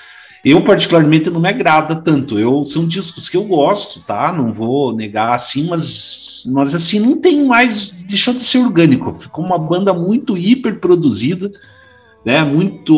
Eu, 0.45 0.63
particularmente, 0.63 1.29
não 1.29 1.41
me 1.41 1.49
agrada 1.49 1.95
tanto. 1.95 2.39
Eu 2.39 2.63
São 2.63 2.87
discos 2.87 3.27
que 3.27 3.35
eu 3.35 3.43
gosto, 3.43 4.01
tá? 4.01 4.31
Não 4.31 4.53
vou 4.53 4.95
negar 4.95 5.33
assim, 5.33 5.67
mas, 5.67 6.43
mas 6.53 6.73
assim, 6.75 6.99
não 6.99 7.17
tem 7.17 7.45
mais. 7.45 7.91
Deixou 8.07 8.33
de 8.33 8.43
ser 8.43 8.59
orgânico. 8.59 9.13
Ficou 9.15 9.43
uma 9.43 9.57
banda 9.57 9.93
muito 9.93 10.37
hiper 10.37 10.79
produzida, 10.79 11.51
né? 12.23 12.43
Muito 12.43 12.95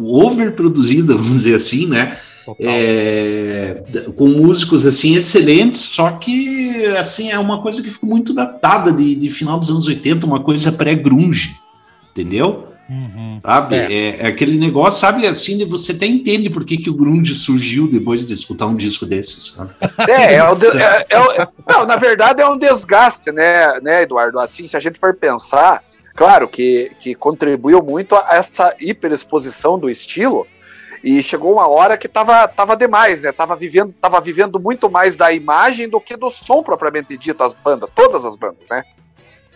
overproduzida, 0.00 1.14
vamos 1.14 1.42
dizer 1.42 1.54
assim, 1.54 1.86
né? 1.86 2.18
É, 2.60 3.82
com 4.16 4.28
músicos 4.28 4.86
assim 4.86 5.16
excelentes, 5.16 5.80
só 5.80 6.12
que 6.12 6.86
assim 6.98 7.30
é 7.30 7.38
uma 7.38 7.62
coisa 7.62 7.82
que 7.82 7.90
ficou 7.90 8.08
muito 8.08 8.32
datada 8.32 8.92
de, 8.92 9.14
de 9.14 9.30
final 9.30 9.58
dos 9.58 9.70
anos 9.70 9.86
80, 9.86 10.26
uma 10.26 10.40
coisa 10.40 10.70
pré-grunge, 10.72 11.56
entendeu? 12.10 12.66
Uhum. 12.88 13.40
Sabe? 13.44 13.76
É. 13.76 13.92
é. 13.92 14.16
É, 14.20 14.26
aquele 14.28 14.58
negócio, 14.58 15.00
sabe, 15.00 15.26
assim, 15.26 15.64
você 15.66 15.92
até 15.92 16.06
entende 16.06 16.48
por 16.48 16.64
que, 16.64 16.76
que 16.76 16.90
o 16.90 16.94
grunge 16.94 17.34
surgiu 17.34 17.88
depois 17.88 18.24
de 18.26 18.32
escutar 18.32 18.66
um 18.66 18.76
disco 18.76 19.04
desses. 19.04 19.54
Sabe? 19.56 19.70
É, 20.08 20.34
é, 20.34 20.50
o 20.50 20.54
de, 20.54 20.66
é, 20.66 21.06
é 21.10 21.48
não, 21.68 21.84
na 21.84 21.96
verdade 21.96 22.40
é 22.40 22.48
um 22.48 22.56
desgaste, 22.56 23.32
né, 23.32 23.80
né, 23.80 24.02
Eduardo? 24.02 24.38
Assim, 24.38 24.66
se 24.66 24.76
a 24.76 24.80
gente 24.80 25.00
for 25.00 25.14
pensar, 25.14 25.82
claro 26.14 26.46
que, 26.46 26.92
que 27.00 27.14
contribuiu 27.14 27.82
muito 27.82 28.14
a 28.14 28.26
essa 28.30 28.74
hiperexposição 28.80 29.78
do 29.78 29.90
estilo, 29.90 30.46
e 31.06 31.22
chegou 31.22 31.52
uma 31.52 31.68
hora 31.68 31.96
que 31.96 32.08
tava, 32.08 32.48
tava 32.48 32.76
demais, 32.76 33.22
né? 33.22 33.30
Tava 33.30 33.54
vivendo, 33.54 33.92
tava 33.92 34.20
vivendo 34.20 34.58
muito 34.58 34.90
mais 34.90 35.16
da 35.16 35.32
imagem 35.32 35.88
do 35.88 36.00
que 36.00 36.16
do 36.16 36.28
som 36.32 36.64
propriamente 36.64 37.16
dito, 37.16 37.44
as 37.44 37.54
bandas, 37.54 37.92
todas 37.92 38.24
as 38.24 38.34
bandas, 38.34 38.66
né? 38.68 38.82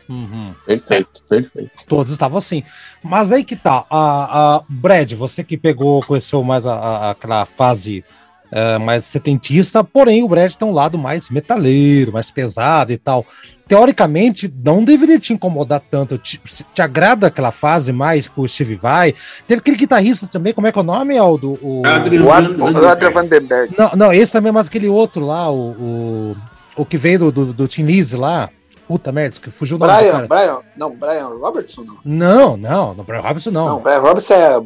Uhum. 0.08 0.54
Perfeito, 0.64 1.20
perfeito. 1.28 1.72
Todos 1.88 2.12
estavam 2.12 2.38
assim. 2.38 2.62
Mas 3.02 3.32
aí 3.32 3.42
que 3.42 3.56
tá. 3.56 3.84
A, 3.90 4.58
a 4.58 4.62
Brad, 4.68 5.12
você 5.14 5.42
que 5.42 5.58
pegou, 5.58 6.04
conheceu 6.04 6.40
mais 6.44 6.64
a, 6.64 6.74
a 6.74 7.10
aquela 7.10 7.44
fase 7.44 8.04
uh, 8.52 8.80
mais 8.80 9.04
setentista, 9.04 9.82
porém 9.82 10.22
o 10.22 10.28
Brad 10.28 10.52
tem 10.54 10.66
um 10.66 10.72
lado 10.72 10.98
mais 10.98 11.30
metaleiro, 11.30 12.12
mais 12.12 12.30
pesado 12.30 12.92
e 12.92 12.98
tal. 12.98 13.24
Teoricamente, 13.66 14.52
não 14.64 14.82
deveria 14.82 15.18
te 15.18 15.32
incomodar 15.32 15.80
tanto. 15.88 16.18
Te, 16.18 16.40
te 16.74 16.82
agrada 16.82 17.28
aquela 17.28 17.52
fase 17.52 17.92
mais 17.92 18.26
com 18.26 18.42
o 18.42 18.48
Steve 18.48 18.74
Vai? 18.74 19.14
Teve 19.46 19.60
aquele 19.60 19.76
guitarrista 19.76 20.26
também, 20.26 20.52
como 20.52 20.66
é 20.66 20.72
que 20.72 20.78
é 20.78 20.82
o 20.82 20.84
nome, 20.84 21.16
Aldo? 21.16 21.56
O, 21.62 21.82
Adrian, 21.86 22.24
o, 22.24 22.88
Adrian 22.88 23.10
Vandenberg. 23.10 23.74
Não, 23.78 23.92
não, 23.94 24.12
esse 24.12 24.32
também, 24.32 24.50
mas 24.50 24.66
aquele 24.66 24.88
outro 24.88 25.24
lá, 25.24 25.48
o, 25.48 25.70
o, 25.70 26.36
o 26.78 26.84
que 26.84 26.98
veio 26.98 27.20
do, 27.20 27.30
do, 27.30 27.52
do 27.52 27.68
Tinise 27.68 28.16
lá. 28.16 28.50
Puta 28.88 29.12
merda, 29.12 29.36
que 29.40 29.52
fugiu 29.52 29.78
do 29.78 29.86
Brian, 29.86 30.14
nome, 30.14 30.26
Brian, 30.26 30.58
não, 30.76 30.96
Brian 30.96 31.28
Robertson 31.28 31.84
não. 31.84 31.98
Não, 32.04 32.56
não, 32.56 32.92
não 32.92 33.04
Brian 33.04 33.20
Robertson 33.20 33.50
não. 33.52 33.68
Não, 33.68 33.80
Brian 33.80 34.00
Robertson 34.00 34.34
é 34.34 34.60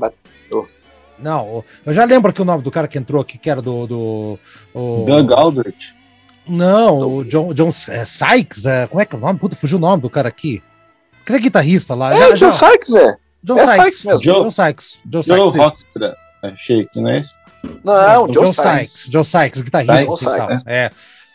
não, 1.18 1.64
eu 1.84 1.92
já 1.92 2.04
lembro 2.04 2.32
que 2.32 2.42
o 2.42 2.44
nome 2.44 2.62
do 2.62 2.70
cara 2.70 2.88
que 2.88 2.98
entrou 2.98 3.20
aqui, 3.20 3.38
que 3.38 3.50
era 3.50 3.62
do. 3.62 3.86
do 3.86 4.38
o... 4.74 5.04
Doug 5.06 5.32
Aldrich. 5.32 5.94
Não, 6.46 6.98
o 6.98 7.24
John, 7.24 7.54
John 7.54 7.70
é, 7.88 8.04
Sykes, 8.04 8.66
é, 8.66 8.86
como 8.86 9.00
é 9.00 9.06
que 9.06 9.14
é 9.14 9.18
o 9.18 9.20
nome? 9.20 9.38
Puta, 9.38 9.56
fugiu 9.56 9.78
o 9.78 9.80
nome 9.80 10.02
do 10.02 10.10
cara 10.10 10.28
aqui. 10.28 10.62
Aquele 11.22 11.38
guitarrista 11.38 11.94
lá. 11.94 12.14
É, 12.14 12.18
já, 12.18 12.32
John 12.32 12.52
já... 12.52 12.52
Sykes, 12.52 12.94
é. 12.94 13.16
John 13.42 13.58
é 13.58 13.66
Sykes, 13.66 13.82
Sykes 13.82 14.04
mesmo. 14.04 14.20
John 14.20 14.50
Sykes. 14.50 14.98
John 15.06 15.22
Sykes. 15.22 15.86
Joe 15.96 16.14
Achei 16.42 16.86
que 16.86 17.00
não 17.00 17.08
é 17.08 17.20
isso? 17.20 17.34
Não, 17.82 18.26
John, 18.28 18.32
John 18.32 18.52
Sykes. 18.52 18.90
Sykes. 18.90 19.10
John 19.10 19.24
Sykes, 19.24 19.62
guitarrista. 19.62 20.04
John 20.04 20.16
Sykes. 20.16 20.66
É. 20.66 20.90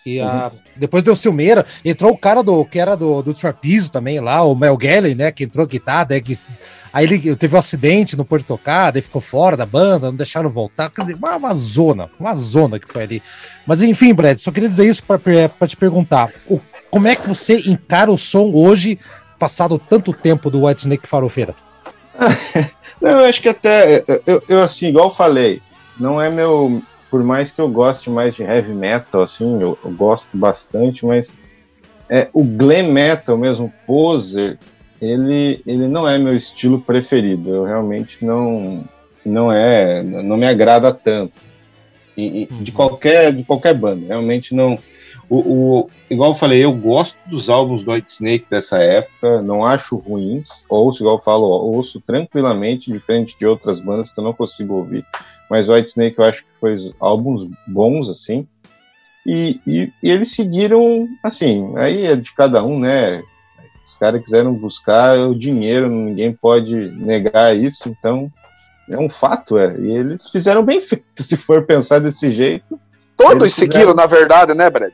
E, 0.06 0.20
uhum. 0.22 0.48
uh, 0.48 0.52
depois 0.76 1.04
deu 1.04 1.16
Silmeira, 1.16 1.66
entrou 1.84 2.12
o 2.12 2.18
cara 2.18 2.42
do 2.42 2.64
que 2.64 2.80
era 2.80 2.96
do, 2.96 3.22
do 3.22 3.34
Trapeze 3.34 3.92
também 3.92 4.20
lá, 4.20 4.44
o 4.44 4.56
Mel 4.56 4.78
Galley, 4.78 5.14
né? 5.14 5.32
Que 5.32 5.44
entrou 5.44 5.68
guitarra, 5.68 6.08
né, 6.12 6.22
que, 6.22 6.38
aí 6.92 7.06
ele 7.06 7.36
teve 7.36 7.56
um 7.56 7.60
acidente 7.60 8.18
no 8.18 8.26
Porto 8.26 8.46
Tocada, 8.46 8.98
aí 8.98 9.02
ficou 9.02 9.22
fora 9.22 9.56
da 9.56 9.66
banda, 9.66 10.08
não 10.08 10.16
deixaram 10.16 10.50
voltar. 10.50 10.90
Quer 10.90 11.02
dizer, 11.02 11.16
uma, 11.16 11.36
uma 11.36 11.54
zona, 11.56 12.10
uma 12.20 12.36
zona 12.36 12.80
que 12.80 12.92
foi 12.92 13.04
ali. 13.04 13.24
Mas 13.66 13.82
enfim, 13.82 14.14
Brad, 14.14 14.40
só 14.40 14.52
queria 14.52 14.70
dizer 14.70 14.88
isso 14.88 15.04
para 15.04 15.68
te 15.68 15.78
perguntar: 15.78 16.32
o, 16.48 16.60
como 16.90 17.08
é 17.08 17.16
que 17.16 17.28
você 17.28 17.58
encara 17.66 18.12
o 18.12 18.18
som 18.18 18.52
hoje, 18.54 19.00
passado 19.38 19.80
tanto 19.80 20.14
tempo 20.14 20.50
do 20.50 20.66
White 20.66 20.82
Snake 20.82 21.08
Farofeira? 21.08 21.56
não, 23.02 23.22
eu 23.22 23.26
acho 23.26 23.42
que 23.42 23.50
até, 23.50 24.04
eu, 24.26 24.44
eu 24.48 24.62
assim, 24.62 24.88
igual 24.88 25.16
falei, 25.16 25.62
não 26.00 26.22
é 26.22 26.30
meu, 26.30 26.82
por 27.10 27.24
mais 27.24 27.52
que 27.52 27.62
eu 27.62 27.70
goste 27.70 28.10
mais 28.10 28.36
de 28.36 28.44
heavy 28.44 28.74
metal, 28.74 29.24
assim, 29.24 29.62
eu, 29.62 29.78
eu 29.84 29.92
gosto 29.92 30.28
bastante, 30.34 31.06
mas 31.06 31.32
é, 32.10 32.28
o 32.34 32.44
glam 32.44 32.92
metal 32.92 33.38
mesmo, 33.38 33.72
poser, 33.86 34.58
ele, 35.02 35.62
ele 35.66 35.88
não 35.88 36.08
é 36.08 36.18
meu 36.18 36.36
estilo 36.36 36.80
preferido. 36.80 37.50
Eu 37.50 37.64
realmente 37.66 38.24
não 38.24 38.84
não 39.26 39.52
é, 39.52 40.02
não 40.02 40.38
me 40.38 40.48
agrada 40.48 40.94
tanto. 40.94 41.34
E, 42.18 42.44
e 42.44 42.46
de 42.46 42.72
uhum. 42.72 42.78
qualquer 42.78 43.34
de 43.34 43.44
qualquer 43.44 43.74
banda, 43.74 44.08
realmente 44.08 44.54
não. 44.54 44.78
O, 45.30 45.38
o, 45.38 45.88
igual 46.10 46.32
eu 46.32 46.36
falei, 46.36 46.64
eu 46.64 46.74
gosto 46.74 47.16
dos 47.28 47.50
álbuns 47.50 47.84
do 47.84 47.92
White 47.92 48.12
Snake 48.12 48.46
dessa 48.50 48.80
época, 48.80 49.44
não 49.44 49.64
acho 49.64 49.96
ruins, 49.96 50.64
ouço, 50.68 51.04
igual 51.04 51.18
eu 51.18 51.24
falo, 51.24 51.46
ouço 51.46 52.02
tranquilamente, 52.02 52.92
diferente 52.92 53.38
de 53.38 53.46
outras 53.46 53.80
bandas 53.80 54.12
que 54.12 54.20
eu 54.20 54.24
não 54.24 54.34
consigo 54.34 54.74
ouvir. 54.74 55.06
Mas 55.48 55.70
o 55.70 55.74
White 55.74 55.90
Snake 55.90 56.18
eu 56.18 56.26
acho 56.26 56.44
que 56.44 56.50
foi 56.60 56.94
álbuns 57.00 57.48
bons, 57.68 58.10
assim. 58.10 58.48
E, 59.26 59.60
e, 59.68 59.92
e, 60.02 60.10
eles 60.10 60.32
seguiram, 60.32 61.08
assim, 61.22 61.74
aí 61.78 62.06
é 62.06 62.16
de 62.16 62.34
cada 62.34 62.64
um, 62.64 62.80
né? 62.80 63.22
Os 63.90 63.98
caras 63.98 64.24
quiseram 64.24 64.54
buscar 64.54 65.18
o 65.18 65.34
dinheiro, 65.34 65.90
ninguém 65.90 66.32
pode 66.32 66.74
negar 66.92 67.56
isso, 67.58 67.90
então 67.90 68.32
é 68.88 68.98
um 68.98 69.10
fato, 69.10 69.58
é. 69.58 69.76
E 69.80 69.92
eles 69.92 70.30
fizeram 70.30 70.64
bem 70.64 70.80
feito, 70.84 71.04
se 71.18 71.36
for 71.36 71.66
pensar 71.66 71.98
desse 71.98 72.32
jeito. 72.32 72.80
Todos 73.18 73.56
seguiram, 73.56 73.96
na 73.96 74.06
verdade, 74.06 74.54
né, 74.54 74.70
Brad? 74.70 74.94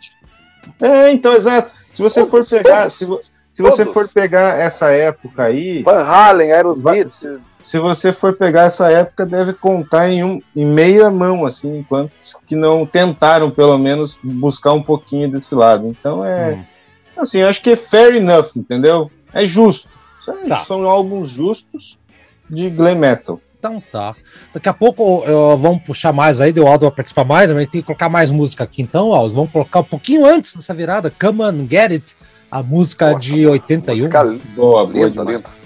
É, 0.82 1.12
então, 1.12 1.34
exato. 1.34 1.72
Se 1.94 2.02
você 2.02 2.26
todos, 2.26 2.50
for 2.50 2.58
pegar, 2.58 2.90
se, 2.90 3.06
se 3.52 3.62
você 3.62 3.86
for 3.86 4.08
pegar 4.12 4.58
essa 4.58 4.90
época 4.92 5.44
aí, 5.44 5.84
Van 5.84 6.04
Halen, 6.04 6.52
Aerosmith, 6.54 7.10
se, 7.10 7.38
se 7.60 7.78
você 7.78 8.14
for 8.14 8.36
pegar 8.36 8.64
essa 8.64 8.90
época, 8.90 9.26
deve 9.26 9.54
contar 9.54 10.10
em 10.10 10.24
um 10.24 10.42
em 10.56 10.66
meia 10.66 11.12
mão, 11.12 11.46
assim, 11.46 11.80
enquanto 11.80 12.12
que 12.48 12.56
não 12.56 12.86
tentaram 12.86 13.52
pelo 13.52 13.78
menos 13.78 14.18
buscar 14.24 14.74
um 14.74 14.82
pouquinho 14.82 15.30
desse 15.30 15.54
lado. 15.54 15.88
Então 15.88 16.26
é, 16.26 16.54
hum. 16.54 16.75
Assim, 17.18 17.40
eu 17.40 17.48
acho 17.48 17.62
que 17.62 17.72
é 17.72 17.76
fair 17.76 18.16
enough, 18.16 18.50
entendeu? 18.56 19.12
É 19.34 19.46
justo. 19.46 19.90
Tá. 20.48 20.66
São 20.66 20.88
álbuns 20.88 21.30
justos 21.30 21.98
de 22.50 22.70
glam 22.70 22.96
metal. 22.96 23.40
Então 23.58 23.82
tá. 23.92 24.16
Daqui 24.54 24.70
a 24.70 24.74
pouco 24.74 25.20
uh, 25.20 25.58
vamos 25.58 25.84
puxar 25.84 26.14
mais 26.14 26.40
aí, 26.40 26.54
deu 26.54 26.68
Aldo 26.68 26.86
vai 26.86 26.96
participar 26.96 27.24
mais, 27.24 27.52
mas 27.52 27.68
tem 27.68 27.82
que 27.82 27.88
colocar 27.88 28.10
mais 28.10 28.32
música 28.32 28.64
aqui 28.64 28.82
então, 28.82 29.14
Aldo. 29.14 29.36
Vamos 29.36 29.52
colocar 29.52 29.80
um 29.80 29.84
pouquinho 29.84 30.26
antes 30.26 30.56
dessa 30.56 30.74
virada, 30.74 31.12
Come 31.12 31.42
on, 31.42 31.68
Get 31.68 31.92
It, 31.92 32.18
a 32.50 32.62
música 32.62 33.12
Nossa, 33.12 33.22
de 33.22 33.48
81. 33.48 33.98
Música 33.98 34.24
boa, 34.56 34.86
boa, 34.86 35.10
boa 35.10 35.65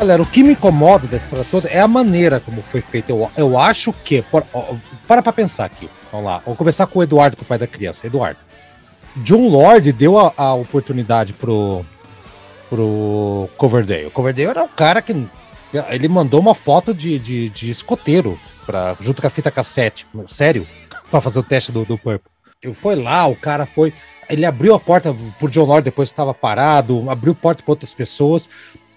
Galera, 0.00 0.22
o 0.22 0.26
que 0.26 0.42
me 0.42 0.52
incomoda 0.52 1.06
da 1.06 1.18
história 1.18 1.44
toda 1.50 1.68
é 1.68 1.78
a 1.78 1.86
maneira 1.86 2.40
como 2.40 2.62
foi 2.62 2.80
feita. 2.80 3.12
Eu, 3.12 3.30
eu 3.36 3.58
acho 3.58 3.92
que. 3.92 4.22
Por, 4.22 4.42
ó, 4.50 4.74
para 5.06 5.20
pra 5.20 5.30
pensar 5.30 5.66
aqui. 5.66 5.90
Vamos 6.10 6.24
lá. 6.24 6.38
Vamos 6.38 6.56
começar 6.56 6.86
com 6.86 7.00
o 7.00 7.02
Eduardo, 7.02 7.36
com 7.36 7.42
o 7.42 7.46
pai 7.46 7.58
da 7.58 7.66
criança. 7.66 8.06
Eduardo. 8.06 8.40
John 9.16 9.46
Lord 9.46 9.92
deu 9.92 10.18
a, 10.18 10.32
a 10.38 10.54
oportunidade 10.54 11.34
pro, 11.34 11.84
pro 12.70 13.46
Coverdale. 13.58 14.06
O 14.06 14.10
Coverdale 14.10 14.48
era 14.48 14.62
um 14.62 14.68
cara 14.68 15.02
que. 15.02 15.12
Ele 15.90 16.08
mandou 16.08 16.40
uma 16.40 16.54
foto 16.54 16.94
de, 16.94 17.18
de, 17.18 17.50
de 17.50 17.68
escoteiro 17.68 18.40
pra, 18.64 18.96
junto 19.02 19.20
com 19.20 19.26
a 19.26 19.30
fita 19.30 19.50
cassete. 19.50 20.06
Sério? 20.26 20.66
para 21.10 21.20
fazer 21.20 21.40
o 21.40 21.42
teste 21.42 21.72
do, 21.72 21.84
do 21.84 21.98
Purple. 21.98 22.30
Ele 22.62 22.72
foi 22.72 22.96
lá, 22.96 23.26
o 23.26 23.36
cara 23.36 23.66
foi. 23.66 23.92
Ele 24.30 24.46
abriu 24.46 24.74
a 24.74 24.80
porta 24.80 25.14
pro 25.38 25.50
John 25.50 25.64
Lord 25.64 25.84
depois 25.84 26.08
que 26.08 26.12
estava 26.14 26.32
parado, 26.32 27.10
abriu 27.10 27.34
porta 27.34 27.62
para 27.62 27.72
outras 27.72 27.92
pessoas. 27.92 28.48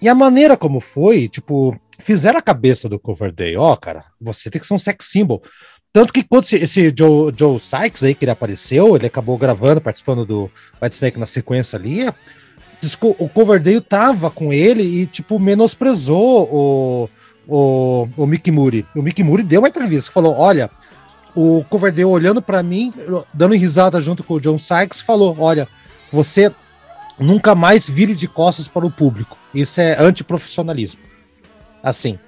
E 0.04 0.08
a 0.08 0.14
maneira 0.14 0.54
como 0.54 0.80
foi, 0.80 1.28
tipo, 1.28 1.74
fizeram 1.98 2.38
a 2.38 2.42
cabeça 2.42 2.90
do 2.90 2.98
Coverdale. 2.98 3.56
Ó, 3.56 3.72
oh, 3.72 3.76
cara, 3.78 4.04
você 4.20 4.50
tem 4.50 4.60
que 4.60 4.66
ser 4.66 4.74
um 4.74 4.78
sex 4.78 5.06
symbol. 5.06 5.42
Tanto 5.90 6.12
que 6.12 6.22
quando 6.22 6.44
esse, 6.52 6.92
Joe, 6.94 7.32
Joe 7.34 7.58
Sykes 7.58 8.04
aí, 8.04 8.14
que 8.14 8.26
ele 8.26 8.30
apareceu, 8.30 8.96
ele 8.96 9.06
acabou 9.06 9.38
gravando, 9.38 9.80
participando 9.80 10.26
do 10.26 10.50
White 10.82 10.96
Snake 10.96 11.18
na 11.18 11.24
sequência 11.24 11.78
ali, 11.78 12.06
o 13.18 13.28
Coverdale 13.30 13.80
tava 13.80 14.30
com 14.30 14.52
ele 14.52 14.82
e, 14.82 15.06
tipo, 15.06 15.38
menosprezou 15.38 16.50
o, 16.52 17.08
o, 17.48 18.08
o 18.14 18.26
Mickey 18.26 18.50
Moody. 18.50 18.84
O 18.94 19.00
Mickey 19.00 19.24
Moody 19.24 19.42
deu 19.42 19.62
uma 19.62 19.68
entrevista, 19.68 20.12
falou, 20.12 20.36
olha, 20.36 20.70
o 21.34 21.64
Coverdale 21.70 22.04
olhando 22.04 22.42
para 22.42 22.62
mim, 22.62 22.92
dando 23.32 23.54
risada 23.54 24.02
junto 24.02 24.22
com 24.22 24.34
o 24.34 24.40
John 24.40 24.58
Sykes, 24.58 25.00
falou, 25.00 25.34
olha, 25.38 25.66
você 26.12 26.52
nunca 27.18 27.54
mais 27.54 27.88
vire 27.88 28.14
de 28.14 28.28
costas 28.28 28.68
para 28.68 28.86
o 28.86 28.90
público. 28.90 29.36
Isso 29.52 29.80
é 29.80 30.00
antiprofissionalismo. 30.00 31.00
Assim, 31.82 32.18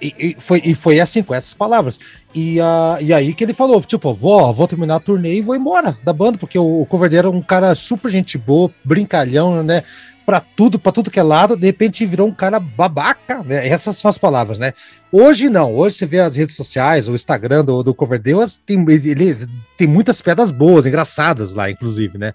e, 0.00 0.14
e, 0.18 0.36
foi, 0.38 0.60
e 0.64 0.74
foi 0.74 1.00
assim, 1.00 1.22
com 1.22 1.34
essas 1.34 1.54
palavras. 1.54 1.98
E, 2.34 2.60
uh, 2.60 3.00
e 3.00 3.12
aí 3.12 3.32
que 3.32 3.42
ele 3.42 3.54
falou, 3.54 3.80
tipo, 3.82 4.12
vou, 4.12 4.52
vou 4.52 4.68
terminar 4.68 4.96
a 4.96 5.00
turnê 5.00 5.36
e 5.36 5.40
vou 5.40 5.56
embora 5.56 5.96
da 6.04 6.12
banda, 6.12 6.36
porque 6.36 6.58
o, 6.58 6.82
o 6.82 6.86
Coverdale 6.86 7.18
era 7.18 7.30
um 7.30 7.40
cara 7.40 7.74
super 7.74 8.10
gente 8.10 8.36
boa, 8.36 8.70
brincalhão, 8.84 9.62
né? 9.62 9.82
Pra 10.26 10.40
tudo, 10.40 10.78
pra 10.78 10.90
tudo 10.90 11.10
que 11.10 11.20
é 11.20 11.22
lado, 11.22 11.56
de 11.56 11.66
repente 11.66 12.06
virou 12.06 12.26
um 12.28 12.34
cara 12.34 12.58
babaca, 12.58 13.42
né? 13.42 13.66
Essas 13.68 13.98
são 13.98 14.08
as 14.08 14.18
palavras, 14.18 14.58
né? 14.58 14.72
Hoje 15.12 15.48
não, 15.48 15.74
hoje 15.74 15.96
você 15.96 16.06
vê 16.06 16.20
as 16.20 16.36
redes 16.36 16.56
sociais, 16.56 17.08
o 17.08 17.14
Instagram 17.14 17.64
do, 17.64 17.82
do 17.82 17.94
Coverdale, 17.94 18.50
tem, 18.64 18.84
ele 18.88 19.36
tem 19.76 19.86
muitas 19.86 20.20
pedras 20.22 20.50
boas, 20.50 20.86
engraçadas 20.86 21.54
lá, 21.54 21.70
inclusive, 21.70 22.18
né? 22.18 22.34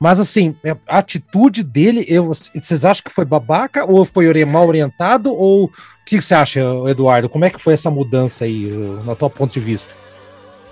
Mas 0.00 0.18
assim, 0.18 0.56
é, 0.64 0.74
a 0.88 0.98
atitude 0.98 1.62
dele, 1.62 2.06
eu, 2.08 2.28
vocês 2.28 2.86
acham 2.86 3.04
que 3.04 3.14
foi 3.14 3.26
babaca 3.26 3.84
ou 3.84 4.06
foi 4.06 4.44
mal 4.46 4.66
orientado? 4.66 5.30
Ou 5.30 5.64
o 5.64 5.70
que 6.06 6.20
você 6.20 6.34
acha, 6.34 6.60
Eduardo? 6.88 7.28
Como 7.28 7.44
é 7.44 7.50
que 7.50 7.60
foi 7.60 7.74
essa 7.74 7.90
mudança 7.90 8.46
aí, 8.46 8.66
no 9.04 9.14
teu 9.14 9.28
ponto 9.28 9.52
de 9.52 9.60
vista? 9.60 9.94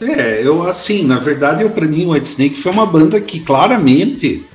É, 0.01 0.41
eu 0.43 0.63
assim, 0.63 1.05
na 1.05 1.19
verdade, 1.19 1.63
eu 1.63 1.71
para 1.71 1.87
mim 1.87 2.07
o 2.07 2.13
White 2.13 2.29
Snake 2.29 2.63
foi 2.63 2.73
uma 2.73 2.87
banda 2.87 3.21
que 3.21 3.41
claramente 3.41 4.47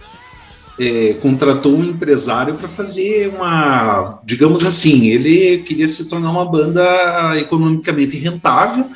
é, 0.80 1.14
contratou 1.22 1.76
um 1.76 1.84
empresário 1.84 2.56
para 2.56 2.70
fazer 2.70 3.28
uma, 3.28 4.20
digamos 4.24 4.66
assim, 4.66 5.08
ele 5.08 5.60
queria 5.60 5.88
se 5.88 6.06
tornar 6.10 6.32
uma 6.32 6.50
banda 6.50 7.38
economicamente 7.38 8.18
rentável 8.18 8.90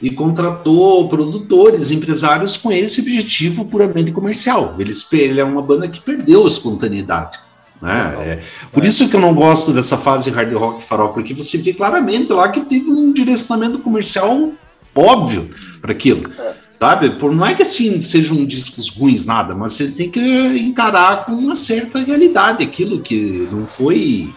e 0.00 0.10
contratou 0.10 1.08
produtores, 1.08 1.90
empresários 1.90 2.56
com 2.56 2.70
esse 2.70 3.00
objetivo 3.00 3.64
puramente 3.64 4.12
comercial. 4.12 4.74
Eles, 4.78 5.10
ele 5.12 5.40
é 5.40 5.44
uma 5.44 5.62
banda 5.62 5.88
que 5.88 6.00
perdeu 6.00 6.44
a 6.44 6.48
espontaneidade. 6.48 7.38
Né? 7.80 8.16
É, 8.20 8.42
por 8.72 8.84
isso 8.84 9.08
que 9.08 9.16
eu 9.16 9.20
não 9.20 9.34
gosto 9.34 9.72
dessa 9.72 9.96
fase 9.96 10.30
hard 10.30 10.52
rock 10.54 10.84
farol, 10.84 11.10
porque 11.10 11.34
você 11.34 11.58
vê 11.58 11.72
claramente 11.72 12.32
lá 12.32 12.48
que 12.48 12.62
teve 12.62 12.90
um 12.90 13.12
direcionamento 13.12 13.78
comercial 13.78 14.52
óbvio 14.94 15.50
para 15.80 15.92
aquilo. 15.92 16.22
Sabe? 16.78 17.10
Por, 17.10 17.34
não 17.34 17.46
é 17.46 17.54
que 17.54 17.62
assim 17.62 18.02
sejam 18.02 18.44
discos 18.44 18.90
ruins, 18.90 19.24
nada, 19.24 19.54
mas 19.54 19.72
você 19.72 19.90
tem 19.90 20.10
que 20.10 20.20
encarar 20.20 21.24
com 21.24 21.32
uma 21.32 21.56
certa 21.56 22.00
realidade 22.00 22.62
aquilo 22.62 23.00
que 23.00 23.48
não 23.50 23.64
foi 23.66 24.34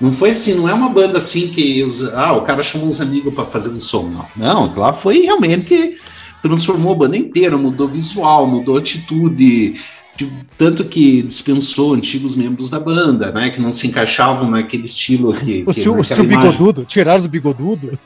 não 0.00 0.12
foi 0.12 0.30
assim, 0.30 0.54
não 0.54 0.68
é 0.68 0.74
uma 0.74 0.88
banda 0.88 1.18
assim 1.18 1.48
que 1.48 1.82
os, 1.82 2.04
ah, 2.14 2.32
o 2.32 2.42
cara 2.42 2.62
chamou 2.62 2.88
uns 2.88 3.00
amigos 3.00 3.32
para 3.32 3.44
fazer 3.44 3.68
um 3.68 3.80
som, 3.80 4.08
não. 4.08 4.26
Não, 4.36 4.74
lá 4.74 4.92
foi 4.92 5.20
realmente 5.20 5.96
transformou 6.42 6.92
a 6.92 6.96
banda 6.96 7.16
inteira, 7.16 7.56
mudou 7.56 7.88
visual, 7.88 8.46
mudou 8.46 8.76
atitude, 8.76 9.80
de, 10.16 10.28
tanto 10.56 10.84
que 10.84 11.22
dispensou 11.22 11.94
antigos 11.94 12.36
membros 12.36 12.70
da 12.70 12.78
banda, 12.78 13.32
né, 13.32 13.50
que 13.50 13.60
não 13.60 13.70
se 13.70 13.86
encaixavam 13.86 14.50
naquele 14.50 14.84
estilo 14.84 15.32
que, 15.32 15.64
o 15.66 15.72
que 15.72 15.80
tio, 15.80 15.98
o 15.98 16.02
tio 16.02 16.24
bigodudo, 16.24 16.84
tiraram 16.84 17.24
o 17.24 17.28
bigodudo. 17.28 17.98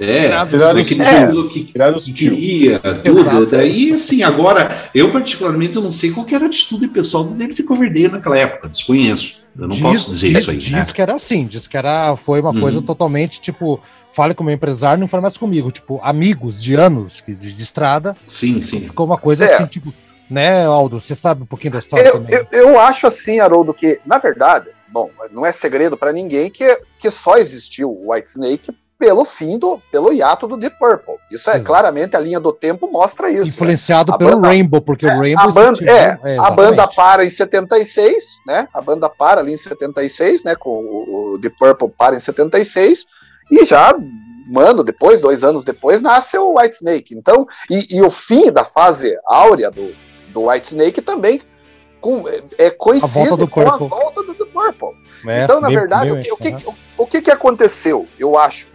É, 0.00 0.44
tiraram 0.46 0.78
naquele 0.78 1.02
é, 1.02 1.22
estilo 1.22 1.48
que, 1.48 1.64
tiraram 1.64 1.98
que 1.98 2.12
queria, 2.12 2.78
tudo. 2.78 3.20
Exato. 3.20 3.46
Daí, 3.46 3.92
assim, 3.92 4.22
agora, 4.22 4.90
eu 4.94 5.12
particularmente 5.12 5.76
eu 5.76 5.82
não 5.82 5.90
sei 5.90 6.10
qual 6.10 6.26
era 6.30 6.44
a 6.44 6.48
atitude 6.48 6.88
pessoal 6.88 7.24
do 7.24 7.36
David 7.36 7.62
Coverdale 7.62 8.08
naquela 8.08 8.36
época, 8.36 8.68
desconheço. 8.68 9.43
Eu 9.56 9.68
não 9.68 9.76
diz, 9.76 9.82
posso 9.82 10.10
dizer 10.12 10.28
isso 10.28 10.50
aí. 10.50 10.56
Diz 10.56 10.72
né? 10.72 10.86
que 10.92 11.00
era 11.00 11.14
assim, 11.14 11.46
diz 11.46 11.68
que 11.68 11.76
era, 11.76 12.16
foi 12.16 12.40
uma 12.40 12.50
uhum. 12.50 12.60
coisa 12.60 12.82
totalmente 12.82 13.40
tipo, 13.40 13.80
fale 14.12 14.34
com 14.34 14.42
o 14.42 14.46
meu 14.46 14.54
empresário, 14.54 15.00
não 15.00 15.08
fale 15.08 15.22
mais 15.22 15.36
comigo. 15.36 15.70
Tipo, 15.70 16.00
amigos 16.02 16.60
de 16.62 16.74
anos 16.74 17.22
de, 17.26 17.34
de 17.34 17.62
estrada. 17.62 18.16
Sim, 18.28 18.60
sim. 18.60 18.80
Ficou 18.80 19.06
uma 19.06 19.18
coisa 19.18 19.44
é. 19.44 19.54
assim, 19.54 19.66
tipo, 19.66 19.94
né, 20.28 20.64
Aldo? 20.64 21.00
Você 21.00 21.14
sabe 21.14 21.42
um 21.42 21.46
pouquinho 21.46 21.72
da 21.74 21.78
história 21.78 22.06
eu, 22.06 22.12
também. 22.14 22.34
Eu, 22.34 22.46
eu 22.50 22.80
acho 22.80 23.06
assim, 23.06 23.40
Haroldo, 23.40 23.72
que, 23.72 24.00
na 24.04 24.18
verdade, 24.18 24.68
bom, 24.88 25.10
não 25.32 25.44
é 25.44 25.52
segredo 25.52 25.96
para 25.96 26.12
ninguém 26.12 26.50
que, 26.50 26.80
que 26.98 27.10
só 27.10 27.36
existiu 27.36 27.90
o 27.90 28.12
White 28.12 28.30
Snake 28.30 28.72
pelo 29.04 29.26
fim 29.26 29.58
do, 29.58 29.78
pelo 29.92 30.14
hiato 30.14 30.46
do 30.46 30.56
Deep 30.56 30.78
Purple. 30.78 31.16
Isso 31.30 31.50
é 31.50 31.54
Exato. 31.54 31.66
claramente 31.66 32.16
a 32.16 32.20
linha 32.20 32.40
do 32.40 32.50
tempo 32.50 32.90
mostra 32.90 33.28
isso. 33.28 33.42
Né? 33.42 33.48
Influenciado 33.48 34.12
né? 34.12 34.18
pelo 34.18 34.30
banda, 34.30 34.48
Rainbow, 34.48 34.80
porque 34.80 35.06
é, 35.06 35.14
o 35.14 35.18
Rainbow 35.18 35.44
a 35.44 35.52
banda, 35.52 35.90
é, 35.90 36.18
é 36.24 36.38
a 36.38 36.50
banda 36.50 36.88
para 36.88 37.22
em 37.22 37.28
76, 37.28 38.38
né? 38.46 38.66
A 38.72 38.80
banda 38.80 39.10
para 39.10 39.42
ali 39.42 39.52
em 39.52 39.58
76, 39.58 40.44
né? 40.44 40.54
Com 40.56 40.70
o, 40.70 41.34
o 41.34 41.38
Deep 41.38 41.54
Purple 41.58 41.90
para 41.90 42.16
em 42.16 42.20
76 42.20 43.04
e 43.50 43.66
já 43.66 43.94
mano, 44.46 44.82
depois, 44.82 45.20
dois 45.20 45.44
anos 45.44 45.64
depois, 45.64 46.00
nasce 46.00 46.38
o 46.38 46.58
White 46.58 46.76
Snake. 46.76 47.14
Então, 47.14 47.46
e, 47.70 47.98
e 47.98 48.02
o 48.02 48.10
fim 48.10 48.50
da 48.50 48.64
fase 48.64 49.14
áurea 49.26 49.70
do, 49.70 49.94
do 50.28 50.48
White 50.48 50.68
Snake 50.68 51.02
também 51.02 51.40
com, 52.00 52.24
é, 52.58 52.68
coincide 52.68 53.42
a 53.42 53.46
com 53.46 53.60
a 53.62 53.76
volta 53.78 54.22
do, 54.22 54.34
do 54.34 54.46
Purple. 54.46 54.90
É, 55.26 55.44
então, 55.44 55.60
na 55.60 55.68
verdade, 55.68 56.10
o, 56.10 56.20
que, 56.20 56.32
o, 56.32 56.36
que, 56.36 56.68
o, 56.68 56.74
o 56.98 57.06
que, 57.06 57.22
que 57.22 57.30
aconteceu, 57.30 58.04
eu 58.18 58.38
acho? 58.38 58.73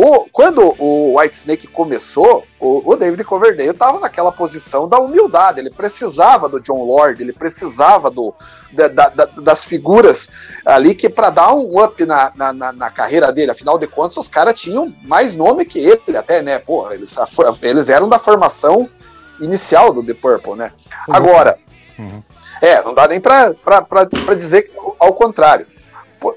O, 0.00 0.28
quando 0.30 0.76
o 0.78 1.18
White 1.18 1.38
Snake 1.38 1.66
começou, 1.66 2.44
o, 2.60 2.92
o 2.92 2.96
David 2.96 3.24
Coverdale 3.24 3.70
estava 3.70 3.98
naquela 3.98 4.30
posição 4.30 4.88
da 4.88 4.96
humildade. 4.96 5.58
Ele 5.58 5.70
precisava 5.70 6.48
do 6.48 6.60
John 6.60 6.84
Lord, 6.84 7.20
ele 7.20 7.32
precisava 7.32 8.08
do, 8.08 8.32
da, 8.70 8.86
da, 8.86 9.24
das 9.24 9.64
figuras 9.64 10.30
ali 10.64 10.94
que 10.94 11.08
para 11.08 11.30
dar 11.30 11.52
um 11.52 11.82
up 11.82 12.06
na, 12.06 12.30
na, 12.36 12.72
na, 12.72 12.90
carreira 12.92 13.32
dele. 13.32 13.50
Afinal 13.50 13.76
de 13.76 13.88
contas, 13.88 14.16
os 14.18 14.28
caras 14.28 14.60
tinham 14.60 14.94
mais 15.02 15.34
nome 15.34 15.64
que 15.64 15.80
ele, 15.80 16.16
até, 16.16 16.42
né? 16.42 16.60
Porra, 16.60 16.94
eles, 16.94 17.16
eles 17.60 17.88
eram 17.88 18.08
da 18.08 18.20
formação 18.20 18.88
inicial 19.40 19.92
do 19.92 20.04
The 20.04 20.14
Purple, 20.14 20.54
né? 20.54 20.70
Uhum. 21.08 21.14
Agora, 21.16 21.58
uhum. 21.98 22.22
é, 22.62 22.80
não 22.84 22.94
dá 22.94 23.08
nem 23.08 23.20
para 23.20 23.52
dizer 24.36 24.70
ao 25.00 25.12
contrário. 25.14 25.66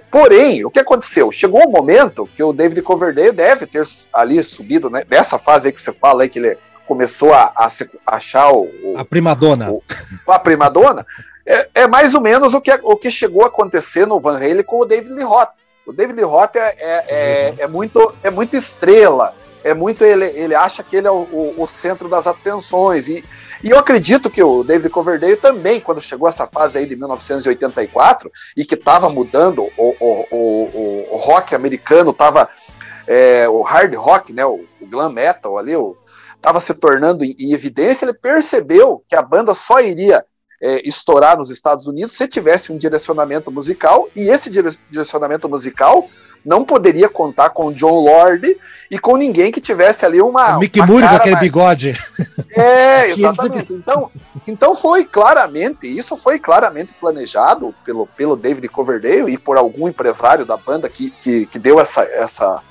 Porém, 0.09 0.63
o 0.63 0.69
que 0.69 0.79
aconteceu? 0.79 1.31
Chegou 1.31 1.67
um 1.67 1.71
momento 1.71 2.29
que 2.35 2.43
o 2.43 2.53
David 2.53 2.81
Coverdale 2.81 3.31
deve 3.31 3.65
ter 3.65 3.83
ali 4.13 4.41
subido, 4.43 4.89
né, 4.89 5.03
nessa 5.09 5.39
fase 5.39 5.67
aí 5.67 5.73
que 5.73 5.81
você 5.81 5.91
fala 5.91 6.23
aí, 6.23 6.29
que 6.29 6.39
ele 6.39 6.57
começou 6.87 7.33
a, 7.33 7.51
a, 7.55 7.67
achar 8.05 8.51
o, 8.51 8.63
o, 8.83 8.95
A 8.97 9.05
primadona. 9.05 9.71
O, 9.71 9.81
a 10.27 10.37
primadona. 10.37 11.05
É, 11.45 11.69
é, 11.73 11.87
mais 11.87 12.13
ou 12.13 12.21
menos 12.21 12.53
o 12.53 12.61
que, 12.61 12.71
o 12.83 12.95
que 12.95 13.09
chegou 13.09 13.43
a 13.43 13.47
acontecer 13.47 14.05
no 14.05 14.19
Van 14.19 14.37
Halen 14.37 14.63
com 14.63 14.81
o 14.81 14.85
David 14.85 15.11
Lee 15.13 15.23
Roth. 15.23 15.49
O 15.85 15.91
David 15.91 16.17
Lee 16.17 16.25
Roth 16.25 16.55
é, 16.55 16.75
é, 16.77 17.05
é, 17.07 17.55
é, 17.59 17.67
muito, 17.67 18.13
é 18.21 18.29
muito 18.29 18.55
estrela, 18.55 19.33
é 19.63 19.73
muito 19.73 20.03
ele, 20.03 20.25
ele 20.25 20.55
acha 20.55 20.83
que 20.83 20.95
ele 20.95 21.07
é 21.07 21.11
o, 21.11 21.27
o, 21.31 21.63
o 21.63 21.67
centro 21.67 22.09
das 22.09 22.27
atenções. 22.27 23.07
E 23.07 23.23
e 23.63 23.69
eu 23.69 23.77
acredito 23.77 24.29
que 24.29 24.41
o 24.41 24.63
David 24.63 24.89
Coverdale 24.89 25.35
também, 25.35 25.79
quando 25.79 26.01
chegou 26.01 26.27
essa 26.27 26.47
fase 26.47 26.79
aí 26.79 26.85
de 26.85 26.95
1984, 26.95 28.31
e 28.57 28.65
que 28.65 28.73
estava 28.73 29.07
mudando 29.07 29.63
o, 29.77 29.95
o, 29.99 30.27
o, 30.31 31.07
o, 31.11 31.17
rock 31.17 31.53
americano, 31.53 32.09
estava 32.09 32.49
é, 33.05 33.47
o 33.47 33.61
hard 33.61 33.93
rock, 33.95 34.33
né, 34.33 34.43
o, 34.45 34.65
o 34.79 34.87
glam 34.87 35.11
metal 35.11 35.59
ali, 35.59 35.73
estava 36.35 36.59
se 36.59 36.73
tornando 36.73 37.23
em, 37.23 37.35
em, 37.37 37.53
evidência, 37.53 38.05
ele 38.05 38.13
percebeu 38.13 39.03
que 39.07 39.15
a 39.15 39.21
banda 39.21 39.53
só 39.53 39.79
iria 39.79 40.25
é, 40.59 40.87
estourar 40.87 41.37
nos 41.37 41.51
Estados 41.51 41.85
Unidos 41.85 42.13
se 42.13 42.27
tivesse 42.27 42.71
um 42.71 42.77
direcionamento 42.79 43.51
musical, 43.51 44.09
e 44.15 44.29
esse 44.29 44.49
direcionamento 44.89 45.47
musical 45.47 46.09
não 46.45 46.65
poderia 46.65 47.07
contar 47.07 47.51
com 47.51 47.67
o 47.67 47.73
John 47.73 47.99
Lord 47.99 48.57
e 48.89 48.99
com 48.99 49.15
ninguém 49.15 49.51
que 49.51 49.61
tivesse 49.61 50.05
ali 50.05 50.21
uma. 50.21 50.57
O 50.57 50.59
Mickey 50.59 50.81
Moore 50.85 51.07
com 51.07 51.15
aquele 51.15 51.35
mais... 51.35 51.43
bigode. 51.43 51.97
É, 52.49 53.09
exatamente. 53.11 53.71
Então, 53.71 54.11
então 54.47 54.75
foi 54.75 55.05
claramente, 55.05 55.87
isso 55.87 56.17
foi 56.17 56.39
claramente 56.39 56.93
planejado 56.99 57.73
pelo, 57.85 58.07
pelo 58.07 58.35
David 58.35 58.67
Coverdale 58.69 59.31
e 59.31 59.37
por 59.37 59.57
algum 59.57 59.87
empresário 59.87 60.45
da 60.45 60.57
banda 60.57 60.89
que, 60.89 61.11
que, 61.11 61.45
que 61.45 61.59
deu 61.59 61.79
essa, 61.79 62.03
essa, 62.03 62.61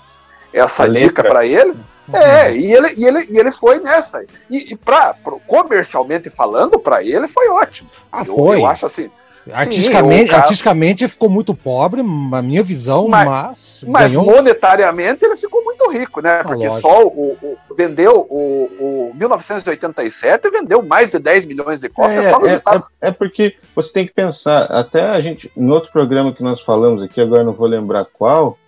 essa 0.53 0.89
dica 0.89 1.23
para 1.23 1.47
ele. 1.47 1.75
É, 2.13 2.57
e 2.57 2.73
ele, 2.73 2.93
e, 2.97 3.05
ele, 3.05 3.27
e 3.31 3.39
ele 3.39 3.53
foi 3.53 3.79
nessa. 3.79 4.25
E, 4.51 4.73
e 4.73 4.77
pra, 4.77 5.15
comercialmente 5.47 6.29
falando, 6.29 6.79
para 6.79 7.05
ele 7.05 7.29
foi 7.29 7.49
ótimo. 7.49 7.89
Ah, 8.11 8.25
eu, 8.27 8.35
foi. 8.35 8.57
Eu 8.57 8.67
acho 8.67 8.87
assim. 8.87 9.11
Artisticamente, 9.53 10.31
Sim, 10.31 10.37
artisticamente 10.37 11.09
ficou 11.09 11.31
muito 11.31 11.55
pobre, 11.55 12.03
na 12.03 12.43
minha 12.43 12.63
visão, 12.63 13.09
mas. 13.09 13.27
Mas, 13.27 13.85
mas 13.87 14.17
ganhou... 14.17 14.31
monetariamente 14.35 15.25
ele 15.25 15.37
ficou 15.37 15.65
muito 15.65 15.91
rico, 15.91 16.21
né? 16.21 16.41
Ah, 16.41 16.45
Porque 16.45 16.69
lógico. 16.69 16.89
só 16.89 17.07
o, 17.07 17.37
o, 17.43 17.75
vendeu 17.75 18.27
o, 18.29 19.11
o 19.11 19.15
1987 19.15 20.51
vendeu 20.51 20.83
mais 20.83 21.11
de 21.11 21.19
10 21.19 21.47
milhões 21.47 21.81
de 21.81 21.89
cópias 21.89 22.27
é, 22.27 22.29
só 22.29 22.39
nos 22.39 22.53
é, 22.53 22.55
Estados 22.55 22.87
é, 23.01 23.09
é 23.09 23.11
porque 23.11 23.57
você 23.75 23.93
tem 23.93 24.07
que 24.07 24.13
pensar, 24.13 24.65
até 24.65 25.09
a 25.09 25.21
gente, 25.21 25.51
no 25.57 25.73
outro 25.73 25.91
programa 25.91 26.33
que 26.35 26.43
nós 26.43 26.61
falamos 26.61 27.03
aqui, 27.03 27.21
agora 27.21 27.43
não 27.43 27.53
vou 27.53 27.67
lembrar 27.67 28.05
qual, 28.13 28.59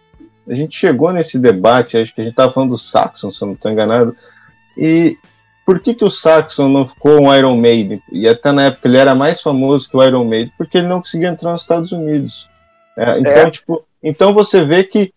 a 0.48 0.54
gente 0.54 0.76
chegou 0.76 1.12
nesse 1.12 1.38
debate, 1.38 1.96
acho 1.96 2.14
que 2.14 2.20
a 2.20 2.24
gente 2.24 2.32
estava 2.32 2.52
falando 2.52 2.70
do 2.70 2.78
Saxon, 2.78 3.30
se 3.30 3.42
eu 3.42 3.46
não 3.46 3.54
estou 3.54 3.70
enganado, 3.70 4.16
e 4.76 5.18
por 5.72 5.80
que, 5.80 5.94
que 5.94 6.04
o 6.04 6.10
Saxon 6.10 6.68
não 6.68 6.86
ficou 6.86 7.18
um 7.18 7.34
Iron 7.34 7.56
Maiden? 7.56 7.98
E 8.12 8.28
até 8.28 8.52
na 8.52 8.64
época 8.66 8.86
ele 8.86 8.98
era 8.98 9.14
mais 9.14 9.40
famoso 9.40 9.88
que 9.88 9.96
o 9.96 10.04
Iron 10.04 10.22
Maiden, 10.22 10.52
porque 10.58 10.76
ele 10.76 10.86
não 10.86 11.00
conseguia 11.00 11.28
entrar 11.28 11.52
nos 11.52 11.62
Estados 11.62 11.92
Unidos. 11.92 12.46
É, 12.94 13.18
então, 13.18 13.32
é. 13.32 13.50
tipo, 13.50 13.82
então 14.02 14.34
você 14.34 14.62
vê 14.66 14.84
que 14.84 15.14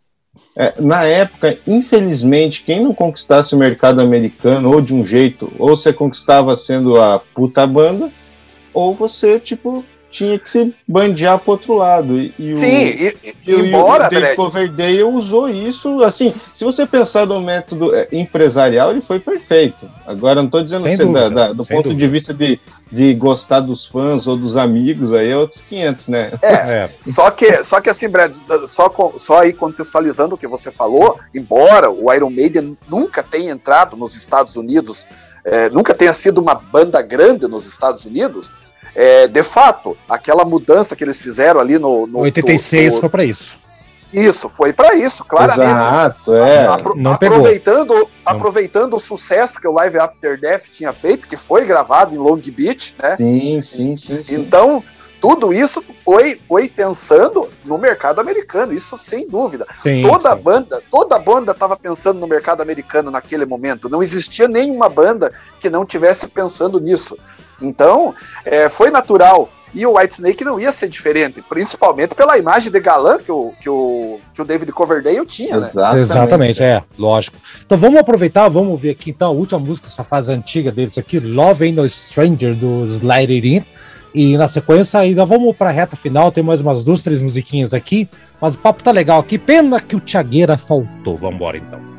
é, 0.56 0.74
na 0.80 1.04
época, 1.04 1.58
infelizmente, 1.68 2.64
quem 2.64 2.82
não 2.82 2.94
conquistasse 2.94 3.54
o 3.54 3.58
mercado 3.58 4.00
americano, 4.00 4.72
ou 4.72 4.80
de 4.80 4.96
um 4.96 5.06
jeito, 5.06 5.52
ou 5.60 5.76
você 5.76 5.92
conquistava 5.92 6.56
sendo 6.56 7.02
a 7.02 7.20
puta 7.20 7.68
banda, 7.68 8.10
ou 8.74 8.96
você, 8.96 9.38
tipo, 9.38 9.84
tinha 10.16 10.40
que 10.40 10.50
se 10.50 10.74
bandear 10.88 11.38
pro 11.38 11.52
outro 11.52 11.74
lado. 11.74 12.18
E, 12.18 12.34
e 12.40 12.56
Sim, 12.56 12.72
e, 12.72 13.36
e, 13.46 13.56
embora, 13.60 14.08
o 14.08 14.10
Dave 14.10 14.36
Coverdale 14.36 15.04
usou 15.04 15.50
isso, 15.50 16.02
assim, 16.04 16.30
se 16.30 16.64
você 16.64 16.86
pensar 16.86 17.26
do 17.26 17.40
método 17.42 17.94
é, 17.94 18.08
empresarial, 18.14 18.92
ele 18.92 19.02
foi 19.02 19.20
perfeito. 19.20 19.90
Agora, 20.08 20.36
não 20.36 20.46
estou 20.46 20.64
dizendo 20.64 20.88
assim, 20.88 20.98
dúvida, 20.98 21.30
da, 21.30 21.48
da, 21.48 21.54
do 21.54 21.66
ponto 21.66 21.90
dúvida. 21.90 22.00
de 22.00 22.08
vista 22.08 22.34
de, 22.34 22.60
de 22.90 23.14
gostar 23.14 23.60
dos 23.60 23.86
fãs 23.86 24.26
ou 24.26 24.38
dos 24.38 24.56
amigos, 24.56 25.12
aí 25.12 25.32
é 25.32 25.38
outros 25.38 25.62
500, 25.62 26.08
né? 26.08 26.32
É, 26.42 26.54
é. 26.54 26.90
Só, 27.02 27.30
que, 27.30 27.62
só 27.66 27.82
que 27.82 27.90
assim, 27.90 28.08
Brad, 28.08 28.34
só, 28.68 28.90
só 29.18 29.42
aí 29.42 29.52
contextualizando 29.52 30.36
o 30.36 30.38
que 30.38 30.48
você 30.48 30.72
falou, 30.72 31.20
embora 31.34 31.92
o 31.92 32.14
Iron 32.14 32.30
Maiden 32.30 32.78
nunca 32.88 33.22
tenha 33.22 33.52
entrado 33.52 33.98
nos 33.98 34.16
Estados 34.16 34.56
Unidos, 34.56 35.06
é, 35.44 35.70
nunca 35.70 35.94
tenha 35.94 36.14
sido 36.14 36.40
uma 36.40 36.56
banda 36.56 37.02
grande 37.02 37.48
nos 37.48 37.66
Estados 37.66 38.06
Unidos, 38.06 38.52
é, 38.96 39.28
de 39.28 39.44
fato, 39.44 39.98
aquela 40.10 40.46
mudança 40.46 40.96
que 40.96 41.04
eles 41.04 41.22
fizeram 41.22 41.60
ali 41.60 41.78
no. 41.78 42.08
no 42.08 42.20
86 42.20 42.96
no, 42.96 43.00
foi 43.02 43.10
para 43.10 43.26
isso. 43.26 43.58
Isso, 44.14 44.48
foi 44.48 44.72
para 44.72 44.96
isso, 44.96 45.26
claramente. 45.26 45.70
Exato, 45.70 46.36
é. 46.36 46.66
Apro 46.66 46.96
Não 46.96 47.14
aproveitando, 47.14 47.94
pegou. 47.94 48.10
aproveitando 48.26 48.92
Não. 48.92 48.98
o 48.98 49.02
sucesso 49.02 49.60
que 49.60 49.68
o 49.68 49.74
Live 49.74 50.00
After 50.00 50.40
Death 50.40 50.68
tinha 50.72 50.94
feito, 50.94 51.28
que 51.28 51.36
foi 51.36 51.66
gravado 51.66 52.16
em 52.16 52.18
Long 52.18 52.38
Beach, 52.38 52.96
né? 52.98 53.18
Sim, 53.18 53.62
sim, 53.62 53.98
sim. 53.98 54.24
sim. 54.24 54.36
Então, 54.36 54.82
tudo 55.20 55.52
isso 55.52 55.84
foi, 56.04 56.40
foi 56.48 56.70
pensando 56.70 57.50
no 57.66 57.78
mercado 57.78 58.22
americano, 58.22 58.72
isso 58.72 58.96
sem 58.96 59.28
dúvida. 59.28 59.66
Sim, 59.76 60.04
toda 60.08 60.36
sim. 60.36 60.42
banda, 60.42 60.82
toda 60.92 61.20
banda 61.20 61.52
estava 61.52 61.76
pensando 61.76 62.20
no 62.20 62.28
mercado 62.28 62.62
americano 62.62 63.10
naquele 63.10 63.46
momento. 63.46 63.90
Não 63.90 64.04
existia 64.04 64.48
nenhuma 64.48 64.88
banda 64.88 65.34
que 65.60 65.70
não 65.70 65.86
tivesse 65.86 66.28
pensando 66.28 66.80
nisso. 66.80 67.18
Então, 67.62 68.14
é, 68.44 68.70
foi 68.70 68.92
natural. 68.92 69.50
E 69.74 69.86
o 69.86 69.98
White 69.98 70.14
Snake 70.14 70.46
não 70.46 70.58
ia 70.58 70.72
ser 70.72 70.88
diferente, 70.88 71.42
principalmente 71.42 72.16
pela 72.16 72.38
imagem 72.38 72.72
de 72.72 72.80
galã 72.80 73.18
que 73.18 73.30
o, 73.30 73.52
que 73.60 73.70
o, 73.70 74.22
que 74.34 74.42
o 74.42 74.46
David 74.46 74.72
Coverdale 74.72 75.26
tinha, 75.26 75.58
né? 75.58 75.68
Exatamente, 75.68 76.02
Exatamente 76.02 76.64
é, 76.64 76.82
lógico. 76.98 77.38
Então 77.66 77.78
vamos 77.78 78.00
aproveitar, 78.00 78.48
vamos 78.48 78.80
ver 78.80 78.92
aqui 78.92 79.10
então 79.10 79.28
a 79.28 79.32
última 79.32 79.60
música, 79.60 79.88
essa 79.88 80.04
fase 80.04 80.32
antiga 80.32 80.72
deles 80.72 80.98
aqui, 80.98 81.20
Love 81.20 81.66
Ain't 81.66 81.78
No 81.78 81.90
Stranger, 81.90 82.56
do 82.56 82.86
Slide 82.86 83.34
In. 83.34 83.66
E 84.14 84.38
na 84.38 84.48
sequência 84.48 84.98
ainda 85.02 85.26
vamos 85.26 85.54
para 85.54 85.72
a 85.72 85.74
reta 85.74 85.98
final, 85.98 86.32
tem 86.32 86.42
mais 86.42 86.62
umas 86.62 86.86
duas, 86.86 87.04
três 87.04 87.22
musiquinhas 87.22 87.74
aqui, 87.74 88.08
mas 88.40 88.56
o 88.56 88.58
papo 88.58 88.82
tá 88.82 88.92
legal 88.92 89.20
aqui, 89.20 89.38
pena 89.38 89.78
que 89.82 89.94
o 89.94 90.00
Tiagueira 90.00 90.58
faltou. 90.58 91.18
Vamos 91.18 91.36
embora 91.36 91.58
então. 91.58 91.95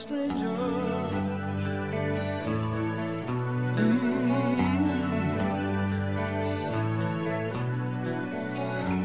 stranger. 0.00 0.46
-hmm. 3.76 4.20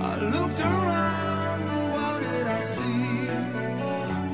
I 0.10 0.14
looked 0.34 0.62
around, 0.74 1.62
what 1.94 2.18
did 2.26 2.48
I 2.60 2.62
see? 2.74 3.28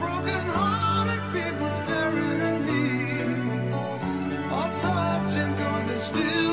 Broken 0.01 0.43
hearted 0.57 1.23
people 1.35 1.71
staring 1.81 2.41
at 2.49 2.57
me. 2.67 2.83
All 4.55 4.71
they 5.87 5.99
still. 6.09 6.50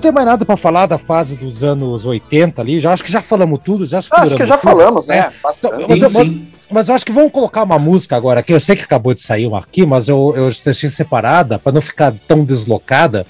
Eu 0.00 0.02
não 0.02 0.12
tenho 0.12 0.14
mais 0.14 0.26
nada 0.26 0.44
para 0.46 0.56
falar 0.56 0.86
da 0.86 0.96
fase 0.96 1.36
dos 1.36 1.62
anos 1.62 2.06
80 2.06 2.62
ali. 2.62 2.80
Já 2.80 2.92
acho 2.92 3.04
que 3.04 3.12
já 3.12 3.20
falamos 3.20 3.60
tudo, 3.62 3.86
já 3.86 3.98
Acho 3.98 4.08
que 4.34 4.46
já 4.46 4.56
tudo, 4.56 4.62
falamos, 4.62 5.06
né? 5.06 5.20
né? 5.20 5.32
Então, 5.62 5.86
mas, 5.86 6.12
sim. 6.12 6.48
Mas, 6.70 6.88
eu 6.88 6.94
acho 6.94 7.04
que 7.04 7.12
vamos 7.12 7.30
colocar 7.30 7.62
uma 7.64 7.78
música 7.78 8.16
agora 8.16 8.40
aqui. 8.40 8.54
Eu 8.54 8.60
sei 8.60 8.76
que 8.76 8.82
acabou 8.82 9.12
de 9.12 9.20
sair 9.20 9.46
uma 9.46 9.58
aqui, 9.58 9.84
mas 9.84 10.08
eu, 10.08 10.32
eu 10.34 10.50
deixei 10.64 10.88
separada 10.88 11.58
para 11.58 11.72
não 11.72 11.82
ficar 11.82 12.14
tão 12.26 12.44
deslocada 12.44 13.26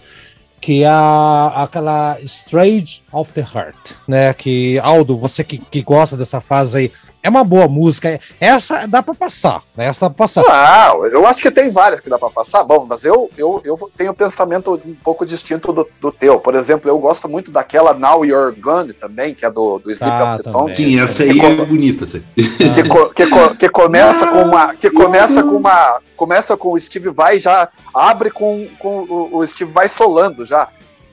que 0.60 0.84
é 0.84 0.88
a, 0.88 1.64
aquela 1.64 2.18
Strange 2.22 3.02
of 3.10 3.32
the 3.32 3.40
Heart, 3.40 3.92
né? 4.06 4.32
Que, 4.32 4.78
Aldo, 4.78 5.16
você 5.16 5.42
que, 5.42 5.58
que 5.58 5.82
gosta 5.82 6.16
dessa 6.16 6.40
fase 6.40 6.78
aí, 6.78 6.92
é 7.22 7.28
uma 7.28 7.44
boa 7.44 7.68
música. 7.68 8.18
Essa 8.40 8.86
dá 8.86 9.02
para 9.02 9.14
passar, 9.14 9.62
né? 9.76 9.86
Essa 9.86 10.00
dá 10.00 10.10
pra 10.10 10.26
passar. 10.26 10.44
Ah, 10.48 10.92
eu 11.10 11.26
acho 11.26 11.42
que 11.42 11.50
tem 11.50 11.70
várias 11.70 12.00
que 12.00 12.08
dá 12.08 12.18
para 12.18 12.30
passar. 12.30 12.64
Bom, 12.64 12.86
mas 12.88 13.04
eu, 13.04 13.30
eu, 13.36 13.60
eu 13.64 13.90
tenho 13.96 14.12
um 14.12 14.14
pensamento 14.14 14.80
um 14.84 14.94
pouco 14.94 15.26
distinto 15.26 15.72
do, 15.72 15.86
do 16.00 16.10
teu. 16.10 16.40
Por 16.40 16.54
exemplo, 16.54 16.88
eu 16.88 16.98
gosto 16.98 17.28
muito 17.28 17.50
daquela 17.50 17.92
Now 17.92 18.24
You're 18.24 18.58
Gone 18.58 18.92
também, 18.94 19.34
que 19.34 19.44
é 19.44 19.50
do, 19.50 19.78
do 19.78 19.90
Sleep 19.90 20.10
tá, 20.10 20.34
of 20.34 20.44
the 20.44 20.50
Tongue. 20.50 20.76
Sim, 20.76 21.00
essa 21.00 21.22
aí 21.22 21.38
é 21.38 21.64
bonita. 21.64 22.04
Assim. 22.04 22.22
Que, 22.70 23.26
que, 23.26 23.54
que, 23.56 23.68
começa 23.68 24.26
com 24.26 24.42
uma. 24.42 24.74
Que 24.74 24.90
começa 24.90 25.42
com 25.42 25.56
uma. 25.56 26.00
Começa 26.16 26.56
com 26.56 26.72
o 26.72 26.78
Steve 26.78 27.10
Vai 27.10 27.38
já 27.38 27.68
abre 27.94 28.30
com, 28.30 28.68
com 28.78 29.00
o, 29.00 29.36
o 29.36 29.46
Steve 29.46 29.70
Vai 29.70 29.88
solando 29.88 30.44
já. 30.44 30.68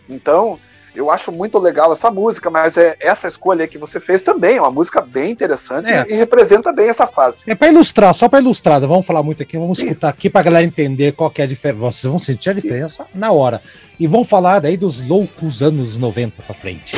Então, 0.09 0.57
eu 0.97 1.11
acho 1.11 1.31
muito 1.31 1.59
legal 1.59 1.93
essa 1.93 2.09
música, 2.09 2.49
mas 2.49 2.75
é 2.75 2.95
essa 2.99 3.27
escolha 3.27 3.67
que 3.67 3.77
você 3.77 3.99
fez 3.99 4.23
também 4.23 4.57
é 4.57 4.61
uma 4.61 4.71
música 4.71 4.99
bem 4.99 5.31
interessante 5.31 5.89
é. 5.89 6.05
e 6.09 6.15
representa 6.15 6.73
bem 6.73 6.89
essa 6.89 7.05
fase. 7.05 7.43
É 7.45 7.55
para 7.55 7.69
ilustrar, 7.69 8.13
só 8.13 8.27
para 8.27 8.39
ilustrar, 8.39 8.81
vamos 8.81 9.05
falar 9.05 9.21
muito 9.21 9.43
aqui, 9.43 9.57
vamos 9.57 9.79
escutar 9.79 10.09
aqui 10.09 10.29
para 10.29 10.43
galera 10.43 10.65
entender 10.65 11.13
qual 11.13 11.29
que 11.29 11.41
é 11.41 11.45
a 11.45 11.47
diferença. 11.47 11.79
Vocês 11.79 12.09
vão 12.09 12.19
sentir 12.19 12.49
a 12.49 12.53
diferença 12.53 13.05
na 13.13 13.31
hora. 13.31 13.61
E 13.99 14.07
vão 14.07 14.23
falar 14.23 14.59
daí 14.59 14.77
dos 14.77 15.01
loucos 15.01 15.61
anos 15.61 15.97
90 15.97 16.41
para 16.43 16.55
frente. 16.55 16.95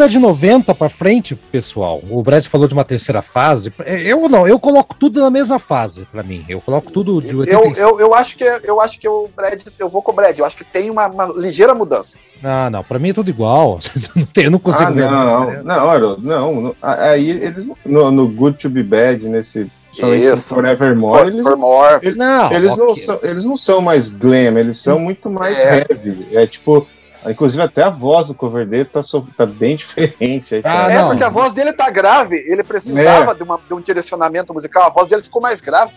Década 0.00 0.08
de 0.08 0.18
90 0.18 0.74
para 0.74 0.88
frente, 0.88 1.34
pessoal, 1.34 2.00
o 2.08 2.22
Brad 2.22 2.44
falou 2.46 2.66
de 2.66 2.72
uma 2.72 2.84
terceira 2.84 3.20
fase. 3.20 3.72
Eu 3.86 4.28
não, 4.28 4.46
eu 4.46 4.58
coloco 4.58 4.94
tudo 4.94 5.20
na 5.20 5.30
mesma 5.30 5.58
fase 5.58 6.06
para 6.10 6.22
mim. 6.22 6.44
Eu 6.48 6.60
coloco 6.60 6.90
tudo 6.90 7.20
de 7.20 7.36
85. 7.36 7.78
Eu, 7.78 7.88
eu, 7.88 8.00
eu 8.00 8.14
acho 8.14 8.36
que 8.36 8.44
eu 8.44 8.80
acho 8.80 8.98
que 8.98 9.08
o 9.08 9.28
Brad, 9.34 9.60
eu 9.78 9.88
vou 9.88 10.02
com 10.02 10.12
o 10.12 10.14
Brad. 10.14 10.38
Eu 10.38 10.44
acho 10.44 10.56
que 10.56 10.64
tem 10.64 10.88
uma, 10.88 11.06
uma 11.06 11.26
ligeira 11.26 11.74
mudança. 11.74 12.18
Ah, 12.42 12.70
não, 12.70 12.82
para 12.82 12.98
mim 12.98 13.10
é 13.10 13.12
tudo 13.12 13.28
igual. 13.28 13.78
eu 14.36 14.50
não 14.50 14.58
consigo 14.58 14.88
ah, 14.88 14.90
ver. 14.90 15.10
Não, 15.10 15.64
não, 15.64 16.18
não, 16.18 16.62
não, 16.62 16.76
Aí 16.80 17.30
eles 17.30 17.66
no, 17.84 18.10
no 18.10 18.28
Good 18.28 18.58
to 18.58 18.70
Be 18.70 18.82
Bad 18.82 19.28
nesse 19.28 19.70
Isso. 19.92 20.54
Forevermore, 20.54 21.28
eles, 21.28 21.42
Forevermore. 21.42 21.98
Eles, 22.02 22.16
não, 22.16 22.52
eles, 22.52 22.70
okay. 22.72 22.86
não 22.86 22.96
são, 22.96 23.18
eles 23.22 23.44
não 23.44 23.56
são 23.56 23.82
mais 23.82 24.08
glam, 24.08 24.58
eles 24.58 24.78
são 24.78 24.98
muito 24.98 25.28
mais 25.28 25.58
é. 25.58 25.86
heavy. 25.90 26.26
É 26.32 26.46
tipo, 26.46 26.86
Inclusive, 27.28 27.62
até 27.62 27.82
a 27.82 27.90
voz 27.90 28.28
do 28.28 28.34
Coverdale 28.34 28.84
tá, 28.84 29.00
tá 29.36 29.46
bem 29.46 29.76
diferente. 29.76 30.54
Aí, 30.54 30.62
ah, 30.64 30.90
é, 30.90 31.04
porque 31.04 31.24
a 31.24 31.28
voz 31.28 31.52
dele 31.52 31.72
tá 31.72 31.90
grave. 31.90 32.36
Ele 32.36 32.62
precisava 32.62 33.32
é. 33.32 33.34
de, 33.34 33.42
uma, 33.42 33.60
de, 33.66 33.74
um 33.74 33.80
direcionamento 33.80 34.54
musical. 34.54 34.84
A 34.84 34.90
voz 34.90 35.08
dele 35.08 35.22
ficou 35.22 35.42
mais 35.42 35.60
grave. 35.60 35.92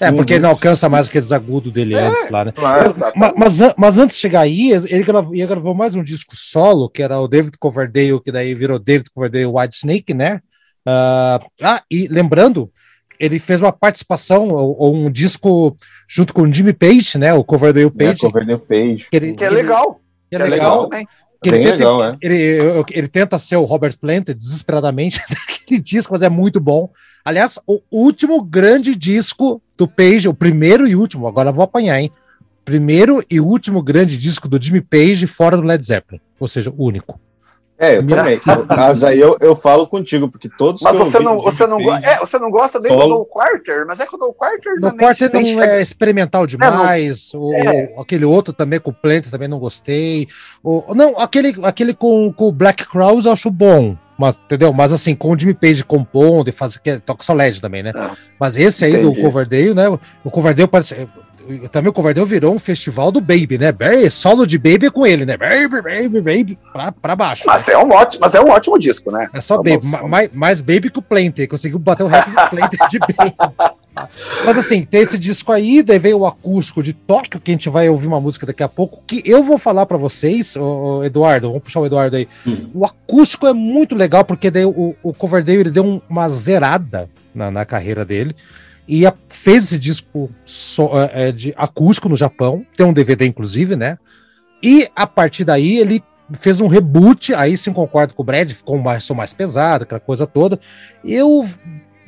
É, 0.00 0.10
porque 0.10 0.32
uhum. 0.32 0.38
ele 0.38 0.42
não 0.42 0.50
alcança 0.50 0.88
mais 0.88 1.06
aqueles 1.06 1.30
agudos 1.30 1.72
dele 1.72 1.94
é, 1.94 2.06
antes 2.08 2.30
lá, 2.30 2.44
né? 2.44 2.52
Claro, 2.52 2.92
mas, 3.14 3.32
mas, 3.36 3.74
mas, 3.76 3.98
antes 3.98 4.16
de 4.16 4.22
chegar 4.22 4.40
aí, 4.40 4.72
ele 4.72 5.04
gravou, 5.04 5.34
ele 5.34 5.46
gravou, 5.46 5.72
mais 5.72 5.94
um 5.94 6.02
disco 6.02 6.34
solo, 6.34 6.88
que 6.88 7.00
era 7.00 7.20
o 7.20 7.28
David 7.28 7.56
Coverdale, 7.58 8.20
que 8.20 8.32
daí 8.32 8.54
virou 8.56 8.78
David 8.78 9.10
Coverdale 9.14 9.46
White 9.46 9.76
Snake, 9.76 10.12
né? 10.12 10.40
Uh, 10.86 11.46
ah, 11.62 11.82
e 11.88 12.08
lembrando, 12.08 12.72
ele 13.20 13.38
fez 13.38 13.60
uma 13.60 13.72
participação, 13.72 14.48
ou, 14.48 14.76
ou, 14.76 14.94
um 14.94 15.10
disco 15.10 15.76
junto 16.08 16.34
com 16.34 16.42
o 16.42 16.52
Jimmy 16.52 16.72
Page, 16.72 17.16
né? 17.16 17.32
O 17.32 17.44
Coverdale 17.44 17.86
é, 17.86 17.90
Page. 17.90 18.26
É, 18.26 18.28
Coverdale 18.28 18.60
Page. 18.60 19.06
Que, 19.10 19.16
ele, 19.16 19.34
que 19.34 19.44
é 19.44 19.50
legal. 19.50 20.00
Que 20.36 20.42
é, 20.42 20.46
é 20.46 20.50
legal. 20.50 20.84
legal 20.84 21.06
ele, 21.48 21.58
tenta, 21.58 21.76
legal, 21.76 22.04
é. 22.04 22.16
ele, 22.20 22.34
ele, 22.34 22.84
ele, 22.92 23.08
tenta 23.08 23.38
ser 23.38 23.56
o 23.56 23.64
Robert 23.64 23.96
Plant 23.98 24.30
desesperadamente 24.30 25.20
naquele 25.28 25.80
disco, 25.80 26.12
mas 26.12 26.22
é 26.22 26.28
muito 26.28 26.60
bom. 26.60 26.90
Aliás, 27.24 27.58
o 27.66 27.80
último 27.90 28.42
grande 28.42 28.94
disco 28.94 29.60
do 29.76 29.86
Page, 29.86 30.28
o 30.28 30.34
primeiro 30.34 30.86
e 30.86 30.94
último, 30.94 31.26
agora 31.26 31.52
vou 31.52 31.64
apanhar, 31.64 32.00
hein? 32.00 32.10
Primeiro 32.64 33.22
e 33.30 33.40
último 33.40 33.82
grande 33.82 34.16
disco 34.16 34.48
do 34.48 34.62
Jimmy 34.62 34.80
Page 34.80 35.26
fora 35.26 35.56
do 35.56 35.62
Led 35.62 35.84
Zeppelin, 35.84 36.20
ou 36.40 36.48
seja, 36.48 36.70
o 36.70 36.84
único. 36.84 37.20
É, 37.78 37.96
eu 37.96 38.06
também. 38.06 38.40
mas 38.68 39.02
aí 39.02 39.18
eu, 39.18 39.36
eu 39.40 39.56
falo 39.56 39.86
contigo, 39.86 40.28
porque 40.28 40.48
todos. 40.48 40.80
Mas 40.82 40.96
você 40.96 41.18
não, 41.18 41.40
você, 41.40 41.66
não, 41.66 41.80
é, 41.96 42.18
você 42.18 42.38
não 42.38 42.50
gosta 42.50 42.78
nem 42.78 42.92
Solo. 42.92 43.02
do 43.02 43.18
No 43.20 43.26
Quarter, 43.26 43.84
mas 43.86 43.98
é 43.98 44.06
que 44.06 44.14
o 44.14 44.18
No 44.18 44.32
Quarter. 44.32 44.80
No 44.80 44.96
Quarter 44.96 45.32
não 45.32 45.44
chega... 45.44 45.66
é 45.66 45.82
experimental 45.82 46.46
demais. 46.46 47.32
É, 47.32 47.36
não... 47.36 47.44
o, 47.44 47.54
é. 47.54 47.94
Aquele 47.98 48.24
outro 48.24 48.52
também 48.52 48.78
com 48.78 48.90
o 48.90 48.94
Plant 48.94 49.26
também 49.28 49.48
não 49.48 49.58
gostei. 49.58 50.28
O, 50.62 50.94
não, 50.94 51.18
aquele, 51.18 51.54
aquele 51.62 51.94
com, 51.94 52.32
com 52.32 52.48
o 52.48 52.52
Black 52.52 52.86
Crowes 52.86 53.26
eu 53.26 53.32
acho 53.32 53.50
bom. 53.50 53.96
Mas, 54.18 54.38
entendeu? 54.44 54.72
Mas 54.72 54.92
assim, 54.92 55.14
com 55.14 55.32
o 55.32 55.38
Jimmy 55.38 55.54
Page 55.54 55.84
compondo 55.84 56.48
e 56.48 56.52
faz 56.52 56.76
que 56.76 56.98
toca 57.00 57.24
só 57.24 57.32
LED 57.32 57.60
também, 57.60 57.82
né? 57.82 57.92
Ah, 57.94 58.12
mas 58.38 58.56
esse 58.56 58.84
aí 58.84 58.92
entendi. 58.92 59.16
do 59.16 59.22
Coverdale, 59.22 59.74
né? 59.74 59.88
O 60.22 60.30
Coverdale 60.30 60.68
parece 60.68 61.08
também 61.70 61.90
o 61.90 61.92
Coverdale 61.92 62.26
virou 62.26 62.54
um 62.54 62.58
festival 62.58 63.12
do 63.12 63.20
Baby, 63.20 63.58
né? 63.58 63.72
Solo 64.10 64.46
de 64.46 64.56
Baby 64.56 64.86
é 64.86 64.90
com 64.90 65.06
ele, 65.06 65.26
né? 65.26 65.36
Baby, 65.36 65.82
Baby, 65.82 66.20
Baby, 66.20 66.58
pra, 66.72 66.90
pra 66.90 67.14
baixo. 67.14 67.44
Mas 67.46 67.68
é, 67.68 67.76
um 67.76 67.90
ótimo, 67.90 68.20
mas 68.22 68.34
é 68.34 68.40
um 68.40 68.48
ótimo 68.48 68.78
disco, 68.78 69.10
né? 69.10 69.28
É 69.32 69.40
só 69.40 69.58
Baby, 69.58 69.86
mais, 70.08 70.30
mais 70.32 70.60
Baby 70.60 70.90
que 70.90 70.98
o 70.98 71.02
Plenty, 71.02 71.46
conseguiu 71.46 71.78
bater 71.78 72.04
o 72.04 72.06
recorde 72.06 72.34
do 72.34 72.50
Plenty 72.50 72.76
de 72.90 72.98
Baby. 73.14 73.74
Mas 74.44 74.58
assim, 74.58 74.84
tem 74.84 75.02
esse 75.02 75.16
disco 75.16 75.52
aí, 75.52 75.82
daí 75.82 75.98
veio 75.98 76.18
o 76.18 76.26
acústico 76.26 76.82
de 76.82 76.92
Tóquio, 76.92 77.40
que 77.40 77.50
a 77.50 77.54
gente 77.54 77.68
vai 77.68 77.88
ouvir 77.88 78.08
uma 78.08 78.20
música 78.20 78.44
daqui 78.44 78.62
a 78.62 78.68
pouco, 78.68 79.02
que 79.06 79.22
eu 79.24 79.42
vou 79.42 79.56
falar 79.56 79.86
para 79.86 79.96
vocês, 79.96 80.56
o 80.56 81.02
Eduardo, 81.04 81.48
vamos 81.48 81.62
puxar 81.62 81.80
o 81.80 81.86
Eduardo 81.86 82.16
aí. 82.16 82.28
Hum. 82.46 82.70
O 82.74 82.84
acústico 82.84 83.46
é 83.46 83.52
muito 83.52 83.94
legal, 83.94 84.24
porque 84.24 84.50
daí 84.50 84.64
o, 84.64 84.96
o 85.02 85.14
Coverdale 85.14 85.60
ele 85.60 85.70
deu 85.70 86.02
uma 86.08 86.28
zerada 86.28 87.08
na, 87.34 87.50
na 87.50 87.64
carreira 87.64 88.04
dele 88.04 88.34
e 88.86 89.06
a, 89.06 89.14
fez 89.28 89.64
esse 89.64 89.78
disco 89.78 90.30
so, 90.44 90.90
é, 91.12 91.28
é 91.28 91.32
de 91.32 91.54
acústico 91.56 92.08
no 92.08 92.16
Japão, 92.16 92.66
tem 92.76 92.84
um 92.84 92.92
DVD 92.92 93.26
inclusive, 93.26 93.76
né? 93.76 93.98
E 94.62 94.88
a 94.94 95.06
partir 95.06 95.44
daí 95.44 95.78
ele 95.78 96.02
fez 96.32 96.60
um 96.60 96.66
reboot, 96.66 97.34
aí 97.34 97.56
sim 97.56 97.72
concordo 97.72 98.14
com 98.14 98.22
o 98.22 98.24
Brad, 98.24 98.50
ficou 98.50 98.78
mais, 98.78 99.08
mais 99.10 99.32
pesado, 99.32 99.84
aquela 99.84 100.00
coisa 100.00 100.26
toda. 100.26 100.58
Eu 101.04 101.46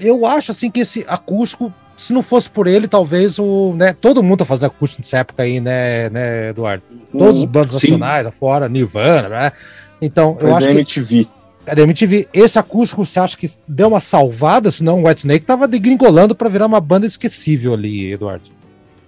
eu 0.00 0.26
acho 0.26 0.50
assim 0.50 0.70
que 0.70 0.80
esse 0.80 1.04
acústico, 1.08 1.72
se 1.96 2.12
não 2.12 2.22
fosse 2.22 2.48
por 2.48 2.66
ele, 2.66 2.86
talvez 2.88 3.38
o, 3.38 3.74
né, 3.74 3.94
todo 3.98 4.22
mundo 4.22 4.38
tá 4.38 4.44
fazendo 4.44 4.66
acústico 4.66 5.02
nessa 5.02 5.18
época 5.18 5.42
aí, 5.42 5.60
né, 5.60 6.08
né, 6.10 6.50
Eduardo? 6.50 6.82
Todos 7.12 7.38
os 7.40 7.44
bandos 7.44 7.74
nacionais 7.74 8.26
afora, 8.26 8.68
Nirvana, 8.68 9.28
né? 9.28 9.52
Então, 10.00 10.36
Foi 10.38 10.50
eu 10.50 10.56
acho 10.56 10.68
MTV. 10.68 11.24
que 11.24 11.30
Cadê 11.66 11.80
a 11.80 11.84
MTV? 11.84 12.28
Esse 12.32 12.60
acústico 12.60 13.04
você 13.04 13.18
acha 13.18 13.36
que 13.36 13.50
deu 13.66 13.88
uma 13.88 14.00
salvada? 14.00 14.70
Senão 14.70 15.02
o 15.02 15.08
White 15.08 15.22
Snake 15.22 15.44
tava 15.44 15.66
degringolando 15.66 16.32
para 16.32 16.48
virar 16.48 16.66
uma 16.66 16.80
banda 16.80 17.08
esquecível 17.08 17.74
ali, 17.74 18.12
Eduardo. 18.12 18.44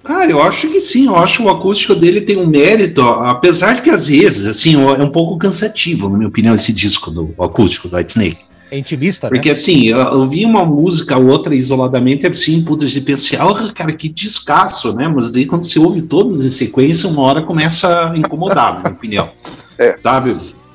Ah, 0.05 0.27
eu 0.27 0.43
acho 0.43 0.69
que 0.69 0.81
sim. 0.81 1.07
Eu 1.07 1.17
acho 1.17 1.39
que 1.39 1.43
o 1.45 1.51
acústico 1.51 1.95
dele 1.95 2.21
tem 2.21 2.37
um 2.37 2.47
mérito, 2.47 3.01
apesar 3.03 3.75
de 3.75 3.83
que 3.83 3.91
às 3.91 4.09
vezes, 4.09 4.45
assim, 4.47 4.75
é 4.75 5.03
um 5.05 5.11
pouco 5.11 5.39
cansativo, 5.39 6.09
na 6.09 6.17
minha 6.17 6.29
opinião, 6.29 6.55
esse 6.55 6.73
disco 6.73 7.13
do 7.13 7.33
acústico 7.39 7.89
do 7.89 7.97
White 7.97 8.11
Snake. 8.11 8.48
É 8.71 8.79
intimista, 8.79 9.29
Porque 9.29 9.49
né? 9.49 9.55
assim, 9.55 9.87
eu, 9.87 9.99
eu 9.99 10.29
vi 10.29 10.45
uma 10.45 10.65
música, 10.65 11.17
outra 11.17 11.55
isoladamente, 11.55 12.27
é 12.27 12.31
assim, 12.31 12.63
putas 12.63 12.91
de 12.91 13.01
pensar, 13.01 13.47
oh, 13.47 13.73
cara, 13.73 13.93
que 13.93 14.09
descasso, 14.09 14.95
né? 14.95 15.09
Mas 15.09 15.31
daí 15.31 15.47
quando 15.47 15.63
você 15.63 15.79
ouve 15.79 16.03
todas 16.03 16.45
em 16.45 16.51
sequência, 16.51 17.09
uma 17.09 17.23
hora 17.23 17.43
começa 17.43 18.11
a 18.11 18.17
incomodar, 18.17 18.75
na 18.75 18.81
minha 18.81 18.93
opinião. 18.93 19.31
É. 19.81 19.97
Sabe? 20.03 20.35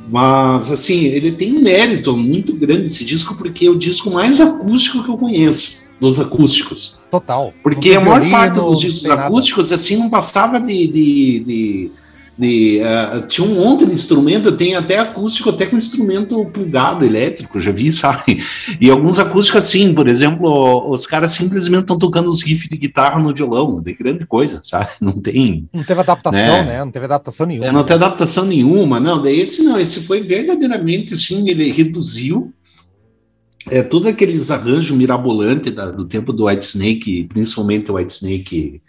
Mas, 0.09 0.71
assim, 0.71 1.07
ele 1.07 1.33
tem 1.33 1.57
um 1.57 1.61
mérito 1.61 2.15
muito 2.15 2.53
grande 2.55 2.87
esse 2.87 3.03
disco, 3.03 3.35
porque 3.35 3.65
é 3.65 3.69
o 3.69 3.75
disco 3.75 4.09
mais 4.09 4.39
acústico 4.39 5.03
que 5.03 5.09
eu 5.09 5.17
conheço, 5.17 5.79
dos 5.99 6.21
acústicos. 6.21 7.01
Total. 7.11 7.53
Porque 7.61 7.95
a 7.95 7.99
maior 7.99 8.29
parte 8.29 8.55
dos 8.55 8.79
discos 8.79 9.09
acústicos, 9.09 9.71
nada. 9.71 9.81
assim, 9.81 9.97
não 9.97 10.09
passava 10.09 10.59
de, 10.59 10.87
de, 10.87 11.39
de 11.39 11.91
de, 12.38 12.81
uh, 12.81 13.27
tinha 13.27 13.47
um 13.47 13.55
monte 13.55 13.86
de 13.86 13.93
instrumento, 13.93 14.51
tem 14.51 14.75
até 14.75 14.97
acústico, 14.97 15.51
até 15.51 15.67
com 15.67 15.77
instrumento 15.77 16.43
plugado 16.45 17.05
elétrico, 17.05 17.59
já 17.59 17.71
vi, 17.71 17.93
sabe? 17.93 18.43
E 18.81 18.89
alguns 18.89 19.19
acústicos 19.19 19.65
assim, 19.65 19.93
por 19.93 20.07
exemplo, 20.07 20.89
os 20.89 21.05
caras 21.05 21.34
simplesmente 21.34 21.81
estão 21.81 21.97
tocando 21.97 22.29
os 22.29 22.41
riffs 22.41 22.67
de 22.67 22.77
guitarra 22.77 23.21
no 23.21 23.34
violão, 23.34 23.79
de 23.81 23.93
grande 23.93 24.25
coisa, 24.25 24.59
sabe? 24.63 24.89
Não 24.99 25.13
tem. 25.13 25.67
Não 25.71 25.84
teve 25.84 25.99
adaptação, 25.99 26.57
né? 26.57 26.63
né? 26.65 26.79
Não 26.79 26.91
teve 26.91 27.05
adaptação 27.05 27.45
nenhuma. 27.45 27.67
É, 27.67 27.71
não 27.71 27.84
teve 27.84 28.03
adaptação 28.03 28.45
nenhuma, 28.45 28.99
não. 28.99 29.21
Daí 29.21 29.39
esse 29.39 29.63
não, 29.63 29.79
esse 29.79 30.01
foi 30.01 30.21
verdadeiramente 30.21 31.13
assim, 31.13 31.49
ele 31.49 31.71
reduziu 31.71 32.53
é, 33.69 33.81
todo 33.81 34.07
aqueles 34.07 34.49
arranjos 34.49 34.95
mirabolantes 34.95 35.71
da, 35.71 35.91
do 35.91 36.05
tempo 36.05 36.34
do 36.34 36.45
White 36.45 36.65
Snake, 36.65 37.23
principalmente 37.25 37.91
o 37.91 37.95
White 37.95 38.13
Snake 38.13 38.81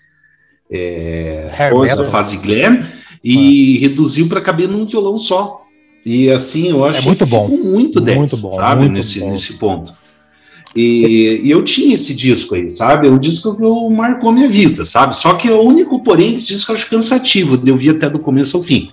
é, 0.70 1.50
da 1.96 2.04
fase 2.06 2.36
glam 2.38 2.84
e 3.24 3.78
ah. 3.78 3.80
reduziu 3.80 4.28
para 4.28 4.40
caber 4.40 4.68
num 4.68 4.84
violão 4.84 5.16
só. 5.16 5.62
E 6.04 6.30
assim, 6.30 6.68
eu 6.68 6.84
acho 6.84 6.98
é 6.98 7.02
muito 7.02 7.24
bom. 7.24 7.48
muito 7.48 7.98
10, 7.98 8.18
muito 8.18 8.36
bom, 8.36 8.56
sabe, 8.56 8.82
muito 8.82 8.92
nesse, 8.92 9.20
bom. 9.20 9.30
nesse 9.30 9.52
ponto. 9.54 9.94
E, 10.76 11.40
e, 11.44 11.50
eu 11.50 11.62
tinha 11.62 11.94
esse 11.94 12.12
disco 12.12 12.54
aí, 12.54 12.68
sabe? 12.68 13.06
É 13.06 13.10
um 13.10 13.18
disco 13.18 13.56
que 13.56 13.62
eu 13.62 13.88
marcou 13.88 14.32
minha 14.32 14.48
vida, 14.48 14.84
sabe? 14.84 15.16
Só 15.16 15.34
que 15.34 15.48
o 15.48 15.62
único, 15.62 16.02
porém, 16.02 16.32
desse 16.32 16.48
disco 16.48 16.72
eu 16.72 16.76
acho 16.76 16.90
cansativo, 16.90 17.56
de 17.56 17.70
eu 17.70 17.76
vi 17.76 17.90
até 17.90 18.10
do 18.10 18.18
começo 18.18 18.56
ao 18.56 18.62
fim. 18.62 18.90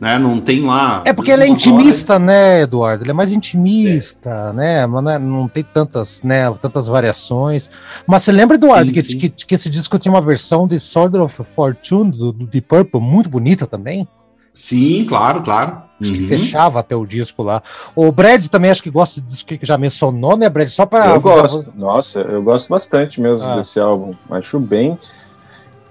Né? 0.00 0.16
Não 0.16 0.40
tem 0.40 0.64
lá. 0.64 1.02
É 1.04 1.12
porque 1.12 1.30
ele 1.30 1.42
é 1.42 1.48
intimista, 1.48 2.14
hora... 2.14 2.24
né, 2.24 2.62
Eduardo? 2.62 3.02
Ele 3.02 3.10
é 3.10 3.14
mais 3.14 3.32
intimista, 3.32 4.30
é. 4.30 4.52
né? 4.52 4.86
Mas 4.86 5.04
não, 5.04 5.10
é, 5.10 5.18
não, 5.18 5.48
tem 5.48 5.64
tantas, 5.64 6.22
né, 6.22 6.48
tantas 6.60 6.86
variações. 6.86 7.68
Mas 8.06 8.22
você 8.22 8.30
lembra, 8.30 8.56
Eduardo, 8.56 8.86
sim, 8.86 8.92
que, 8.92 9.02
sim. 9.02 9.18
Que, 9.18 9.28
que, 9.28 9.54
esse 9.54 9.68
disco 9.68 9.98
tinha 9.98 10.12
uma 10.12 10.22
versão 10.22 10.68
de 10.68 10.78
Sword 10.78 11.18
of 11.18 11.42
Fortune 11.42 12.12
do, 12.12 12.32
do 12.32 12.46
Deep 12.46 12.68
Purple 12.68 13.00
muito 13.00 13.28
bonita 13.28 13.66
também? 13.66 14.06
Sim, 14.54 15.04
claro, 15.08 15.42
claro. 15.42 15.82
Acho 16.00 16.12
uhum. 16.12 16.18
que 16.18 16.26
fechava 16.28 16.78
até 16.78 16.94
o 16.94 17.04
disco 17.04 17.42
lá. 17.42 17.62
O 17.94 18.10
Brad 18.12 18.46
também 18.46 18.70
acho 18.70 18.82
que 18.82 18.90
gosta 18.90 19.20
disso 19.20 19.44
que 19.44 19.58
já 19.62 19.76
mencionou, 19.76 20.36
né, 20.36 20.48
Brad? 20.48 20.68
Só 20.68 20.86
para. 20.86 21.10
Eu 21.10 21.20
gosto. 21.20 21.72
Nossa, 21.76 22.20
eu 22.20 22.42
gosto 22.42 22.68
bastante 22.68 23.20
mesmo 23.20 23.44
ah. 23.44 23.56
desse 23.56 23.80
álbum. 23.80 24.14
Acho 24.30 24.60
bem. 24.60 24.96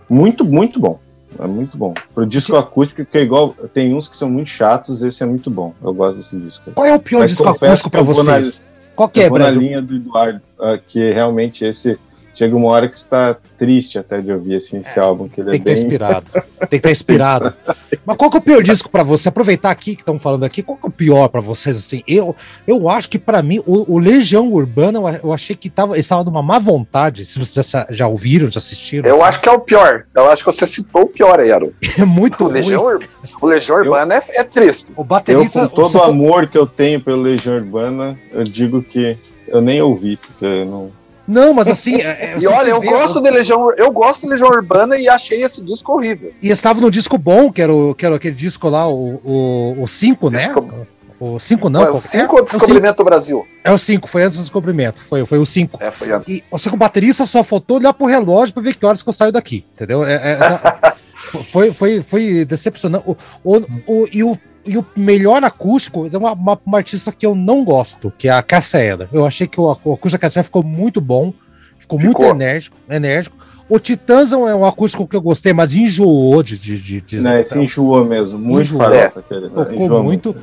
Muito, 0.10 0.46
muito 0.46 0.80
bom. 0.80 1.00
É 1.40 1.46
muito 1.48 1.78
bom. 1.78 1.94
Pro 2.14 2.26
disco 2.26 2.56
acústico, 2.56 3.06
que 3.06 3.18
é 3.18 3.22
igual. 3.22 3.54
Tem 3.74 3.94
uns 3.94 4.08
que 4.08 4.16
são 4.16 4.30
muito 4.30 4.50
chatos, 4.50 5.02
esse 5.04 5.22
é 5.22 5.26
muito 5.26 5.50
bom. 5.50 5.74
Eu 5.84 5.94
gosto 5.94 6.18
desse 6.18 6.38
disco. 6.38 6.72
Qual 6.74 6.86
é 6.86 6.96
o 6.96 7.00
pior 7.00 7.20
Mas 7.20 7.32
disco 7.32 7.48
acústico 7.48 7.90
pra 7.90 8.02
vocês? 8.02 8.58
Na, 8.58 8.64
Qual 8.96 9.10
que 9.10 9.22
é, 9.22 9.30
Brad? 9.30 9.54
na 9.54 9.62
linha 9.62 9.82
do 9.82 9.96
Eduardo, 9.96 10.42
uh, 10.58 10.80
que 10.88 11.12
realmente 11.12 11.64
esse 11.66 12.00
chega 12.38 12.56
uma 12.56 12.70
hora 12.70 12.88
que 12.88 12.96
está 12.96 13.36
triste 13.58 13.98
até 13.98 14.22
de 14.22 14.32
ouvir 14.32 14.58
assim, 14.58 14.78
esse 14.78 14.98
é, 14.98 15.02
álbum. 15.02 15.28
Que 15.28 15.42
ele 15.42 15.50
tem 15.52 15.60
é 15.60 15.64
que 15.64 15.70
estar 15.72 15.86
inspirado. 15.86 16.32
Tem 16.32 16.70
que 16.70 16.76
estar 16.76 16.92
inspirado. 16.92 17.54
Mas 18.06 18.16
qual 18.16 18.30
que 18.30 18.38
é 18.38 18.40
o 18.40 18.44
pior 18.44 18.62
disco 18.62 18.90
para 18.90 19.02
você? 19.02 19.30
Aproveitar 19.30 19.72
aqui 19.72 19.96
que 19.96 20.04
estão 20.04 20.20
falando 20.20 20.44
aqui, 20.44 20.62
qual 20.62 20.78
que 20.78 20.86
é 20.86 20.90
o 20.90 20.92
pior 20.92 21.28
para 21.30 21.42
vocês? 21.42 21.78
Assim, 21.78 22.04
eu, 22.08 22.36
eu 22.68 22.88
acho 22.90 23.10
que 23.10 23.18
para 23.18 23.42
mim 23.42 23.60
o, 23.66 23.96
o, 23.96 23.98
Legião 23.98 24.52
Urbana 24.52 25.20
eu 25.24 25.34
achei 25.34 25.56
que 25.56 25.70
tava, 25.70 25.98
estava 25.98 26.24
de 26.24 26.30
uma 26.30 26.44
má 26.44 26.60
vontade. 26.60 27.26
Se 27.26 27.40
vocês 27.40 27.68
já, 27.68 27.88
já 27.90 28.08
ouviram, 28.08 28.52
já 28.52 28.60
assistiram. 28.60 29.10
Eu 29.10 29.16
assim. 29.16 29.26
acho 29.26 29.42
que 29.42 29.50
é 29.50 29.52
o 29.52 29.60
pior. 29.60 30.06
Eu 30.16 30.30
acho 30.30 30.46
que 30.46 30.52
você 30.52 30.68
citou 30.68 31.02
o 31.02 31.08
pior 31.08 31.40
aí, 31.40 31.52
Aaron. 31.52 31.72
É 31.98 32.06
muito 32.06 32.46
o 32.46 32.48
Legião, 32.48 32.84
Ur... 32.84 33.04
o 33.42 33.48
Legião 33.48 33.78
Urbana 33.78 34.14
eu, 34.14 34.20
é, 34.20 34.42
é, 34.42 34.44
triste. 34.44 34.92
O 34.96 35.04
baterista, 35.04 35.62
eu, 35.62 35.70
com 35.70 35.76
todo 35.76 35.96
o 35.96 36.04
amor 36.04 36.46
que 36.46 36.58
eu 36.58 36.68
tenho 36.68 37.02
pelo 37.02 37.24
Legião 37.24 37.56
Urbana, 37.56 38.16
eu 38.32 38.44
digo 38.44 38.84
que 38.84 39.18
eu 39.48 39.60
nem 39.60 39.82
ouvi, 39.82 40.16
porque 40.18 40.64
não 40.64 40.92
não, 41.28 41.54
mas 41.54 41.68
assim. 41.68 41.96
É, 41.96 42.36
é 42.36 42.38
e 42.40 42.48
olha, 42.48 42.70
eu 42.70 42.82
gosto 42.82 43.22
de 43.22 43.30
Legião, 43.30 43.72
eu 43.74 43.92
gosto 43.92 44.22
de 44.22 44.30
Legião 44.30 44.50
Urbana 44.50 44.98
e 44.98 45.10
achei 45.10 45.44
esse 45.44 45.62
disco 45.62 45.94
horrível. 45.94 46.32
E 46.42 46.50
estava 46.50 46.80
no 46.80 46.90
disco 46.90 47.18
bom, 47.18 47.52
que 47.52 47.62
era, 47.62 47.74
o, 47.74 47.94
que 47.94 48.06
era 48.06 48.16
aquele 48.16 48.36
disco 48.36 48.70
lá, 48.70 48.88
o 48.88 49.20
5, 49.20 49.28
o, 49.28 49.84
o 49.84 49.88
cinco, 49.88 50.30
né? 50.30 50.40
Disco... 50.40 50.88
O 51.20 51.40
5 51.40 51.70
não, 51.70 51.82
Ué, 51.82 51.90
o 51.90 51.98
5 51.98 52.18
é, 52.18 52.40
ou 52.40 52.46
Descobrimento 52.46 52.98
do 52.98 53.04
Brasil? 53.04 53.48
É 53.64 53.72
o 53.72 53.78
5, 53.78 54.08
foi 54.08 54.24
antes 54.24 54.38
do 54.38 54.44
descobrimento. 54.44 55.02
Foi, 55.02 55.26
foi 55.26 55.40
o 55.40 55.46
5. 55.46 55.82
É, 55.82 55.90
foi 55.90 56.12
antes. 56.12 56.28
E 56.28 56.44
você, 56.52 56.70
como 56.70 56.80
baterista, 56.80 57.26
só 57.26 57.44
faltou 57.44 57.78
olhar 57.78 57.92
pro 57.92 58.06
relógio 58.06 58.54
pra 58.54 58.62
ver 58.62 58.76
que 58.76 58.86
horas 58.86 59.02
que 59.02 59.10
eu 59.10 59.14
saio 59.14 59.32
daqui, 59.32 59.66
entendeu? 59.74 60.06
É, 60.06 60.14
é, 60.14 60.94
foi, 61.52 61.74
foi, 61.74 62.04
foi 62.04 62.46
decepcionante. 62.46 63.04
O, 63.08 63.18
o, 63.44 63.58
o, 63.88 64.08
e, 64.14 64.24
o, 64.24 64.38
e 64.68 64.78
o 64.78 64.86
melhor 64.96 65.44
acústico 65.44 66.10
é 66.12 66.18
uma, 66.18 66.34
uma, 66.34 66.60
uma, 66.66 66.78
artista 66.78 67.12
que 67.12 67.26
eu 67.26 67.34
não 67.34 67.64
gosto, 67.64 68.12
que 68.18 68.28
é 68.28 68.32
a 68.32 68.44
Cassia 68.44 69.08
Eu 69.12 69.26
achei 69.26 69.48
que 69.48 69.60
o, 69.60 69.64
o 69.64 69.70
acústico 69.72 70.10
da 70.12 70.18
Cassia 70.18 70.44
ficou 70.44 70.62
muito 70.62 71.00
bom, 71.00 71.34
ficou, 71.80 72.00
ficou. 72.00 72.26
muito 72.26 72.36
enérgico, 72.36 72.78
enérgico. 72.90 73.36
O 73.70 73.80
Titãs 73.80 74.32
é 74.32 74.38
um 74.38 74.66
acústico 74.66 75.08
que 75.08 75.16
eu 75.16 75.22
gostei, 75.22 75.52
mas 75.52 75.74
enjoou 75.74 76.42
de. 76.42 76.58
de, 76.58 76.78
de, 76.78 77.02
de 77.02 77.20
Não, 77.20 77.38
esse 77.38 77.58
enjoou 77.60 78.06
mesmo. 78.06 78.40
Muito 78.40 78.68
enjoou, 78.68 78.82
farofa. 78.82 79.24
É, 79.30 79.66
tocou 79.66 80.04
muito. 80.04 80.36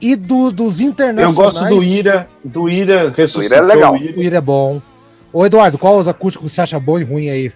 E 0.00 0.16
do, 0.16 0.50
dos 0.50 0.80
internacionais. 0.80 1.36
Eu 1.36 1.70
gosto 1.70 1.76
do 1.76 1.84
Ira. 1.84 2.28
Do 2.44 2.68
Ira 2.68 3.14
ressuscitou. 3.16 3.42
O 3.42 3.44
Ira 3.44 3.56
é 3.56 3.60
legal. 3.60 3.92
O 3.92 3.96
Ira, 3.96 4.18
o 4.18 4.22
Ira 4.22 4.36
é 4.38 4.40
bom. 4.40 4.82
Ô, 5.32 5.46
Eduardo, 5.46 5.78
qual 5.78 5.98
os 5.98 6.08
acústicos 6.08 6.52
você 6.52 6.60
acha 6.60 6.78
bom 6.80 6.98
e 6.98 7.04
ruim 7.04 7.28
aí? 7.28 7.52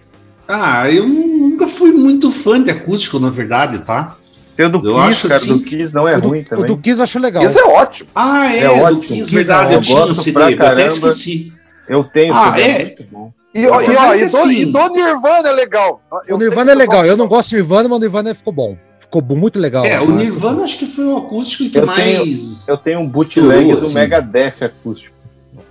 Ah, 0.46 0.90
eu 0.90 1.06
nunca 1.06 1.66
fui 1.66 1.92
muito 1.92 2.30
fã 2.30 2.62
de 2.62 2.70
acústico, 2.70 3.18
na 3.18 3.28
verdade, 3.28 3.80
tá? 3.80 4.16
Tem 4.58 4.66
o 4.66 4.70
do 4.70 4.90
eu 4.90 5.06
Kiss, 5.06 5.28
cara, 5.28 5.36
assim, 5.36 5.56
do 5.56 5.60
Kiss 5.62 5.94
não 5.94 6.08
é 6.08 6.16
o 6.16 6.20
ruim 6.20 6.42
do, 6.42 6.48
também. 6.48 6.64
O 6.64 6.66
do 6.66 6.78
Kiss 6.78 6.98
eu 6.98 7.04
acho 7.04 7.20
legal. 7.20 7.44
Kiss 7.44 7.56
é 7.56 7.62
ótimo. 7.62 8.10
Ah, 8.12 8.52
é, 8.52 8.64
é 8.64 8.68
ótimo. 8.68 9.14
Kiss, 9.14 9.30
verdade, 9.30 9.72
eu, 9.72 9.76
eu 9.76 9.82
tinha 9.82 10.10
esse 10.10 10.34
eu 10.34 10.42
até 10.42 10.86
esqueci. 10.88 11.52
Eu 11.88 12.02
tenho, 12.02 12.34
ah, 12.34 12.56
é? 12.58 12.78
muito 12.86 13.04
bom. 13.04 13.32
E, 13.54 13.60
e, 13.60 13.68
ó, 13.68 13.80
e, 13.80 14.26
do, 14.26 14.50
e, 14.50 14.66
do, 14.66 14.88
Nirvana 14.88 15.48
é 15.48 15.52
legal. 15.52 16.02
Eu 16.26 16.34
o 16.34 16.38
Nirvana 16.40 16.72
é 16.72 16.74
legal. 16.74 17.06
Eu 17.06 17.16
não 17.16 17.28
gosto 17.28 17.50
de 17.50 17.54
Nirvana, 17.54 17.88
mas 17.88 17.98
o 17.98 18.00
Nirvana 18.00 18.34
ficou 18.34 18.52
bom. 18.52 18.76
Ficou 18.98 19.22
muito 19.22 19.60
legal. 19.60 19.84
É, 19.84 20.00
o 20.00 20.10
Nirvana 20.10 20.64
acho 20.64 20.76
que 20.76 20.86
foi 20.86 21.04
o 21.04 21.18
acústico 21.18 21.70
que 21.70 21.78
eu 21.78 21.86
mais. 21.86 22.04
Tenho, 22.04 22.56
eu 22.66 22.76
tenho 22.76 22.98
um 22.98 23.06
bootleg 23.06 23.70
do 23.76 23.78
assim. 23.78 23.94
Megadeth 23.94 24.54
acústico. 24.62 25.14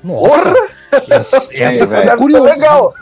Nossa! 0.01 0.55
Essa, 1.09 1.53
essa 1.53 1.97
é, 1.97 2.15
curioso. 2.15 2.45
legal. 2.45 2.93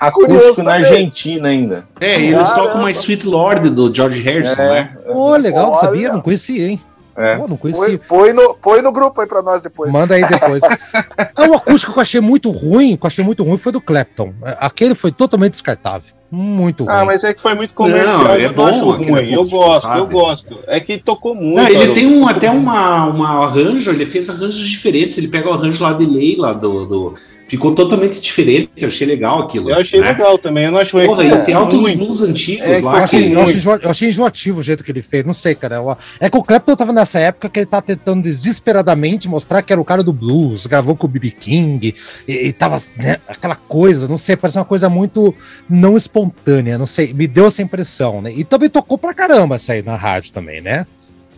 Acústico 0.00 0.36
Curioso 0.36 0.62
na 0.62 0.72
também. 0.72 0.90
Argentina 0.90 1.48
ainda. 1.48 1.84
É, 2.00 2.20
eles 2.20 2.52
tocam 2.52 2.82
mais 2.82 2.98
Sweet 2.98 3.26
Lord 3.26 3.70
do 3.70 3.94
George 3.94 4.20
Harrison, 4.20 4.62
é, 4.62 4.68
né? 4.68 4.96
Pô, 5.06 5.36
legal, 5.36 5.72
não 5.72 5.78
sabia, 5.78 6.12
não 6.12 6.20
conhecia, 6.20 6.68
hein? 6.68 6.80
É. 7.16 7.38
Oh, 7.38 7.46
não 7.46 7.56
conhecia. 7.56 7.98
Põe, 7.98 7.98
põe, 7.98 8.32
no, 8.32 8.54
põe 8.54 8.82
no 8.82 8.90
grupo 8.90 9.20
aí 9.20 9.26
pra 9.26 9.40
nós 9.40 9.62
depois. 9.62 9.92
Manda 9.92 10.14
aí 10.14 10.26
depois. 10.26 10.62
ah, 10.64 11.46
o 11.48 11.54
acústico 11.54 11.92
que 11.92 11.98
eu 11.98 12.02
achei 12.02 12.20
muito 12.20 12.50
ruim, 12.50 12.96
que 12.96 13.04
eu 13.04 13.06
achei 13.06 13.24
muito 13.24 13.44
ruim, 13.44 13.56
foi 13.56 13.70
do 13.70 13.80
Clapton. 13.80 14.34
Aquele 14.58 14.94
foi 14.94 15.12
totalmente 15.12 15.52
descartável. 15.52 16.12
Muito 16.28 16.88
ah, 16.88 16.92
ruim. 16.92 17.02
Ah, 17.02 17.04
mas 17.04 17.22
é 17.22 17.32
que 17.32 17.40
foi 17.40 17.54
muito 17.54 17.72
comercial. 17.72 18.24
Não, 18.24 18.34
é 18.34 18.46
eu 18.46 18.52
bom, 18.52 18.66
acho 18.66 18.90
ruim. 18.90 19.32
Eu 19.32 19.46
gosto, 19.46 19.82
sabe? 19.82 20.00
eu 20.00 20.06
gosto. 20.08 20.60
É 20.66 20.80
que 20.80 20.98
tocou 20.98 21.34
muito. 21.36 21.54
Não, 21.54 21.68
ele 21.68 21.94
tem 21.94 22.06
um, 22.06 22.26
até 22.26 22.50
uma, 22.50 23.06
uma 23.06 23.44
arranjo, 23.44 23.92
ele 23.92 24.06
fez 24.06 24.28
arranjos 24.28 24.66
diferentes. 24.68 25.16
Ele 25.16 25.28
pega 25.28 25.48
o 25.48 25.52
arranjo 25.52 25.84
lá 25.84 25.92
de 25.92 26.04
lei 26.04 26.34
lá 26.36 26.52
do, 26.52 26.84
do 26.84 27.14
ficou 27.54 27.74
totalmente 27.74 28.20
diferente. 28.20 28.70
Eu 28.76 28.88
achei 28.88 29.06
legal 29.06 29.42
aquilo. 29.42 29.70
Eu 29.70 29.76
achei 29.76 30.00
né? 30.00 30.08
legal 30.08 30.36
também. 30.36 30.64
Eu 30.64 30.72
não 30.72 30.78
acho 30.78 30.90
Porra, 30.90 31.24
é, 31.24 31.36
tem 31.42 31.54
altos 31.54 31.80
muito. 31.80 31.98
blues 31.98 32.22
antigos 32.22 32.66
é, 32.66 32.80
lá. 32.80 32.98
Eu 32.98 33.04
achei, 33.04 33.34
eu, 33.34 33.40
achei 33.40 33.62
eu 33.82 33.90
achei, 33.90 34.08
enjoativo 34.08 34.60
o 34.60 34.62
jeito 34.62 34.82
que 34.82 34.90
ele 34.90 35.02
fez. 35.02 35.24
Não 35.24 35.34
sei, 35.34 35.54
cara. 35.54 35.80
É 36.20 36.28
que 36.28 36.36
o 36.36 36.42
Clapton 36.42 36.76
tava 36.76 36.92
nessa 36.92 37.18
época 37.18 37.48
que 37.48 37.60
ele 37.60 37.66
tá 37.66 37.80
tentando 37.80 38.22
desesperadamente 38.22 39.28
mostrar 39.28 39.62
que 39.62 39.72
era 39.72 39.80
o 39.80 39.84
cara 39.84 40.02
do 40.02 40.12
blues, 40.12 40.66
gravou 40.66 40.96
com 40.96 41.06
o 41.06 41.10
BB 41.10 41.30
King 41.30 41.94
e, 42.26 42.32
e 42.32 42.52
tava 42.52 42.82
né, 42.96 43.18
aquela 43.28 43.54
coisa, 43.54 44.08
não 44.08 44.18
sei, 44.18 44.36
parece 44.36 44.58
uma 44.58 44.64
coisa 44.64 44.88
muito 44.88 45.34
não 45.68 45.96
espontânea, 45.96 46.76
não 46.76 46.86
sei. 46.86 47.12
Me 47.12 47.26
deu 47.26 47.46
essa 47.46 47.62
impressão, 47.62 48.20
né? 48.20 48.32
E 48.34 48.44
também 48.44 48.68
tocou 48.68 48.98
pra 48.98 49.14
caramba 49.14 49.56
essa 49.56 49.72
aí 49.72 49.82
na 49.82 49.96
rádio 49.96 50.32
também, 50.32 50.60
né? 50.60 50.86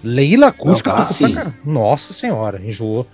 Leila 0.02 0.48
Acústica 0.48 0.90
tocou 0.90 1.16
pra 1.16 1.30
caramba. 1.30 1.56
Nossa 1.64 2.12
senhora, 2.12 2.60
enjoou. 2.64 3.06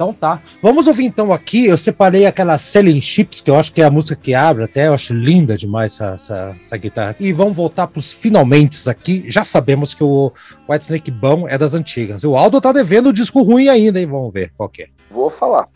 Então 0.00 0.14
tá. 0.14 0.40
Vamos 0.62 0.86
ouvir 0.86 1.04
então 1.04 1.30
aqui. 1.30 1.66
Eu 1.66 1.76
separei 1.76 2.24
aquela 2.24 2.56
Selling 2.56 3.02
Chips, 3.02 3.42
que 3.42 3.50
eu 3.50 3.58
acho 3.58 3.70
que 3.70 3.82
é 3.82 3.84
a 3.84 3.90
música 3.90 4.16
que 4.16 4.32
abre 4.32 4.64
até. 4.64 4.88
Eu 4.88 4.94
acho 4.94 5.12
linda 5.12 5.58
demais 5.58 5.92
essa, 5.92 6.14
essa, 6.14 6.56
essa 6.58 6.76
guitarra. 6.78 7.14
E 7.20 7.34
vamos 7.34 7.54
voltar 7.54 7.86
pros 7.86 8.10
finalmente 8.10 8.88
aqui. 8.88 9.26
Já 9.28 9.44
sabemos 9.44 9.92
que 9.92 10.02
o 10.02 10.32
White 10.66 10.84
Snake 10.84 11.10
bom 11.10 11.46
é 11.46 11.58
das 11.58 11.74
antigas. 11.74 12.24
O 12.24 12.34
Aldo 12.34 12.62
tá 12.62 12.72
devendo 12.72 13.10
o 13.10 13.12
disco 13.12 13.42
ruim 13.42 13.68
ainda, 13.68 14.00
hein? 14.00 14.06
Vamos 14.06 14.32
ver 14.32 14.50
qual 14.56 14.72
é. 14.78 14.86
Vou 15.10 15.28
falar. 15.28 15.68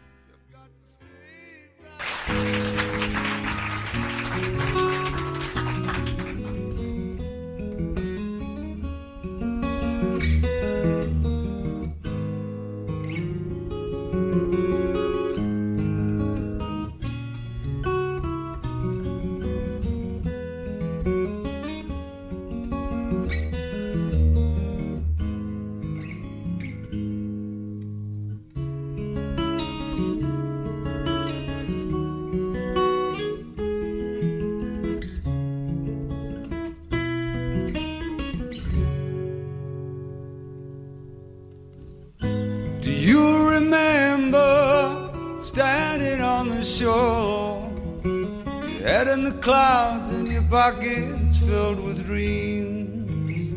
Pockets 50.55 51.41
filled 51.41 51.81
with 51.81 52.07
dreams. 52.07 53.55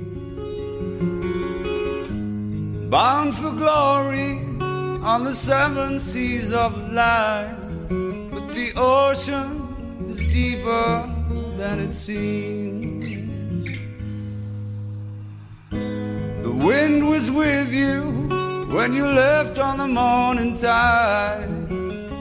Bound 2.90 3.36
for 3.36 3.52
glory 3.52 4.40
on 5.14 5.24
the 5.24 5.36
seven 5.36 6.00
seas 6.00 6.52
of 6.52 6.72
life. 6.92 7.56
But 8.34 8.48
the 8.58 8.72
ocean 8.76 10.08
is 10.10 10.22
deeper 10.40 11.08
than 11.56 11.82
it 11.82 11.94
seems. 11.94 13.06
The 15.70 16.56
wind 16.68 17.08
was 17.08 17.30
with 17.30 17.72
you 17.72 18.02
when 18.76 18.94
you 18.94 19.06
left 19.06 19.60
on 19.60 19.78
the 19.78 19.88
morning 19.88 20.56
tide. 20.56 21.48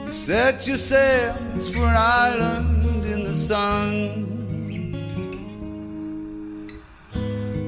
You 0.05 0.11
set 0.11 0.67
your 0.67 0.77
sails 0.77 1.67
for 1.73 1.79
an 1.79 1.97
island 1.97 3.05
in 3.05 3.23
the 3.23 3.33
sun. 3.33 4.26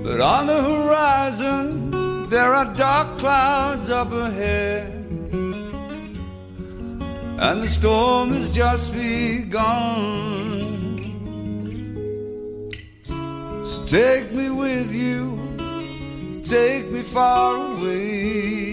But 0.10 0.22
on 0.22 0.48
the 0.48 0.60
horizon, 0.60 2.28
there 2.30 2.56
are 2.56 2.66
dark 2.74 3.20
clouds 3.20 3.92
up 3.92 4.12
ahead. 4.12 4.92
And 7.38 7.62
the 7.62 7.68
storm 7.68 8.32
has 8.32 8.50
just 8.50 8.92
begun. 8.92 9.62
So 13.62 13.86
take 13.86 14.32
me 14.32 14.50
with 14.50 14.92
you, 14.92 15.38
take 16.42 16.90
me 16.90 17.04
far 17.04 17.74
away. 17.74 18.72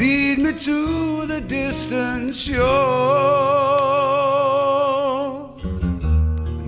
Lead 0.00 0.38
me 0.38 0.52
to 0.52 1.24
the 1.24 1.40
distant 1.40 2.34
shore. 2.34 4.43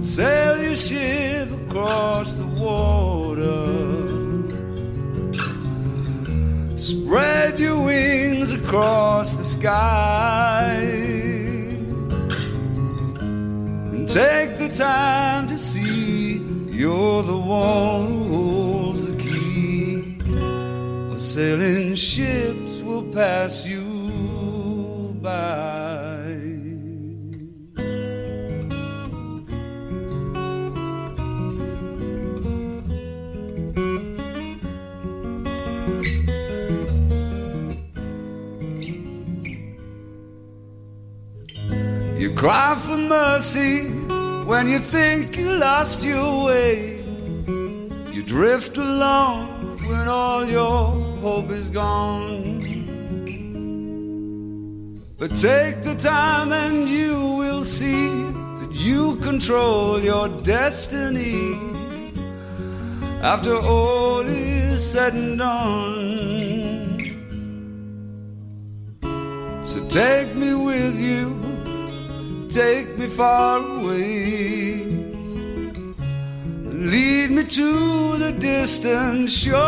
Sail 0.06 0.62
your 0.62 0.76
ship 0.76 1.50
across 1.50 2.34
the 2.34 2.46
water. 2.46 3.42
Spread 6.76 7.58
your 7.58 7.84
wings 7.84 8.52
across 8.52 9.34
the 9.34 9.42
sky. 9.42 10.76
And 13.90 14.08
take 14.08 14.56
the 14.58 14.68
time 14.68 15.48
to 15.48 15.58
see 15.58 16.36
you're 16.70 17.24
the 17.24 17.36
one 17.36 18.06
who 18.06 18.28
holds 18.28 19.10
the 19.10 19.16
key. 19.18 20.20
Or 21.10 21.18
sailing 21.18 21.96
ships 21.96 22.80
will 22.80 23.02
pass 23.12 23.66
you 23.66 25.16
by. 25.20 25.95
Cry 42.46 42.76
for 42.78 42.96
mercy 42.96 43.88
when 44.46 44.68
you 44.68 44.78
think 44.78 45.36
you 45.36 45.50
lost 45.56 46.04
your 46.04 46.46
way. 46.46 47.02
You 48.12 48.22
drift 48.22 48.78
along 48.78 49.80
when 49.88 50.06
all 50.06 50.44
your 50.44 50.92
hope 51.22 51.50
is 51.50 51.68
gone. 51.68 52.62
But 55.18 55.34
take 55.34 55.82
the 55.82 55.96
time 55.96 56.52
and 56.52 56.88
you 56.88 57.34
will 57.36 57.64
see 57.64 58.10
that 58.60 58.70
you 58.70 59.16
control 59.16 60.00
your 60.00 60.28
destiny. 60.28 61.58
After 63.22 63.56
all 63.56 64.20
is 64.20 64.88
said 64.92 65.14
and 65.14 65.36
done. 65.36 66.86
So 69.64 69.84
take 69.88 70.36
me 70.36 70.54
with 70.54 70.96
you, 70.96 71.45
take 72.56 72.96
me 72.96 73.06
far 73.06 73.58
away. 73.58 74.82
Lead 76.92 77.30
me 77.30 77.44
to 77.44 78.16
the 78.16 78.32
distant 78.38 79.28
shore 79.28 79.58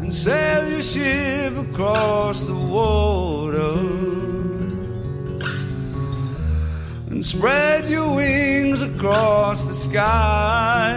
and 0.00 0.12
sail 0.12 0.68
your 0.68 0.82
ship 0.82 1.56
across 1.56 2.48
the 2.48 2.56
water 2.56 3.78
and 7.10 7.24
spread 7.24 7.86
your 7.86 8.16
wings 8.16 8.82
across 8.82 9.68
the 9.68 9.74
sky 9.74 10.96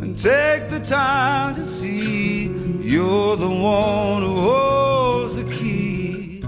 and 0.00 0.18
take 0.18 0.70
the 0.70 0.80
time 0.80 1.54
to 1.54 1.66
see 1.66 2.43
you're 2.84 3.36
the 3.36 3.48
one 3.48 4.22
who 4.22 4.36
holds 4.36 5.42
the 5.42 5.50
key. 5.50 6.44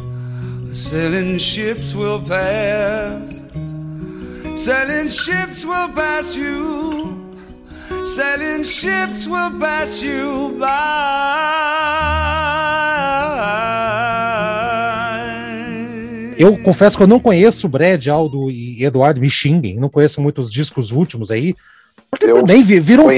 Sailing 0.73 1.39
ships 1.39 1.95
will 1.95 2.21
pass, 2.21 3.43
sailing 4.55 5.09
ships 5.09 5.65
will 5.65 5.89
pass 5.95 6.37
you. 6.37 7.25
Sailing 8.05 8.63
ships 8.63 9.27
will 9.27 9.59
pass 9.59 10.03
you 10.03 10.57
by. 10.61 10.67
Eu 16.39 16.57
confesso 16.59 16.97
que 16.97 17.03
eu 17.03 17.07
não 17.07 17.19
conheço 17.19 17.69
Brad, 17.69 18.07
Aldo 18.09 18.51
e 18.51 18.85
Eduardo, 18.85 19.21
me 19.21 19.31
xinguem, 19.31 19.77
não 19.77 19.89
conheço 19.89 20.21
muitos 20.21 20.53
discos 20.53 20.93
últimos 20.93 21.31
aí. 21.31 21.55
Porque 22.19 22.31
Eu 22.33 22.41
também 22.41 22.63
vi- 22.63 22.81
virou 22.81 23.07
um, 23.07 23.11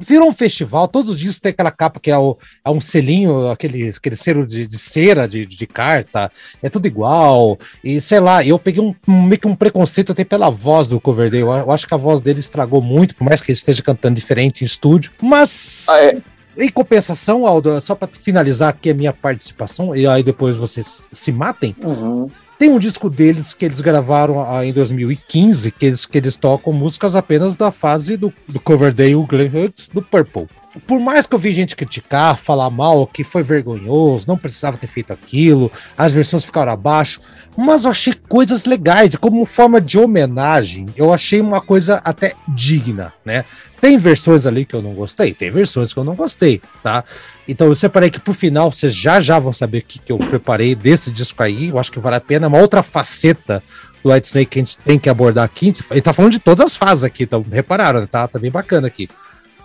virou 0.00 0.28
um 0.28 0.32
festival, 0.32 0.88
todos 0.88 1.12
os 1.12 1.18
dias 1.20 1.38
tem 1.38 1.50
aquela 1.50 1.70
capa 1.70 2.00
que 2.00 2.10
é, 2.10 2.16
o- 2.16 2.36
é 2.64 2.70
um 2.70 2.80
selinho, 2.80 3.50
aquele, 3.50 3.88
aquele 3.90 4.16
selo 4.16 4.46
de, 4.46 4.66
de 4.66 4.78
cera, 4.78 5.28
de, 5.28 5.44
de 5.44 5.66
carta, 5.66 6.30
é 6.62 6.68
tudo 6.70 6.86
igual. 6.86 7.58
E 7.84 8.00
sei 8.00 8.18
lá, 8.20 8.44
eu 8.44 8.58
peguei 8.58 8.82
um, 8.82 8.94
um- 9.06 9.22
meio 9.22 9.38
que 9.40 9.46
um 9.48 9.54
preconceito 9.54 10.12
até 10.12 10.24
pela 10.24 10.50
voz 10.50 10.88
do 10.88 11.00
Coverdale. 11.00 11.42
Eu, 11.42 11.52
eu 11.52 11.70
acho 11.70 11.86
que 11.86 11.94
a 11.94 11.98
voz 11.98 12.20
dele 12.22 12.40
estragou 12.40 12.80
muito, 12.80 13.14
por 13.14 13.24
mais 13.24 13.42
que 13.42 13.50
ele 13.52 13.58
esteja 13.58 13.82
cantando 13.82 14.14
diferente 14.16 14.62
em 14.62 14.66
estúdio. 14.66 15.12
Mas. 15.20 15.86
Ah, 15.88 16.00
é. 16.02 16.16
Em 16.58 16.68
compensação, 16.68 17.46
Aldo, 17.46 17.80
só 17.80 17.94
para 17.94 18.08
finalizar 18.08 18.68
aqui 18.70 18.90
a 18.90 18.94
minha 18.94 19.12
participação, 19.12 19.94
e 19.96 20.06
aí 20.06 20.22
depois 20.22 20.56
vocês 20.56 21.06
se 21.12 21.30
matem, 21.32 21.74
Uhum. 21.80 22.28
Tem 22.60 22.68
um 22.68 22.78
disco 22.78 23.08
deles 23.08 23.54
que 23.54 23.64
eles 23.64 23.80
gravaram 23.80 24.38
ah, 24.42 24.66
em 24.66 24.70
2015, 24.70 25.70
que 25.70 25.86
eles, 25.86 26.04
que 26.04 26.18
eles 26.18 26.36
tocam 26.36 26.74
músicas 26.74 27.14
apenas 27.14 27.56
da 27.56 27.72
fase 27.72 28.18
do, 28.18 28.30
do 28.46 28.60
Coverdale 28.60 29.14
Glenn 29.26 29.48
Hughes 29.48 29.88
do 29.88 30.02
Purple. 30.02 30.46
Por 30.86 31.00
mais 31.00 31.26
que 31.26 31.34
eu 31.34 31.38
vi 31.38 31.52
gente 31.52 31.74
criticar, 31.74 32.36
falar 32.36 32.68
mal, 32.68 33.06
que 33.06 33.24
foi 33.24 33.42
vergonhoso, 33.42 34.28
não 34.28 34.36
precisava 34.36 34.76
ter 34.76 34.88
feito 34.88 35.10
aquilo, 35.10 35.72
as 35.96 36.12
versões 36.12 36.44
ficaram 36.44 36.70
abaixo, 36.70 37.22
mas 37.56 37.86
eu 37.86 37.90
achei 37.90 38.12
coisas 38.12 38.66
legais, 38.66 39.16
como 39.16 39.46
forma 39.46 39.80
de 39.80 39.98
homenagem, 39.98 40.84
eu 40.96 41.14
achei 41.14 41.40
uma 41.40 41.62
coisa 41.62 42.02
até 42.04 42.34
digna, 42.46 43.14
né? 43.24 43.46
Tem 43.80 43.96
versões 43.96 44.46
ali 44.46 44.64
que 44.64 44.74
eu 44.74 44.82
não 44.82 44.92
gostei, 44.92 45.32
tem 45.32 45.50
versões 45.50 45.94
que 45.94 45.98
eu 45.98 46.04
não 46.04 46.14
gostei, 46.14 46.60
tá? 46.82 47.02
Então 47.48 47.66
eu 47.66 47.74
separei 47.74 48.10
que 48.10 48.20
pro 48.20 48.34
final 48.34 48.70
vocês 48.70 48.94
já 48.94 49.20
já 49.20 49.38
vão 49.38 49.52
saber 49.52 49.78
o 49.78 49.82
que, 49.82 49.98
que 49.98 50.12
eu 50.12 50.18
preparei 50.18 50.74
desse 50.74 51.10
disco 51.10 51.42
aí. 51.42 51.68
Eu 51.68 51.78
acho 51.78 51.90
que 51.90 51.98
vale 51.98 52.16
a 52.16 52.20
pena. 52.20 52.48
Uma 52.48 52.58
outra 52.58 52.82
faceta 52.82 53.62
do 54.04 54.12
White 54.12 54.28
Snake 54.28 54.50
que 54.50 54.58
a 54.58 54.62
gente 54.62 54.78
tem 54.78 54.98
que 54.98 55.08
abordar 55.08 55.44
aqui. 55.44 55.72
Ele 55.90 56.00
tá 56.00 56.12
falando 56.12 56.32
de 56.32 56.38
todas 56.38 56.66
as 56.66 56.76
fases 56.76 57.04
aqui, 57.04 57.24
então 57.24 57.44
repararam, 57.50 58.06
tá, 58.06 58.28
tá 58.28 58.38
bem 58.38 58.50
bacana 58.50 58.86
aqui. 58.86 59.08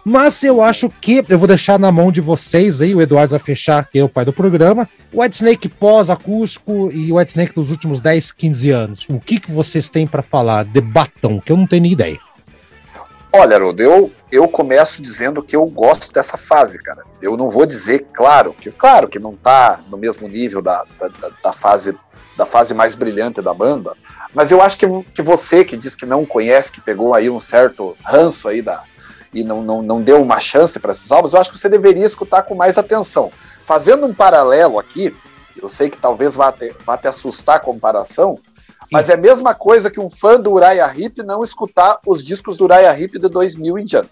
Mas 0.07 0.43
eu 0.43 0.61
acho 0.61 0.87
que 1.01 1.25
eu 1.27 1.39
vou 1.39 1.47
deixar 1.47 1.79
na 1.79 1.91
mão 1.91 2.11
de 2.11 2.21
vocês 2.21 2.79
aí, 2.79 2.93
o 2.93 3.01
Eduardo 3.01 3.31
vai 3.31 3.39
fechar, 3.39 3.89
que 3.89 3.97
é 3.97 4.03
o 4.03 4.09
pai 4.09 4.23
do 4.23 4.31
programa. 4.31 4.87
O 5.11 5.21
White 5.21 5.37
Snake 5.37 5.67
pós-acústico 5.67 6.91
e 6.93 7.11
o 7.11 7.17
White 7.17 7.31
Snake 7.31 7.55
dos 7.55 7.71
últimos 7.71 8.01
10, 8.01 8.31
15 8.31 8.69
anos. 8.69 9.05
O 9.09 9.19
que, 9.19 9.39
que 9.39 9.51
vocês 9.51 9.89
têm 9.89 10.05
para 10.05 10.21
falar? 10.21 10.63
Debatam, 10.63 11.39
que 11.39 11.51
eu 11.51 11.57
não 11.57 11.65
tenho 11.65 11.81
nem 11.81 11.91
ideia. 11.93 12.19
Olha, 13.37 13.57
Haroldo, 13.57 13.83
eu, 13.83 14.09
eu 14.31 14.47
começo 14.47 15.01
dizendo 15.01 15.43
que 15.43 15.57
eu 15.57 15.65
gosto 15.65 16.09
dessa 16.13 16.37
fase, 16.37 16.79
cara. 16.81 17.03
Eu 17.21 17.35
não 17.35 17.49
vou 17.49 17.65
dizer, 17.65 18.07
claro, 18.13 18.53
que 18.53 18.71
claro 18.71 19.09
que 19.09 19.19
não 19.19 19.35
tá 19.35 19.81
no 19.89 19.97
mesmo 19.97 20.25
nível 20.25 20.61
da, 20.61 20.85
da, 20.97 21.29
da- 21.43 21.51
fase 21.51 21.97
da 22.37 22.45
fase 22.45 22.73
mais 22.73 22.95
brilhante 22.95 23.41
da 23.41 23.53
banda, 23.53 23.93
mas 24.33 24.51
eu 24.51 24.61
acho 24.61 24.77
que, 24.77 24.85
que 25.13 25.21
você 25.21 25.63
que 25.65 25.75
diz 25.75 25.95
que 25.95 26.05
não 26.05 26.25
conhece, 26.25 26.71
que 26.71 26.81
pegou 26.81 27.13
aí 27.13 27.29
um 27.29 27.39
certo 27.39 27.95
ranço 28.03 28.47
aí 28.47 28.61
da 28.61 28.83
e 29.33 29.43
não, 29.43 29.61
não, 29.61 29.81
não 29.81 30.01
deu 30.01 30.21
uma 30.21 30.39
chance 30.39 30.79
para 30.79 30.93
esses 30.93 31.11
álbuns, 31.11 31.33
eu 31.33 31.41
acho 31.41 31.51
que 31.51 31.57
você 31.57 31.67
deveria 31.67 32.05
escutar 32.05 32.43
com 32.43 32.55
mais 32.55 32.77
atenção. 32.77 33.31
Fazendo 33.65 34.05
um 34.05 34.13
paralelo 34.13 34.79
aqui, 34.79 35.13
eu 35.61 35.67
sei 35.67 35.89
que 35.89 35.97
talvez 35.97 36.35
vá 36.35 36.53
te, 36.53 36.73
vá 36.85 36.97
assustar 37.03 37.57
a 37.57 37.59
comparação, 37.59 38.39
mas 38.91 39.09
é 39.09 39.13
a 39.13 39.17
mesma 39.17 39.53
coisa 39.53 39.89
que 39.89 39.99
um 39.99 40.09
fã 40.09 40.39
do 40.39 40.51
Uriah 40.53 40.93
Heep 40.97 41.19
não 41.23 41.43
escutar 41.43 41.99
os 42.05 42.23
discos 42.23 42.57
do 42.57 42.65
Uriah 42.65 42.99
Heep 42.99 43.13
de 43.19 43.27
2000 43.29 43.77
em 43.77 43.85
diante. 43.85 44.09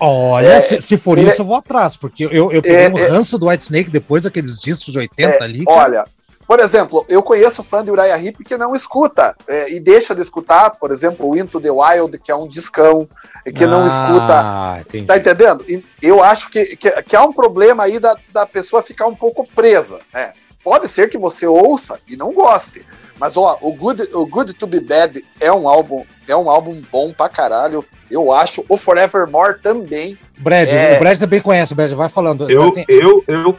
Olha, 0.00 0.46
É, 0.46 0.60
se, 0.60 0.80
se 0.80 0.96
for 0.96 1.18
ele- 1.18 1.28
isso, 1.30 1.42
eu 1.42 1.46
vou 1.46 1.56
atrás, 1.56 1.96
porque 1.96 2.24
eu, 2.24 2.52
eu 2.52 2.62
peguei 2.62 2.84
É, 2.84 2.88
um 2.88 2.98
é- 2.98 3.08
ranço 3.08 3.36
do 3.38 3.48
White 3.48 3.64
Snake 3.64 3.90
depois 3.90 4.22
daqueles 4.22 4.58
discos 4.58 4.92
de 4.92 4.98
80 4.98 5.42
ali. 5.42 5.64
cara. 5.64 5.76
Olha, 5.82 6.04
por 6.46 6.60
exemplo, 6.60 7.04
eu 7.08 7.22
conheço 7.22 7.62
fã 7.64 7.84
de 7.84 7.90
Uriah 7.90 8.16
Heep 8.22 8.44
que 8.44 8.56
não 8.56 8.74
escuta 8.76 9.34
é, 9.48 9.70
e 9.72 9.80
deixa 9.80 10.14
de 10.14 10.22
escutar, 10.22 10.70
por 10.70 10.92
exemplo, 10.92 11.28
o 11.28 11.36
Into 11.36 11.60
the 11.60 11.70
Wild, 11.70 12.16
que 12.18 12.30
é 12.30 12.34
um 12.36 12.46
discão, 12.46 13.08
que 13.44 13.66
não 13.66 13.86
escuta. 13.86 14.40
Ah, 14.40 14.78
entendi. 14.80 15.04
Tá 15.06 15.16
entendendo? 15.16 15.64
E 15.68 15.82
eu 16.00 16.22
acho 16.22 16.48
que, 16.48 16.76
que, 16.76 16.90
que 17.02 17.16
há 17.16 17.22
um 17.24 17.32
problema 17.32 17.82
aí 17.82 17.98
da, 17.98 18.14
da 18.32 18.46
pessoa 18.46 18.82
ficar 18.82 19.06
um 19.06 19.14
pouco 19.16 19.46
presa. 19.52 19.98
Né? 20.14 20.32
Pode 20.62 20.88
ser 20.88 21.10
que 21.10 21.18
você 21.18 21.46
ouça 21.46 21.98
e 22.06 22.16
não 22.16 22.32
goste. 22.32 22.84
Mas 23.20 23.36
ó, 23.36 23.58
o 23.60 23.72
Good, 23.72 24.08
o 24.12 24.24
Good 24.26 24.54
to 24.54 24.66
Be 24.66 24.80
Bad 24.80 25.24
é 25.40 25.52
um 25.52 25.68
álbum, 25.68 26.04
é 26.26 26.36
um 26.36 26.48
álbum 26.48 26.80
bom 26.90 27.12
pra 27.12 27.28
caralho. 27.28 27.84
Eu 28.10 28.32
acho. 28.32 28.64
O 28.68 28.76
Forevermore 28.76 29.58
também. 29.60 30.16
Brad, 30.38 30.68
É. 30.68 30.96
o 30.96 30.98
Brad 31.00 31.18
também 31.18 31.40
conhece, 31.40 31.72
o 31.72 31.76
Brad 31.76 31.92
vai 31.92 32.08
falando. 32.08 32.48
Eu, 32.50 32.70
Tem- 32.72 32.84
eu, 32.88 33.24
eu 33.26 33.54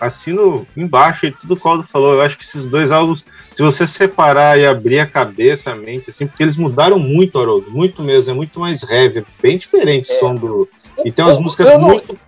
assino 0.00 0.66
embaixo 0.76 1.26
aí 1.26 1.32
tudo 1.32 1.56
que 1.56 1.66
o 1.66 1.70
Aldo 1.70 1.86
falou. 1.92 2.14
Eu 2.14 2.22
acho 2.22 2.36
que 2.36 2.44
esses 2.44 2.64
dois 2.64 2.90
álbuns, 2.90 3.24
se 3.54 3.62
você 3.62 3.86
separar 3.86 4.58
e 4.58 4.66
abrir 4.66 4.98
a 4.98 5.06
cabeça, 5.06 5.70
a 5.70 5.76
mente, 5.76 6.10
assim, 6.10 6.26
porque 6.26 6.42
eles 6.42 6.56
mudaram 6.56 6.98
muito, 6.98 7.38
Haroldo, 7.38 7.70
muito 7.70 8.02
mesmo, 8.02 8.32
é 8.32 8.34
muito 8.34 8.58
mais 8.58 8.82
heavy, 8.82 9.18
é 9.20 9.24
bem 9.40 9.58
diferente 9.58 10.10
o 10.10 10.14
É. 10.14 10.18
som 10.18 10.34
do. 10.34 10.68
E 11.04 11.12
tem 11.12 11.24
umas 11.24 11.38
músicas 11.38 11.66
eu 11.68 11.78
muito. 11.78 12.18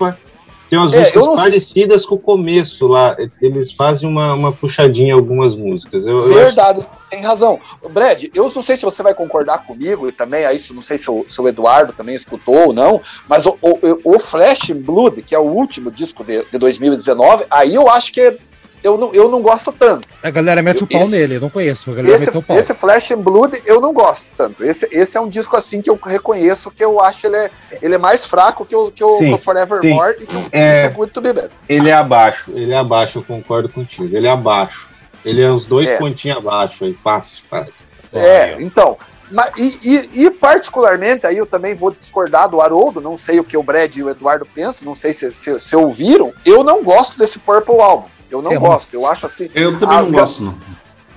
Tem 0.75 0.79
umas 0.83 0.93
É, 0.93 0.99
músicas 1.01 1.25
sei. 1.25 1.35
parecidas 1.37 2.07
com 2.07 2.15
o 2.17 2.19
começo 2.19 2.89
lá. 2.89 3.17
Eles 3.41 3.71
fazem 3.73 4.09
uma, 4.09 4.35
uma 4.35 4.53
puxadinha 4.53 5.09
em 5.09 5.13
algumas 5.13 5.55
músicas. 5.55 6.05
Eu, 6.05 6.19
eu 6.19 6.25
acho- 6.25 6.35
Verdade, 6.35 6.87
tem 7.11 7.23
razão. 7.23 7.61
Brad, 7.91 8.25
eu 8.35 8.51
não 8.55 8.63
sei 8.63 8.77
se 8.77 8.85
você 8.85 9.03
vai 9.03 9.15
concordar 9.15 9.65
comigo, 9.67 10.09
e 10.09 10.13
também 10.13 10.45
aí, 10.45 10.59
não 10.73 10.83
sei 10.83 10.99
se 10.99 11.09
o, 11.11 11.25
se 11.29 11.41
o 11.41 11.47
Eduardo 11.49 11.93
também 11.93 12.15
escutou 12.15 12.67
ou 12.69 12.73
não, 12.73 13.01
mas 13.29 13.47
o, 13.47 13.57
o, 13.63 13.79
o 14.17 14.19
Flash 14.19 14.71
Blood, 14.75 15.23
que 15.23 15.35
é 15.35 15.39
o 15.39 15.43
último 15.43 15.91
disco 15.91 16.25
de, 16.25 16.45
de 16.51 16.59
2019, 16.59 17.45
aí 17.51 17.75
eu 17.75 17.89
acho 17.89 18.13
que 18.13 18.37
eu 18.85 18.97
não, 18.97 19.12
eu 19.12 19.28
não 19.28 19.43
gosto 19.43 19.73
tanto. 19.73 20.06
A 20.23 20.31
galera 20.31 20.62
mete 20.62 20.85
o 20.85 20.86
pau 20.86 21.01
esse- 21.02 21.11
nele, 21.11 21.36
eu 21.36 21.40
não 21.40 21.51
conheço. 21.51 21.90
A 21.90 21.94
galera 21.94 22.15
Esse, 22.15 22.27
meteu 22.27 22.40
o 22.40 22.44
pau. 22.44 22.56
esse 22.56 22.73
Flash 22.74 23.11
in 23.11 23.16
Blood 23.16 23.61
eu 23.66 23.81
não 23.81 23.93
gosto 23.93 24.28
tanto. 24.36 24.62
Esse, 24.65 24.86
esse 24.93 25.16
é 25.16 25.20
um 25.20 25.28
disco 25.28 25.56
assim 25.56 25.81
que 25.82 25.90
eu 25.90 25.98
reconheço 26.05 26.70
que 26.70 26.85
eu 26.85 27.01
acho 27.01 27.27
ele 27.27 27.36
é, 27.36 27.51
ele 27.82 27.94
é 27.94 27.98
mais 27.98 28.24
fraco 28.24 28.65
que 28.65 28.77
o, 28.77 28.90
que 28.93 29.02
o, 29.02 29.19
Sim, 29.19 29.28
que 29.28 29.32
o 29.35 29.39
Forevermore 29.39 30.16
e 30.23 30.27
que 30.27 30.36
o, 30.36 30.47
É. 30.52 30.89
Good 30.90 31.12
to 31.12 31.20
Be 31.20 31.32
Bad. 31.32 31.48
Ele 31.69 31.89
é 31.89 31.94
abaixo, 31.94 32.52
ele 32.55 32.73
é 32.73 32.77
abaixo, 32.77 33.19
eu 33.19 33.24
concordo 33.24 33.69
contigo. 33.69 34.15
Ele 34.16 34.27
é 34.27 34.31
abaixo. 34.31 34.89
Ele 35.24 35.40
é 35.43 35.51
uns 35.51 35.65
dois 35.65 35.89
É. 35.89 35.97
pontinhos 35.97 36.36
abaixo 36.36 36.85
aí, 36.85 36.93
fácil, 37.02 37.43
fácil. 37.48 37.73
É, 38.12 38.61
então. 38.61 38.97
Mas, 39.31 39.51
e, 39.56 39.78
e- 39.82 40.24
e 40.27 40.31
particularmente, 40.31 41.27
aí 41.27 41.39
eu 41.39 41.47
também 41.47 41.74
vou 41.74 41.90
discordar 41.90 42.48
do 42.48 42.61
Haroldo, 42.61 43.01
não 43.01 43.16
sei 43.16 43.40
o 43.40 43.44
que 43.44 43.56
o 43.56 43.62
Brad 43.62 43.97
e 43.97 44.02
o 44.02 44.11
Eduardo 44.11 44.47
pensam, 44.55 44.85
não 44.86 44.94
sei 44.94 45.15
se, 45.15 45.32
se, 45.32 45.59
se 45.59 45.74
ouviram. 45.74 46.32
Eu 46.44 46.62
não 46.62 46.82
gosto 46.85 47.19
desse 47.19 47.39
Purple 47.39 47.81
Album. 47.81 48.06
Eu 48.31 48.43
não 48.43 48.53
É 48.53 48.59
gosto. 48.59 48.95
Eu 48.95 49.07
acho 49.07 49.27
assim. 49.27 49.51
Eu 49.55 49.79
também 49.79 49.97
não 50.03 50.11
gosto, 50.11 50.43
não. 50.43 50.55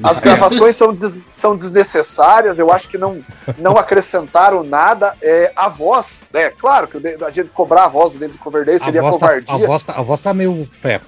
As 0.03 0.19
gravações 0.19 0.75
são, 0.75 0.93
des- 0.93 1.19
são 1.31 1.55
desnecessárias, 1.55 2.59
eu 2.59 2.71
acho 2.71 2.87
que 2.87 2.99
não, 2.99 3.23
não 3.57 3.71
acrescentaram 3.79 4.63
nada. 4.63 5.15
É, 5.21 5.51
a 5.55 5.67
voz, 5.69 6.21
né? 6.31 6.51
Claro 6.51 6.87
que 6.87 6.97
a 7.25 7.31
gente 7.31 7.49
cobrar 7.49 7.85
a 7.85 7.87
voz 7.87 8.11
do 8.13 8.19
David 8.19 8.37
Coverdale 8.37 8.77
A 8.77 8.85
seria 8.85 9.01
voz, 9.01 9.17
tá, 9.17 9.27
covardia. 9.27 9.55
a, 9.55 9.67
voz 9.67 9.83
tá, 9.83 9.93
a 9.93 10.01
voz 10.03 10.21
tá 10.21 10.33
meio. 10.35 10.69
É, 10.83 11.01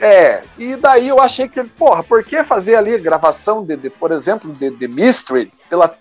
É, 0.00 0.42
e 0.56 0.76
daí 0.76 1.08
eu 1.08 1.20
achei 1.20 1.48
que, 1.48 1.62
porra, 1.64 2.02
por 2.04 2.22
que 2.22 2.44
fazer 2.44 2.76
ali 2.76 2.96
gravação 2.98 3.64
de, 3.64 3.76
de, 3.76 3.90
por 3.90 4.12
exemplo, 4.12 4.52
de, 4.52 4.70
de 4.70 4.86
Mystery 4.88 5.50
pela 5.68 5.92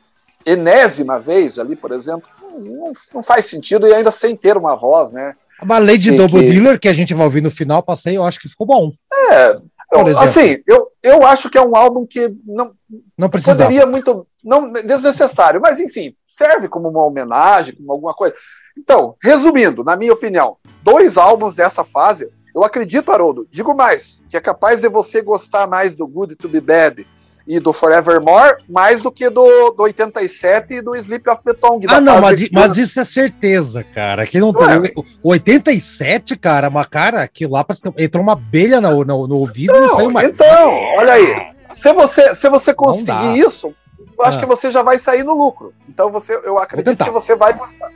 enésima 0.45 1.19
vez 1.19 1.57
ali, 1.59 1.75
por 1.75 1.91
exemplo? 1.91 2.27
Não, 2.41 2.91
não, 3.13 3.23
faz 3.23 3.45
sentido 3.45 3.87
e 3.87 3.93
ainda 3.93 4.11
sem 4.11 4.35
ter 4.35 4.57
uma 4.57 4.75
voz, 4.75 5.11
né? 5.11 5.33
A 5.69 5.79
Lady 5.79 6.15
Double 6.15 6.39
que... 6.39 6.49
Dealer, 6.49 6.79
que 6.79 6.87
a 6.87 6.93
gente 6.93 7.13
vai 7.13 7.25
ouvir 7.25 7.41
no 7.41 7.51
final, 7.51 7.83
passei, 7.83 8.17
eu 8.17 8.23
acho 8.23 8.39
que 8.39 8.49
ficou 8.49 8.65
bom. 8.65 8.91
É, 9.29 9.57
eu, 9.91 10.17
assim, 10.17 10.57
eu, 10.67 10.87
eu 11.03 11.25
acho 11.25 11.49
que 11.49 11.57
é 11.57 11.61
um 11.61 11.75
álbum 11.75 12.05
que 12.05 12.33
não, 12.45 12.71
não 13.17 13.29
poderia 13.29 13.85
muito. 13.85 14.25
Não, 14.43 14.71
desnecessário, 14.71 15.61
mas 15.61 15.79
enfim, 15.79 16.15
serve 16.25 16.67
como 16.67 16.89
uma 16.89 17.05
homenagem, 17.05 17.75
como 17.75 17.91
alguma 17.91 18.13
coisa. 18.13 18.35
Então, 18.77 19.15
resumindo, 19.21 19.83
na 19.83 19.95
minha 19.95 20.13
opinião, 20.13 20.57
dois 20.81 21.17
álbuns 21.17 21.55
dessa 21.55 21.83
fase, 21.83 22.31
eu 22.55 22.63
acredito, 22.63 23.11
Haroldo, 23.11 23.47
digo 23.51 23.75
mais, 23.75 24.23
que 24.29 24.37
é 24.37 24.41
capaz 24.41 24.81
de 24.81 24.89
você 24.89 25.21
gostar 25.21 25.67
mais 25.67 25.95
do 25.95 26.07
Good 26.07 26.35
to 26.37 26.49
Be 26.49 26.59
Bad 26.59 27.05
e 27.47 27.59
do 27.59 27.73
Forevermore, 27.73 28.57
mais 28.69 29.01
do 29.01 29.11
que 29.11 29.29
do, 29.29 29.71
do 29.71 29.83
87 29.83 30.73
e 30.73 30.81
do 30.81 30.95
Sleep 30.95 31.29
of 31.29 31.41
Beton. 31.43 31.81
Ah, 31.89 31.99
não, 31.99 32.21
mas, 32.21 32.49
mas, 32.51 32.77
isso 32.77 32.99
é 32.99 33.03
certeza, 33.03 33.83
cara. 33.83 34.25
Que 34.25 34.39
não, 34.39 34.51
não 34.51 34.81
tem. 34.81 34.93
O 35.23 35.29
87, 35.29 36.35
cara, 36.37 36.69
uma 36.69 36.85
cara 36.85 37.27
que 37.27 37.47
lá 37.47 37.65
entrou 37.97 38.23
uma 38.23 38.33
abelha 38.33 38.79
no, 38.79 39.03
no, 39.03 39.27
no 39.27 39.35
ouvido 39.37 39.73
não, 39.73 39.85
e 39.85 39.89
saiu 39.89 40.11
mais. 40.11 40.29
Então, 40.29 40.73
olha 40.97 41.13
aí. 41.13 41.51
Se 41.71 41.93
você, 41.93 42.35
se 42.35 42.49
você 42.49 42.73
conseguir 42.73 43.39
isso, 43.39 43.73
eu 44.17 44.25
acho 44.25 44.37
ah. 44.37 44.41
que 44.41 44.47
você 44.47 44.69
já 44.69 44.83
vai 44.83 44.99
sair 44.99 45.23
no 45.23 45.35
lucro. 45.35 45.73
Então 45.87 46.11
você, 46.11 46.39
eu 46.43 46.57
acredito 46.57 47.03
que 47.03 47.09
você 47.09 47.35
vai 47.35 47.53
gostar. 47.53 47.89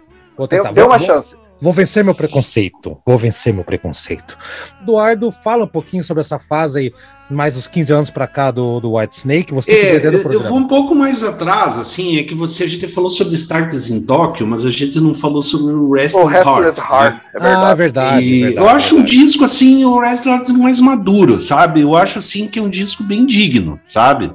Dê, 0.49 0.81
uma 0.81 0.97
vou, 0.97 0.99
chance. 0.99 1.38
Vou 1.61 1.72
vencer 1.72 2.03
meu 2.03 2.14
preconceito. 2.14 2.98
Vou 3.06 3.18
vencer 3.18 3.53
meu 3.53 3.64
preconceito. 3.64 4.38
Eduardo, 4.82 5.32
fala 5.32 5.64
um 5.64 5.68
pouquinho 5.68 6.03
sobre 6.03 6.22
essa 6.22 6.38
fase 6.38 6.80
aí, 6.80 6.94
mais 7.30 7.53
dos 7.53 7.65
15 7.65 7.94
anos 7.94 8.10
para 8.10 8.27
cá 8.27 8.52
do, 8.52 8.80
do 8.82 8.98
White 8.98 9.15
Snake. 9.15 9.53
Você 9.53 9.72
é, 9.72 10.06
eu 10.06 10.44
vou 10.44 10.57
um 10.57 10.68
pouco 10.68 10.94
mais 10.94 11.23
atrás, 11.23 11.77
assim, 11.77 12.19
é 12.19 12.23
que 12.23 12.36
você 12.36 12.65
a 12.65 12.68
gente 12.68 12.88
falou 12.90 13.10
sobre 13.10 13.36
Starks 13.36 13.90
em 13.90 14.02
Tóquio, 14.02 14.45
mas 14.45 14.65
a 14.65 14.69
gente 14.69 14.99
não 14.99 15.15
falou 15.15 15.41
sobre 15.41 15.73
o 15.73 15.91
Restless, 15.94 16.49
oh, 16.49 16.61
Heart. 16.61 16.77
Heart. 16.77 17.15
Né? 17.15 17.22
É 17.34 17.40
verdade. 17.40 17.65
Ah, 17.65 17.73
verdade, 17.73 18.41
verdade 18.41 18.56
Eu 18.57 18.69
acho 18.69 18.95
verdade. 18.95 19.18
um 19.18 19.22
disco 19.22 19.44
assim, 19.45 19.86
o 19.86 19.99
Restless 19.99 20.30
Heart 20.30 20.49
mais 20.61 20.80
maduro, 20.80 21.40
sabe? 21.40 21.82
Eu 21.82 21.95
acho 21.95 22.18
assim 22.18 22.48
que 22.48 22.60
é 22.60 22.61
um 22.61 22.69
disco 22.69 23.03
bem 23.03 23.26
digno, 23.26 23.80
sabe? 23.88 24.32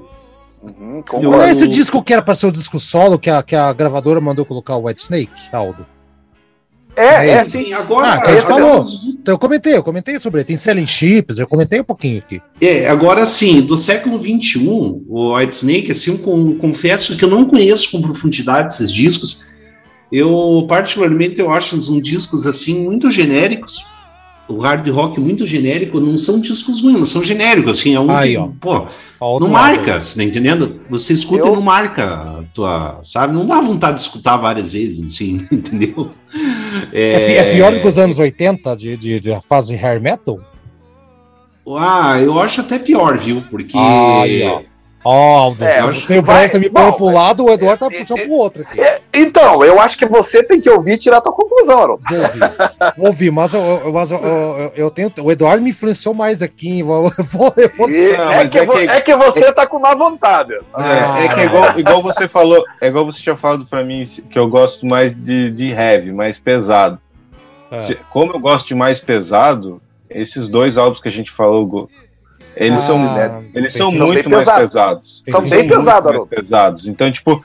Uhum, 0.62 1.02
não 1.22 1.42
é 1.42 1.50
esse 1.52 1.66
disco 1.66 2.02
que 2.02 2.12
era 2.12 2.20
para 2.20 2.34
ser 2.34 2.46
o 2.46 2.52
disco 2.52 2.78
solo 2.78 3.18
que 3.18 3.30
a, 3.30 3.42
que 3.42 3.56
a 3.56 3.72
gravadora 3.72 4.20
mandou 4.20 4.44
colocar 4.44 4.76
o 4.76 4.86
White 4.86 5.02
Snake, 5.02 5.32
Aldo? 5.52 5.86
É, 7.00 7.26
é, 7.26 7.30
é 7.30 7.44
sim. 7.44 7.72
Agora, 7.72 8.20
ah, 8.24 8.32
esse 8.32 8.48
falou. 8.48 8.82
Então, 9.20 9.34
eu 9.34 9.38
comentei, 9.38 9.76
eu 9.76 9.82
comentei 9.82 10.18
sobre 10.20 10.40
ele. 10.40 10.46
Tem 10.46 10.56
selling 10.56 10.86
chips, 10.86 11.38
eu 11.38 11.46
comentei 11.46 11.80
um 11.80 11.84
pouquinho 11.84 12.18
aqui. 12.18 12.40
É, 12.60 12.88
agora 12.88 13.26
sim, 13.26 13.60
do 13.62 13.76
século 13.76 14.22
XXI, 14.22 14.58
o 15.08 15.36
White 15.36 15.54
Snake, 15.54 15.92
assim, 15.92 16.16
com, 16.16 16.56
confesso 16.56 17.16
que 17.16 17.24
eu 17.24 17.30
não 17.30 17.44
conheço 17.44 17.90
com 17.90 18.02
profundidade 18.02 18.74
esses 18.74 18.92
discos. 18.92 19.46
Eu, 20.12 20.66
particularmente, 20.68 21.40
eu 21.40 21.50
acho 21.52 21.76
uns 21.76 22.02
discos, 22.02 22.46
assim, 22.46 22.82
muito 22.82 23.10
genéricos. 23.10 23.84
O 24.50 24.58
hard 24.58 24.88
rock 24.88 25.20
muito 25.20 25.46
genérico, 25.46 26.00
não 26.00 26.18
são 26.18 26.40
discos 26.40 26.82
ruins, 26.82 27.08
são 27.08 27.22
genéricos, 27.22 27.78
assim, 27.78 27.94
é 27.94 28.00
um 28.00 28.10
Aí, 28.10 28.36
ó. 28.36 28.48
pô, 28.60 28.86
não 29.38 29.48
marca, 29.48 30.00
você 30.00 30.16
tá 30.18 30.24
entendendo? 30.24 30.80
Você 30.90 31.12
escuta 31.12 31.42
eu... 31.46 31.52
e 31.52 31.56
não 31.56 31.62
marca, 31.62 32.44
tua, 32.52 33.00
sabe? 33.04 33.32
Não 33.32 33.46
dá 33.46 33.60
vontade 33.60 33.94
de 33.94 34.00
escutar 34.00 34.36
várias 34.36 34.72
vezes, 34.72 35.02
assim, 35.02 35.46
entendeu? 35.52 36.10
É, 36.92 37.36
é 37.36 37.54
pior 37.54 37.72
do 37.72 37.80
que 37.80 37.88
os 37.88 37.98
anos 37.98 38.18
80 38.18 38.76
de, 38.76 38.96
de, 38.96 39.20
de 39.20 39.40
fase 39.42 39.74
hair 39.74 40.00
metal? 40.00 40.40
Ah, 41.78 42.18
eu 42.20 42.38
acho 42.40 42.62
até 42.62 42.78
pior, 42.78 43.16
viu? 43.18 43.44
Porque. 43.50 43.76
Aí, 43.76 44.42
ó. 44.42 44.62
Ó, 45.02 45.48
oh, 45.48 45.64
é, 45.64 45.82
o 46.18 46.22
Brad 46.22 46.50
tá 46.50 46.58
me 46.58 46.68
pondo 46.68 46.92
pro 46.92 47.06
lado, 47.06 47.46
o 47.46 47.50
Eduardo 47.50 47.78
tá 47.78 47.88
puxando 47.88 48.18
é, 48.18 48.26
pro 48.26 48.34
outro 48.34 48.62
aqui. 48.62 48.78
É, 48.78 49.00
então, 49.14 49.64
eu 49.64 49.80
acho 49.80 49.96
que 49.96 50.04
você 50.04 50.42
tem 50.42 50.60
que 50.60 50.68
ouvir 50.68 50.92
e 50.92 50.98
tirar 50.98 51.18
a 51.18 51.20
tua 51.22 51.32
conclusão, 51.32 51.80
ouvir, 51.90 52.38
vou 52.98 53.06
ouvir 53.08 53.30
mas, 53.30 53.54
eu, 53.54 53.90
mas 53.92 54.10
eu, 54.10 54.18
eu, 54.18 54.72
eu, 54.76 54.90
tenho. 54.90 55.10
O 55.22 55.32
Eduardo 55.32 55.62
me 55.62 55.70
influenciou 55.70 56.12
mais 56.12 56.42
aqui. 56.42 56.82
Vou, 56.82 57.10
vou, 57.30 57.54
vou... 57.78 57.90
E, 57.90 58.12
Não, 58.14 58.30
é, 58.30 58.46
que, 58.46 58.58
é, 58.58 58.66
que, 58.66 58.78
é, 58.78 59.00
que, 59.00 59.16
você 59.16 59.50
tá 59.52 59.66
com 59.66 59.78
má 59.78 59.94
vontade. 59.94 60.58
Ah, 60.74 61.18
é, 61.18 61.28
que 61.28 61.40
igual, 61.40 61.78
igual 61.78 62.02
você 62.02 62.28
falou, 62.28 62.62
é 62.78 62.88
igual 62.88 63.06
você 63.06 63.22
tinha 63.22 63.36
falado 63.38 63.64
pra 63.64 63.82
mim 63.82 64.04
que 64.30 64.38
eu 64.38 64.48
gosto 64.48 64.84
mais 64.84 65.14
de, 65.16 65.50
de 65.50 65.70
heavy, 65.70 66.12
mais 66.12 66.38
pesado. 66.38 66.98
Se, 67.80 67.94
como 68.10 68.34
eu 68.34 68.40
gosto 68.40 68.68
de 68.68 68.74
mais 68.74 69.00
pesado, 69.00 69.80
esses 70.10 70.48
dois 70.48 70.76
álbuns 70.76 71.00
que 71.00 71.08
a 71.08 71.12
gente 71.12 71.30
falou 71.30 71.88
eles 72.60 72.82
ah, 72.82 72.86
são, 72.86 73.48
eles 73.54 73.72
são, 73.72 73.90
são 73.90 74.06
muito 74.08 74.28
mais 74.28 74.44
pesado. 74.44 74.60
pesados. 74.60 75.22
São 75.24 75.48
bem 75.48 75.66
pesados, 75.66 76.28
pesados. 76.28 76.86
Então, 76.86 77.10
tipo, 77.10 77.42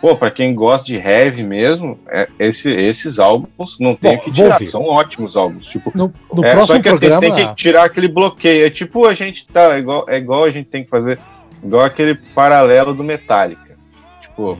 pô, 0.00 0.16
para 0.16 0.32
quem 0.32 0.52
gosta 0.52 0.84
de 0.84 0.96
heavy 0.96 1.44
mesmo, 1.44 1.96
é, 2.08 2.28
esse, 2.40 2.68
esses 2.68 3.20
álbuns 3.20 3.78
não 3.78 3.94
tem 3.94 4.16
Bom, 4.16 4.22
que 4.24 4.32
tirar, 4.32 4.66
são 4.66 4.82
ótimos 4.82 5.36
álbuns. 5.36 5.64
Tipo, 5.64 5.92
no, 5.94 6.12
no 6.32 6.44
é, 6.44 6.50
próximo 6.50 6.76
só 6.76 6.82
que 6.82 6.88
programa... 6.88 7.20
tem 7.20 7.34
que 7.36 7.54
tirar 7.54 7.84
aquele 7.84 8.08
bloqueio. 8.08 8.66
É 8.66 8.70
tipo 8.70 9.06
a 9.06 9.14
gente 9.14 9.46
tá, 9.46 9.76
é 9.76 9.78
igual, 9.78 10.04
é 10.08 10.16
igual 10.16 10.42
a 10.42 10.50
gente 10.50 10.66
tem 10.66 10.82
que 10.82 10.90
fazer, 10.90 11.20
igual 11.62 11.84
aquele 11.84 12.16
paralelo 12.16 12.92
do 12.92 13.04
Metallica. 13.04 13.78
Tipo, 14.22 14.58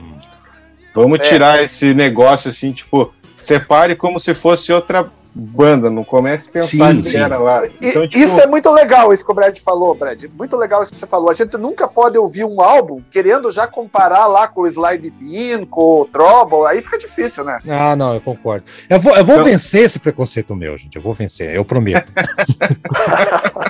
vamos 0.95 1.19
é. 1.19 1.23
tirar 1.23 1.61
esse 1.61 1.93
negócio 1.93 2.49
assim, 2.49 2.71
tipo, 2.71 3.13
separe 3.37 3.97
como 3.97 4.17
se 4.17 4.33
fosse 4.33 4.71
outra 4.71 5.11
banda, 5.39 5.89
não 5.89 6.03
comece 6.03 6.49
a 6.49 6.51
pensar 6.51 6.91
sim, 6.91 7.01
que 7.01 7.11
sim. 7.11 7.17
era 7.17 7.37
lá. 7.37 7.65
Então, 7.81 8.07
tipo... 8.07 8.23
Isso 8.23 8.39
é 8.39 8.47
muito 8.47 8.69
legal, 8.71 9.13
isso 9.13 9.25
que 9.25 9.31
o 9.31 9.35
Brad 9.35 9.57
falou, 9.59 9.95
Brad. 9.95 10.23
Muito 10.37 10.55
legal 10.57 10.83
isso 10.83 10.91
que 10.91 10.97
você 10.97 11.07
falou. 11.07 11.29
A 11.29 11.33
gente 11.33 11.57
nunca 11.57 11.87
pode 11.87 12.17
ouvir 12.17 12.45
um 12.45 12.61
álbum 12.61 13.01
querendo 13.09 13.51
já 13.51 13.67
comparar 13.67 14.27
lá 14.27 14.47
com 14.47 14.61
o 14.61 14.67
Slide 14.67 15.13
In, 15.21 15.65
com 15.65 16.01
o 16.01 16.05
Trouble, 16.05 16.65
aí 16.67 16.81
fica 16.81 16.97
difícil, 16.97 17.43
né? 17.43 17.59
Ah, 17.67 17.95
não, 17.95 18.13
eu 18.13 18.21
concordo. 18.21 18.65
Eu 18.89 18.99
vou, 18.99 19.15
eu 19.15 19.23
vou 19.23 19.35
então... 19.35 19.45
vencer 19.45 19.83
esse 19.83 19.99
preconceito 19.99 20.55
meu, 20.55 20.77
gente. 20.77 20.95
Eu 20.95 21.01
vou 21.01 21.13
vencer, 21.13 21.55
eu 21.55 21.63
prometo. 21.63 22.11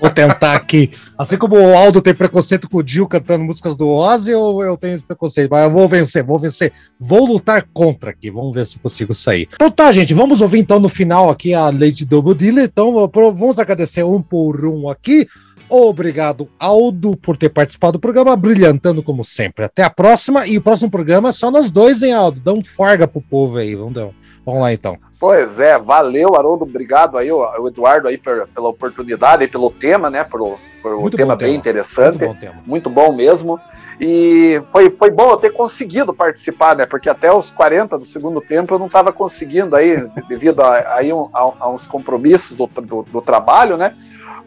Vou 0.00 0.10
tentar 0.10 0.54
aqui. 0.54 0.90
Assim 1.16 1.36
como 1.36 1.56
o 1.56 1.74
Aldo 1.74 2.02
tem 2.02 2.14
preconceito 2.14 2.68
com 2.68 2.78
o 2.78 2.82
Dio 2.82 3.08
cantando 3.08 3.44
músicas 3.44 3.76
do 3.76 3.88
Ozzy, 3.88 4.30
eu, 4.30 4.60
eu 4.62 4.76
tenho 4.76 4.96
esse 4.96 5.04
preconceito. 5.04 5.50
Mas 5.50 5.64
eu 5.64 5.70
vou 5.70 5.88
vencer, 5.88 6.22
vou 6.22 6.38
vencer. 6.38 6.72
Vou 6.98 7.26
lutar 7.26 7.66
contra 7.72 8.10
aqui. 8.10 8.30
Vamos 8.30 8.54
ver 8.54 8.66
se 8.66 8.78
consigo 8.78 9.14
sair. 9.14 9.48
Então 9.54 9.70
tá, 9.70 9.90
gente. 9.92 10.12
Vamos 10.12 10.40
ouvir 10.40 10.58
então 10.58 10.78
no 10.78 10.88
final 10.88 11.30
aqui 11.30 11.54
a 11.54 11.64
Lady 11.70 12.04
Double 12.04 12.34
Dealer. 12.34 12.64
Então 12.64 12.92
vamos 13.34 13.58
agradecer 13.58 14.02
um 14.02 14.20
por 14.20 14.66
um 14.66 14.88
aqui. 14.88 15.26
Obrigado, 15.68 16.48
Aldo, 16.58 17.16
por 17.16 17.36
ter 17.36 17.48
participado 17.48 17.94
do 17.94 18.00
programa, 18.00 18.36
brilhantando 18.36 19.02
como 19.02 19.24
sempre. 19.24 19.64
Até 19.64 19.82
a 19.82 19.90
próxima. 19.90 20.46
E 20.46 20.58
o 20.58 20.62
próximo 20.62 20.90
programa 20.90 21.30
é 21.30 21.32
só 21.32 21.50
nós 21.50 21.70
dois, 21.70 22.02
hein, 22.02 22.12
Aldo? 22.12 22.40
Dá 22.40 22.52
um 22.52 22.62
farga 22.62 23.08
pro 23.08 23.22
povo 23.22 23.56
aí. 23.56 23.74
Vamos. 23.74 24.12
Vamos 24.44 24.60
lá 24.60 24.72
então. 24.72 24.98
Pois 25.24 25.58
é, 25.58 25.78
valeu, 25.78 26.36
Haroldo, 26.36 26.64
obrigado 26.64 27.16
aí, 27.16 27.32
o, 27.32 27.66
Eduardo 27.66 28.08
aí 28.08 28.18
per, 28.18 28.46
pela 28.48 28.68
oportunidade 28.68 29.42
e 29.42 29.48
pelo 29.48 29.70
tema, 29.70 30.10
né, 30.10 30.22
por, 30.22 30.58
por 30.82 30.94
um 30.96 31.08
tema 31.08 31.34
bem 31.34 31.46
tema. 31.46 31.58
interessante, 31.58 32.18
muito 32.22 32.44
bom, 32.44 32.52
muito 32.66 32.90
bom, 32.90 33.10
mesmo, 33.10 33.58
e 33.98 34.62
foi, 34.70 34.90
foi 34.90 35.10
bom 35.10 35.30
eu 35.30 35.38
ter 35.38 35.48
conseguido 35.48 36.12
participar, 36.12 36.76
né, 36.76 36.84
porque 36.84 37.08
até 37.08 37.32
os 37.32 37.50
40 37.50 37.98
do 38.00 38.04
segundo 38.04 38.38
tempo 38.38 38.74
eu 38.74 38.78
não 38.78 38.84
estava 38.84 39.14
conseguindo 39.14 39.74
aí, 39.74 39.96
devido 40.28 40.60
a, 40.60 40.96
aí 40.96 41.10
um, 41.10 41.30
a, 41.32 41.40
a, 41.58 41.70
uns 41.70 41.86
compromissos 41.86 42.54
do, 42.54 42.66
do, 42.66 43.02
do 43.04 43.22
trabalho, 43.22 43.78
né, 43.78 43.96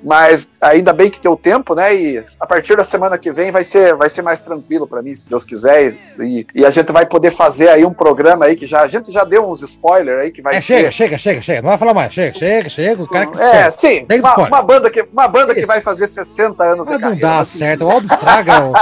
mas 0.08 0.48
ainda 0.62 0.94
bem 0.94 1.10
que 1.10 1.20
tem 1.20 1.30
o 1.30 1.36
tempo, 1.36 1.76
né? 1.76 1.94
E 1.94 2.24
a 2.40 2.48
partir 2.48 2.78
da 2.78 2.84
semana 2.86 3.18
que 3.18 3.30
vem 3.30 3.52
vai 3.52 3.66
ser, 3.66 3.94
vai 3.94 4.10
ser 4.10 4.22
mais 4.22 4.42
tranquilo 4.42 4.88
para 4.88 5.02
mim, 5.02 5.14
se 5.14 5.30
Deus 5.30 5.44
quiser. 5.44 5.98
E, 6.18 6.48
e, 6.56 6.66
a 6.66 6.70
gente 6.70 6.94
vai 6.94 7.06
poder 7.06 7.30
fazer 7.30 7.68
aí 7.68 7.84
um 7.84 7.92
programa 7.92 8.46
aí 8.46 8.56
que 8.56 8.66
já 8.66 8.84
a 8.84 8.88
gente 8.88 9.12
já 9.12 9.26
deu 9.26 9.46
uns 9.46 9.62
spoilers 9.62 10.24
aí 10.24 10.32
que 10.32 10.42
vai 10.42 10.56
é, 10.56 10.62
ser. 10.62 10.78
Chega, 10.78 10.92
chega, 10.92 11.18
chega, 11.18 11.42
chega. 11.42 11.62
Não 11.62 11.70
vai 11.70 11.78
falar 11.78 11.94
mais. 11.94 12.14
Chega, 12.14 12.40
chega, 12.40 12.70
chega. 12.70 13.04
O 13.04 13.08
cara 13.08 13.28
que 13.28 13.42
É, 13.42 13.70
sim. 13.70 14.06
Uma, 14.10 14.48
uma, 14.48 14.62
banda 14.62 14.90
que, 14.90 15.06
uma 15.12 15.28
banda 15.28 15.54
que 15.54 15.66
vai 15.66 15.82
fazer 15.82 16.08
60 16.08 16.64
anos 16.64 16.88
não 16.88 17.18
dá 17.18 17.40
assim. 17.40 17.58
certo. 17.58 17.84
O 17.84 17.92
Aldo 17.92 18.06
estraga 18.06 18.64
o, 18.64 18.74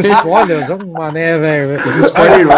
spoilers. 0.00 0.70
É 0.70 0.74
um 0.74 0.92
mané, 0.92 1.36
velho. 1.36 1.74
Spoiler, 1.74 2.48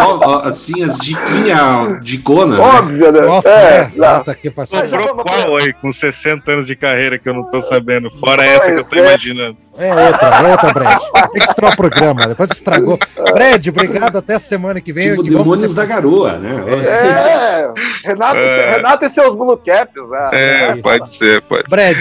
assim, 0.45 0.81
as 0.81 0.97
diquinhas 0.97 1.99
de 1.99 2.15
Gona. 2.15 2.55
Né? 2.55 2.63
Óbvio, 2.63 3.11
né? 3.11 3.21
Nossa, 3.21 3.49
é. 3.49 3.91
é. 3.93 3.97
Nota 3.97 4.31
aqui, 4.31 4.49
Sobrou 4.49 5.25
qual 5.25 5.57
aí 5.57 5.73
com 5.73 5.91
60 5.91 6.49
anos 6.49 6.65
de 6.65 6.75
carreira 6.77 7.19
que 7.19 7.27
eu 7.27 7.33
não 7.33 7.43
tô 7.43 7.61
sabendo. 7.61 7.80
Fora 8.19 8.45
essa 8.45 8.71
que 8.71 8.79
eu 8.79 8.89
tô 8.89 8.95
é. 8.95 8.99
imaginando. 8.99 9.57
É 9.77 9.87
outra, 9.87 10.27
é 10.27 10.51
outra, 10.51 10.73
Brad. 10.73 11.01
Tem 11.31 11.41
que 11.41 11.49
estragar 11.49 11.73
o 11.73 11.77
programa, 11.77 12.27
depois 12.27 12.51
estragou. 12.51 12.99
Brad, 13.33 13.67
obrigado, 13.67 14.17
até 14.17 14.35
a 14.35 14.39
semana 14.39 14.81
que 14.81 14.91
vem. 14.91 15.11
Tipo 15.11 15.23
Demônios 15.23 15.73
da 15.73 15.85
Garoa, 15.85 16.37
né? 16.37 16.63
É, 16.85 17.73
Renato, 18.03 18.37
é. 18.37 18.75
Renato 18.75 19.05
e 19.05 19.09
seus 19.09 19.33
blue 19.33 19.57
caps. 19.57 20.09
Né? 20.09 20.29
É, 20.33 20.75
pode 20.75 21.15
ser, 21.15 21.41
pode 21.43 21.63
Brad, 21.69 21.97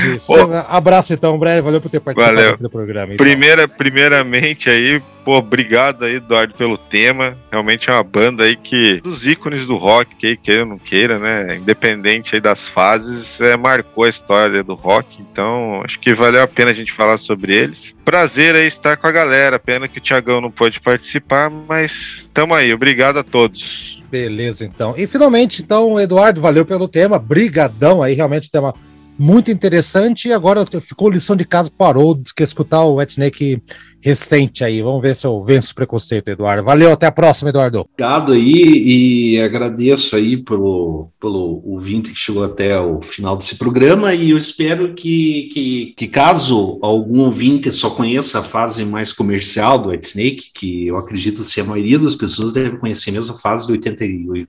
abraço 0.68 1.12
então, 1.12 1.38
Brad, 1.38 1.62
valeu 1.62 1.80
por 1.80 1.90
ter 1.90 2.00
participado 2.00 2.36
valeu. 2.36 2.56
do 2.56 2.68
programa. 2.68 3.14
Então. 3.14 3.24
Primeira, 3.24 3.68
primeiramente 3.68 4.68
aí, 4.68 5.00
pô, 5.24 5.38
obrigado 5.38 6.04
aí, 6.04 6.16
Eduardo, 6.16 6.54
pelo 6.54 6.76
tema. 6.76 7.36
Realmente 7.50 7.88
é 7.88 7.92
uma 7.92 8.02
banda 8.02 8.44
aí 8.44 8.56
que, 8.56 9.00
dos 9.00 9.26
ícones 9.26 9.66
do 9.66 9.76
rock, 9.76 10.14
que 10.16 10.36
queira 10.36 10.62
ou 10.62 10.68
não 10.68 10.78
queira, 10.78 11.18
né, 11.18 11.56
independente 11.56 12.34
aí 12.34 12.40
das 12.40 12.66
fases, 12.66 13.40
é, 13.40 13.56
marcou 13.56 14.04
a 14.04 14.08
história 14.08 14.62
do 14.62 14.74
rock, 14.74 15.22
então 15.22 15.82
acho 15.84 15.98
que 15.98 16.12
valeu 16.12 16.42
a 16.42 16.48
pena 16.48 16.70
a 16.70 16.74
gente 16.74 16.92
falar 16.92 17.16
sobre 17.16 17.54
ele 17.54 17.70
deles. 17.70 17.94
Prazer 18.04 18.54
aí 18.54 18.66
estar 18.66 18.96
com 18.96 19.06
a 19.06 19.12
galera. 19.12 19.58
Pena 19.58 19.88
que 19.88 19.98
o 19.98 20.00
Tiagão 20.00 20.40
não 20.40 20.50
pôde 20.50 20.80
participar, 20.80 21.50
mas 21.50 22.28
tamo 22.34 22.54
aí. 22.54 22.72
Obrigado 22.72 23.18
a 23.18 23.22
todos. 23.22 24.02
Beleza, 24.10 24.64
então. 24.64 24.94
E 24.96 25.06
finalmente, 25.06 25.62
então, 25.62 26.00
Eduardo, 26.00 26.40
valeu 26.40 26.64
pelo 26.66 26.88
tema. 26.88 27.18
Brigadão 27.18 28.02
aí, 28.02 28.14
realmente 28.14 28.50
tema 28.50 28.74
muito 29.18 29.50
interessante. 29.50 30.28
E 30.28 30.32
agora 30.32 30.66
ficou 30.82 31.10
lição 31.10 31.36
de 31.36 31.44
casa 31.44 31.70
parou 31.70 32.14
de 32.14 32.32
escutar 32.40 32.82
o 32.82 32.94
Wet 32.94 33.12
Snake 33.12 33.62
recente 34.00 34.64
aí. 34.64 34.82
Vamos 34.82 35.02
ver 35.02 35.14
se 35.14 35.26
eu 35.26 35.42
venço 35.42 35.72
o 35.72 35.74
preconceito, 35.74 36.28
Eduardo. 36.28 36.64
Valeu, 36.64 36.92
até 36.92 37.06
a 37.06 37.12
próxima, 37.12 37.50
Eduardo. 37.50 37.80
Obrigado 37.80 38.32
aí 38.32 39.34
e 39.34 39.40
agradeço 39.40 40.16
aí 40.16 40.36
pelo, 40.36 41.10
pelo 41.20 41.62
ouvinte 41.64 42.10
que 42.10 42.18
chegou 42.18 42.44
até 42.44 42.78
o 42.78 43.00
final 43.02 43.36
desse 43.36 43.56
programa 43.56 44.14
e 44.14 44.30
eu 44.30 44.38
espero 44.38 44.94
que, 44.94 45.50
que, 45.52 45.94
que 45.96 46.08
caso 46.08 46.78
algum 46.82 47.20
ouvinte 47.20 47.72
só 47.72 47.90
conheça 47.90 48.40
a 48.40 48.42
fase 48.42 48.84
mais 48.84 49.12
comercial 49.12 49.78
do 49.78 49.90
White 49.90 50.06
Snake, 50.06 50.50
que 50.54 50.86
eu 50.86 50.96
acredito 50.96 51.44
ser 51.44 51.62
a 51.62 51.64
maioria 51.64 51.98
das 51.98 52.14
pessoas 52.14 52.52
deve 52.52 52.78
conhecer 52.78 53.10
mesmo 53.10 53.34
a 53.34 53.38
fase 53.38 53.66
do 53.66 53.72
80, 53.72 54.04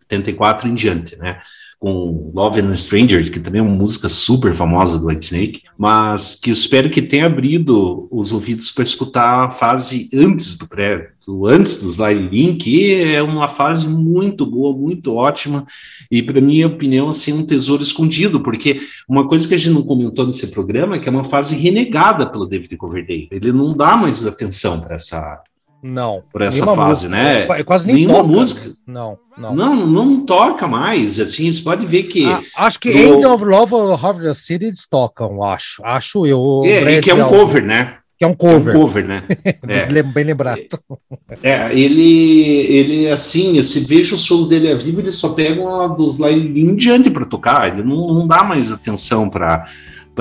84 0.09 0.67
em 0.67 0.73
diante, 0.73 1.15
né? 1.17 1.39
Com 1.81 2.31
Love 2.35 2.61
and 2.61 2.75
Stranger, 2.75 3.31
que 3.31 3.39
também 3.39 3.59
é 3.59 3.63
uma 3.63 3.75
música 3.75 4.07
super 4.07 4.53
famosa 4.53 4.99
do 4.99 5.07
White 5.07 5.25
Snake, 5.25 5.61
mas 5.75 6.35
que 6.35 6.51
eu 6.51 6.53
espero 6.53 6.91
que 6.91 7.01
tenha 7.01 7.25
abrido 7.25 8.07
os 8.11 8.31
ouvidos 8.31 8.69
para 8.69 8.83
escutar 8.83 9.45
a 9.45 9.49
fase 9.49 10.07
antes 10.13 10.55
do 10.55 10.67
pré, 10.67 11.09
do, 11.25 11.47
antes 11.47 11.81
do 11.81 11.89
Slide 11.89 12.29
Link, 12.29 12.63
que 12.63 12.93
é 13.01 13.23
uma 13.23 13.47
fase 13.47 13.87
muito 13.87 14.45
boa, 14.45 14.77
muito 14.77 15.15
ótima, 15.15 15.65
e 16.11 16.21
para 16.21 16.39
minha 16.39 16.67
opinião, 16.67 17.09
assim, 17.09 17.33
um 17.33 17.43
tesouro 17.43 17.81
escondido, 17.81 18.41
porque 18.41 18.81
uma 19.09 19.27
coisa 19.27 19.47
que 19.47 19.55
a 19.55 19.57
gente 19.57 19.73
não 19.73 19.81
comentou 19.81 20.27
nesse 20.27 20.51
programa 20.51 20.97
é 20.97 20.99
que 20.99 21.09
é 21.09 21.11
uma 21.11 21.23
fase 21.23 21.55
renegada 21.55 22.27
pelo 22.27 22.45
David 22.45 22.77
Coverdale. 22.77 23.27
Ele 23.31 23.51
não 23.51 23.75
dá 23.75 23.97
mais 23.97 24.23
atenção 24.27 24.79
para 24.81 24.93
essa 24.93 25.41
não. 25.83 26.23
Por 26.31 26.41
essa 26.41 26.65
fase, 26.65 27.07
música, 27.07 27.09
né? 27.09 27.47
É, 27.59 27.63
quase 27.63 27.87
nem 27.87 27.95
Nenhuma 27.97 28.15
toca. 28.17 28.27
música. 28.27 28.71
Não, 28.87 29.17
não. 29.37 29.55
Não, 29.55 29.75
não 29.87 30.25
toca 30.25 30.67
mais. 30.67 31.19
Assim, 31.19 31.51
você 31.51 31.61
pode 31.61 31.85
ver 31.85 32.03
que. 32.03 32.25
Ah, 32.25 32.41
acho 32.57 32.79
que 32.79 32.91
do- 32.91 32.97
End 32.97 33.25
of 33.25 33.43
Love 33.43 33.73
Harvard 34.01 34.37
City 34.37 34.65
eles 34.65 34.87
tocam, 34.87 35.43
acho. 35.43 35.81
Acho 35.85 36.25
eu. 36.25 36.61
é, 36.65 36.81
Brad 36.81 37.03
que 37.03 37.11
é 37.11 37.15
um 37.15 37.27
cover, 37.27 37.63
né? 37.63 37.95
Que 38.17 38.25
é 38.25 38.27
um 38.27 38.31
É 38.31 38.33
um 38.33 38.35
cover. 38.35 38.73
cover, 38.75 39.07
né? 39.07 39.23
É. 39.67 40.03
Bem 40.03 40.23
lembrado. 40.23 40.59
É, 41.41 41.73
ele, 41.75 42.67
ele 42.69 43.09
assim, 43.09 43.59
se 43.63 43.79
veja 43.79 44.13
os 44.13 44.23
shows 44.23 44.47
dele 44.47 44.71
a 44.71 44.75
vivo, 44.75 44.99
ele 45.01 45.11
só 45.11 45.29
pega 45.29 45.59
uma 45.59 45.87
dos 45.87 46.19
lá 46.19 46.31
em 46.31 46.75
diante 46.75 47.09
para 47.09 47.25
tocar, 47.25 47.73
ele 47.73 47.81
não, 47.87 48.13
não 48.13 48.27
dá 48.27 48.43
mais 48.43 48.71
atenção 48.71 49.27
para 49.29 49.65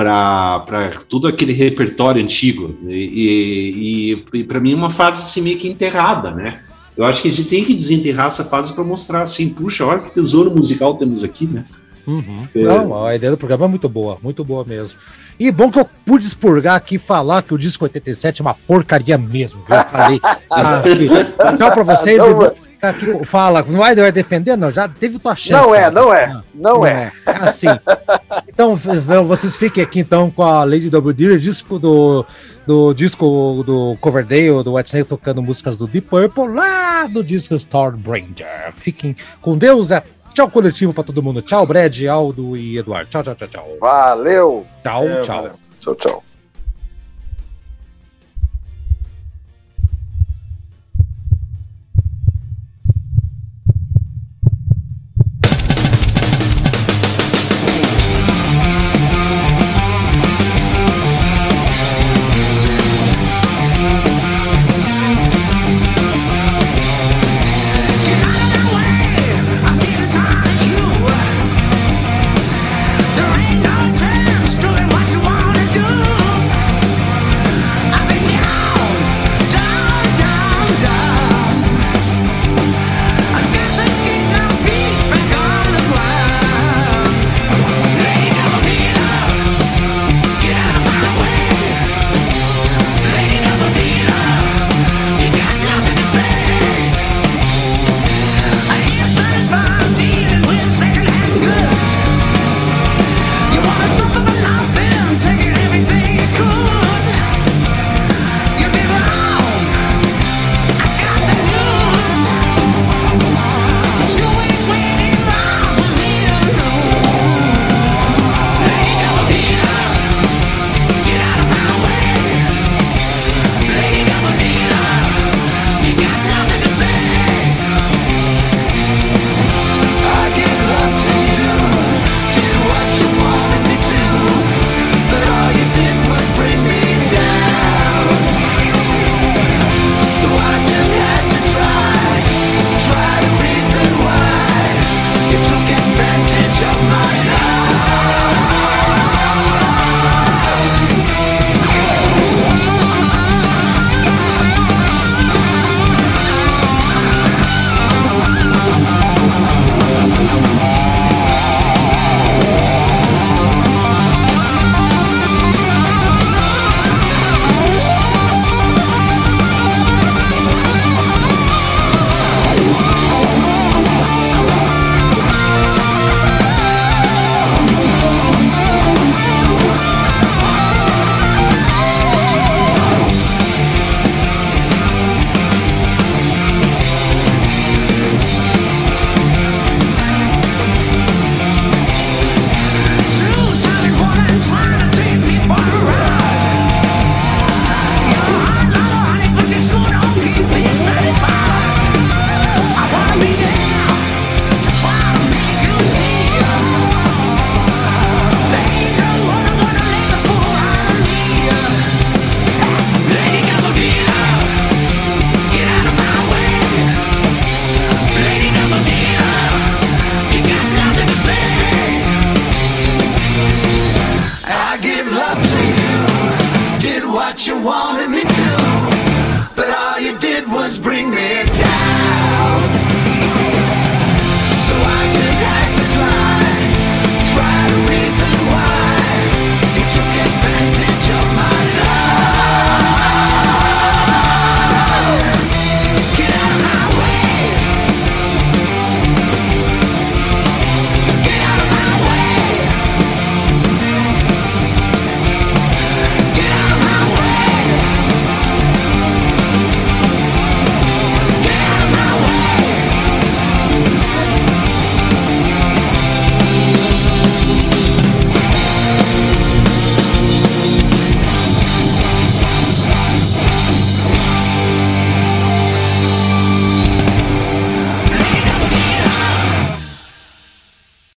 para 0.03 0.91
todo 1.07 1.27
aquele 1.27 1.53
repertório 1.53 2.21
antigo. 2.21 2.77
E, 2.87 4.23
e, 4.33 4.37
e 4.39 4.43
para 4.43 4.59
mim 4.59 4.73
é 4.73 4.75
uma 4.75 4.89
fase 4.89 5.23
assim, 5.23 5.41
meio 5.41 5.57
que 5.57 5.67
enterrada, 5.69 6.31
né? 6.31 6.61
Eu 6.97 7.05
acho 7.05 7.21
que 7.21 7.29
a 7.29 7.31
gente 7.31 7.49
tem 7.49 7.63
que 7.63 7.73
desenterrar 7.73 8.27
essa 8.27 8.43
fase 8.43 8.73
para 8.73 8.83
mostrar 8.83 9.21
assim, 9.21 9.49
puxa, 9.49 9.85
olha 9.85 10.01
que 10.01 10.13
tesouro 10.13 10.51
musical 10.51 10.95
temos 10.95 11.23
aqui, 11.23 11.47
né? 11.47 11.65
Uhum. 12.05 12.47
É. 12.53 12.61
Não, 12.61 13.05
a 13.05 13.15
ideia 13.15 13.31
do 13.31 13.37
programa 13.37 13.65
é 13.65 13.67
muito 13.67 13.87
boa, 13.87 14.17
muito 14.21 14.43
boa 14.43 14.65
mesmo. 14.65 14.99
E 15.39 15.51
bom 15.51 15.71
que 15.71 15.79
eu 15.79 15.87
pude 16.05 16.25
expurgar 16.25 16.75
aqui 16.75 16.95
e 16.95 16.99
falar 16.99 17.41
que 17.41 17.53
o 17.53 17.57
disco 17.57 17.85
87 17.85 18.41
é 18.41 18.43
uma 18.43 18.53
porcaria 18.53 19.17
mesmo. 19.17 19.61
Eu 19.61 19.83
falei. 19.85 20.19
aqui. 20.51 21.57
Tchau 21.57 21.71
pra 21.71 21.83
vocês. 21.83 22.17
Não, 22.17 22.43
e 22.43 22.70
aqui, 22.81 23.25
fala, 23.25 23.63
não 23.67 23.79
vai 23.79 23.95
vai 23.95 24.11
defender? 24.11 24.55
Não, 24.57 24.71
já 24.71 24.87
teve 24.87 25.19
tua 25.19 25.35
chance. 25.35 25.51
Não 25.51 25.73
é, 25.75 25.81
né? 25.81 25.89
não 25.91 26.13
é, 26.13 26.43
não 26.53 26.85
é. 26.85 27.11
É 27.25 27.31
assim. 27.47 27.67
Então, 28.47 28.75
vocês 28.75 29.55
fiquem 29.55 29.83
aqui 29.83 29.99
então 29.99 30.29
com 30.31 30.43
a 30.43 30.63
Lady 30.63 30.89
W 30.89 31.13
Dealer, 31.13 31.39
disco 31.39 31.77
do, 31.79 32.25
do 32.65 32.93
disco 32.93 33.63
do 33.65 33.97
Coverdale, 34.01 34.63
do 34.63 34.75
White 34.75 34.89
Snake, 34.89 35.09
tocando 35.09 35.41
músicas 35.41 35.75
do 35.77 35.87
Deep 35.87 36.07
Purple, 36.07 36.47
lá 36.47 37.07
do 37.07 37.23
disco 37.23 37.55
Stormbringer. 37.55 38.71
Fiquem 38.73 39.15
com 39.41 39.57
Deus, 39.57 39.91
é 39.91 40.03
tchau 40.33 40.49
coletivo 40.49 40.93
pra 40.93 41.03
todo 41.03 41.21
mundo. 41.21 41.41
Tchau, 41.41 41.65
Brad, 41.65 42.03
Aldo 42.05 42.55
e 42.55 42.77
Eduardo. 42.77 43.09
Tchau, 43.09 43.23
tchau, 43.23 43.35
tchau, 43.35 43.47
tchau. 43.47 43.77
Valeu. 43.79 44.65
Tchau, 44.83 45.07
É, 45.07 45.21
tchau. 45.21 45.35
valeu. 45.35 45.51
Tchau, 45.79 45.95
tchau. 45.95 46.23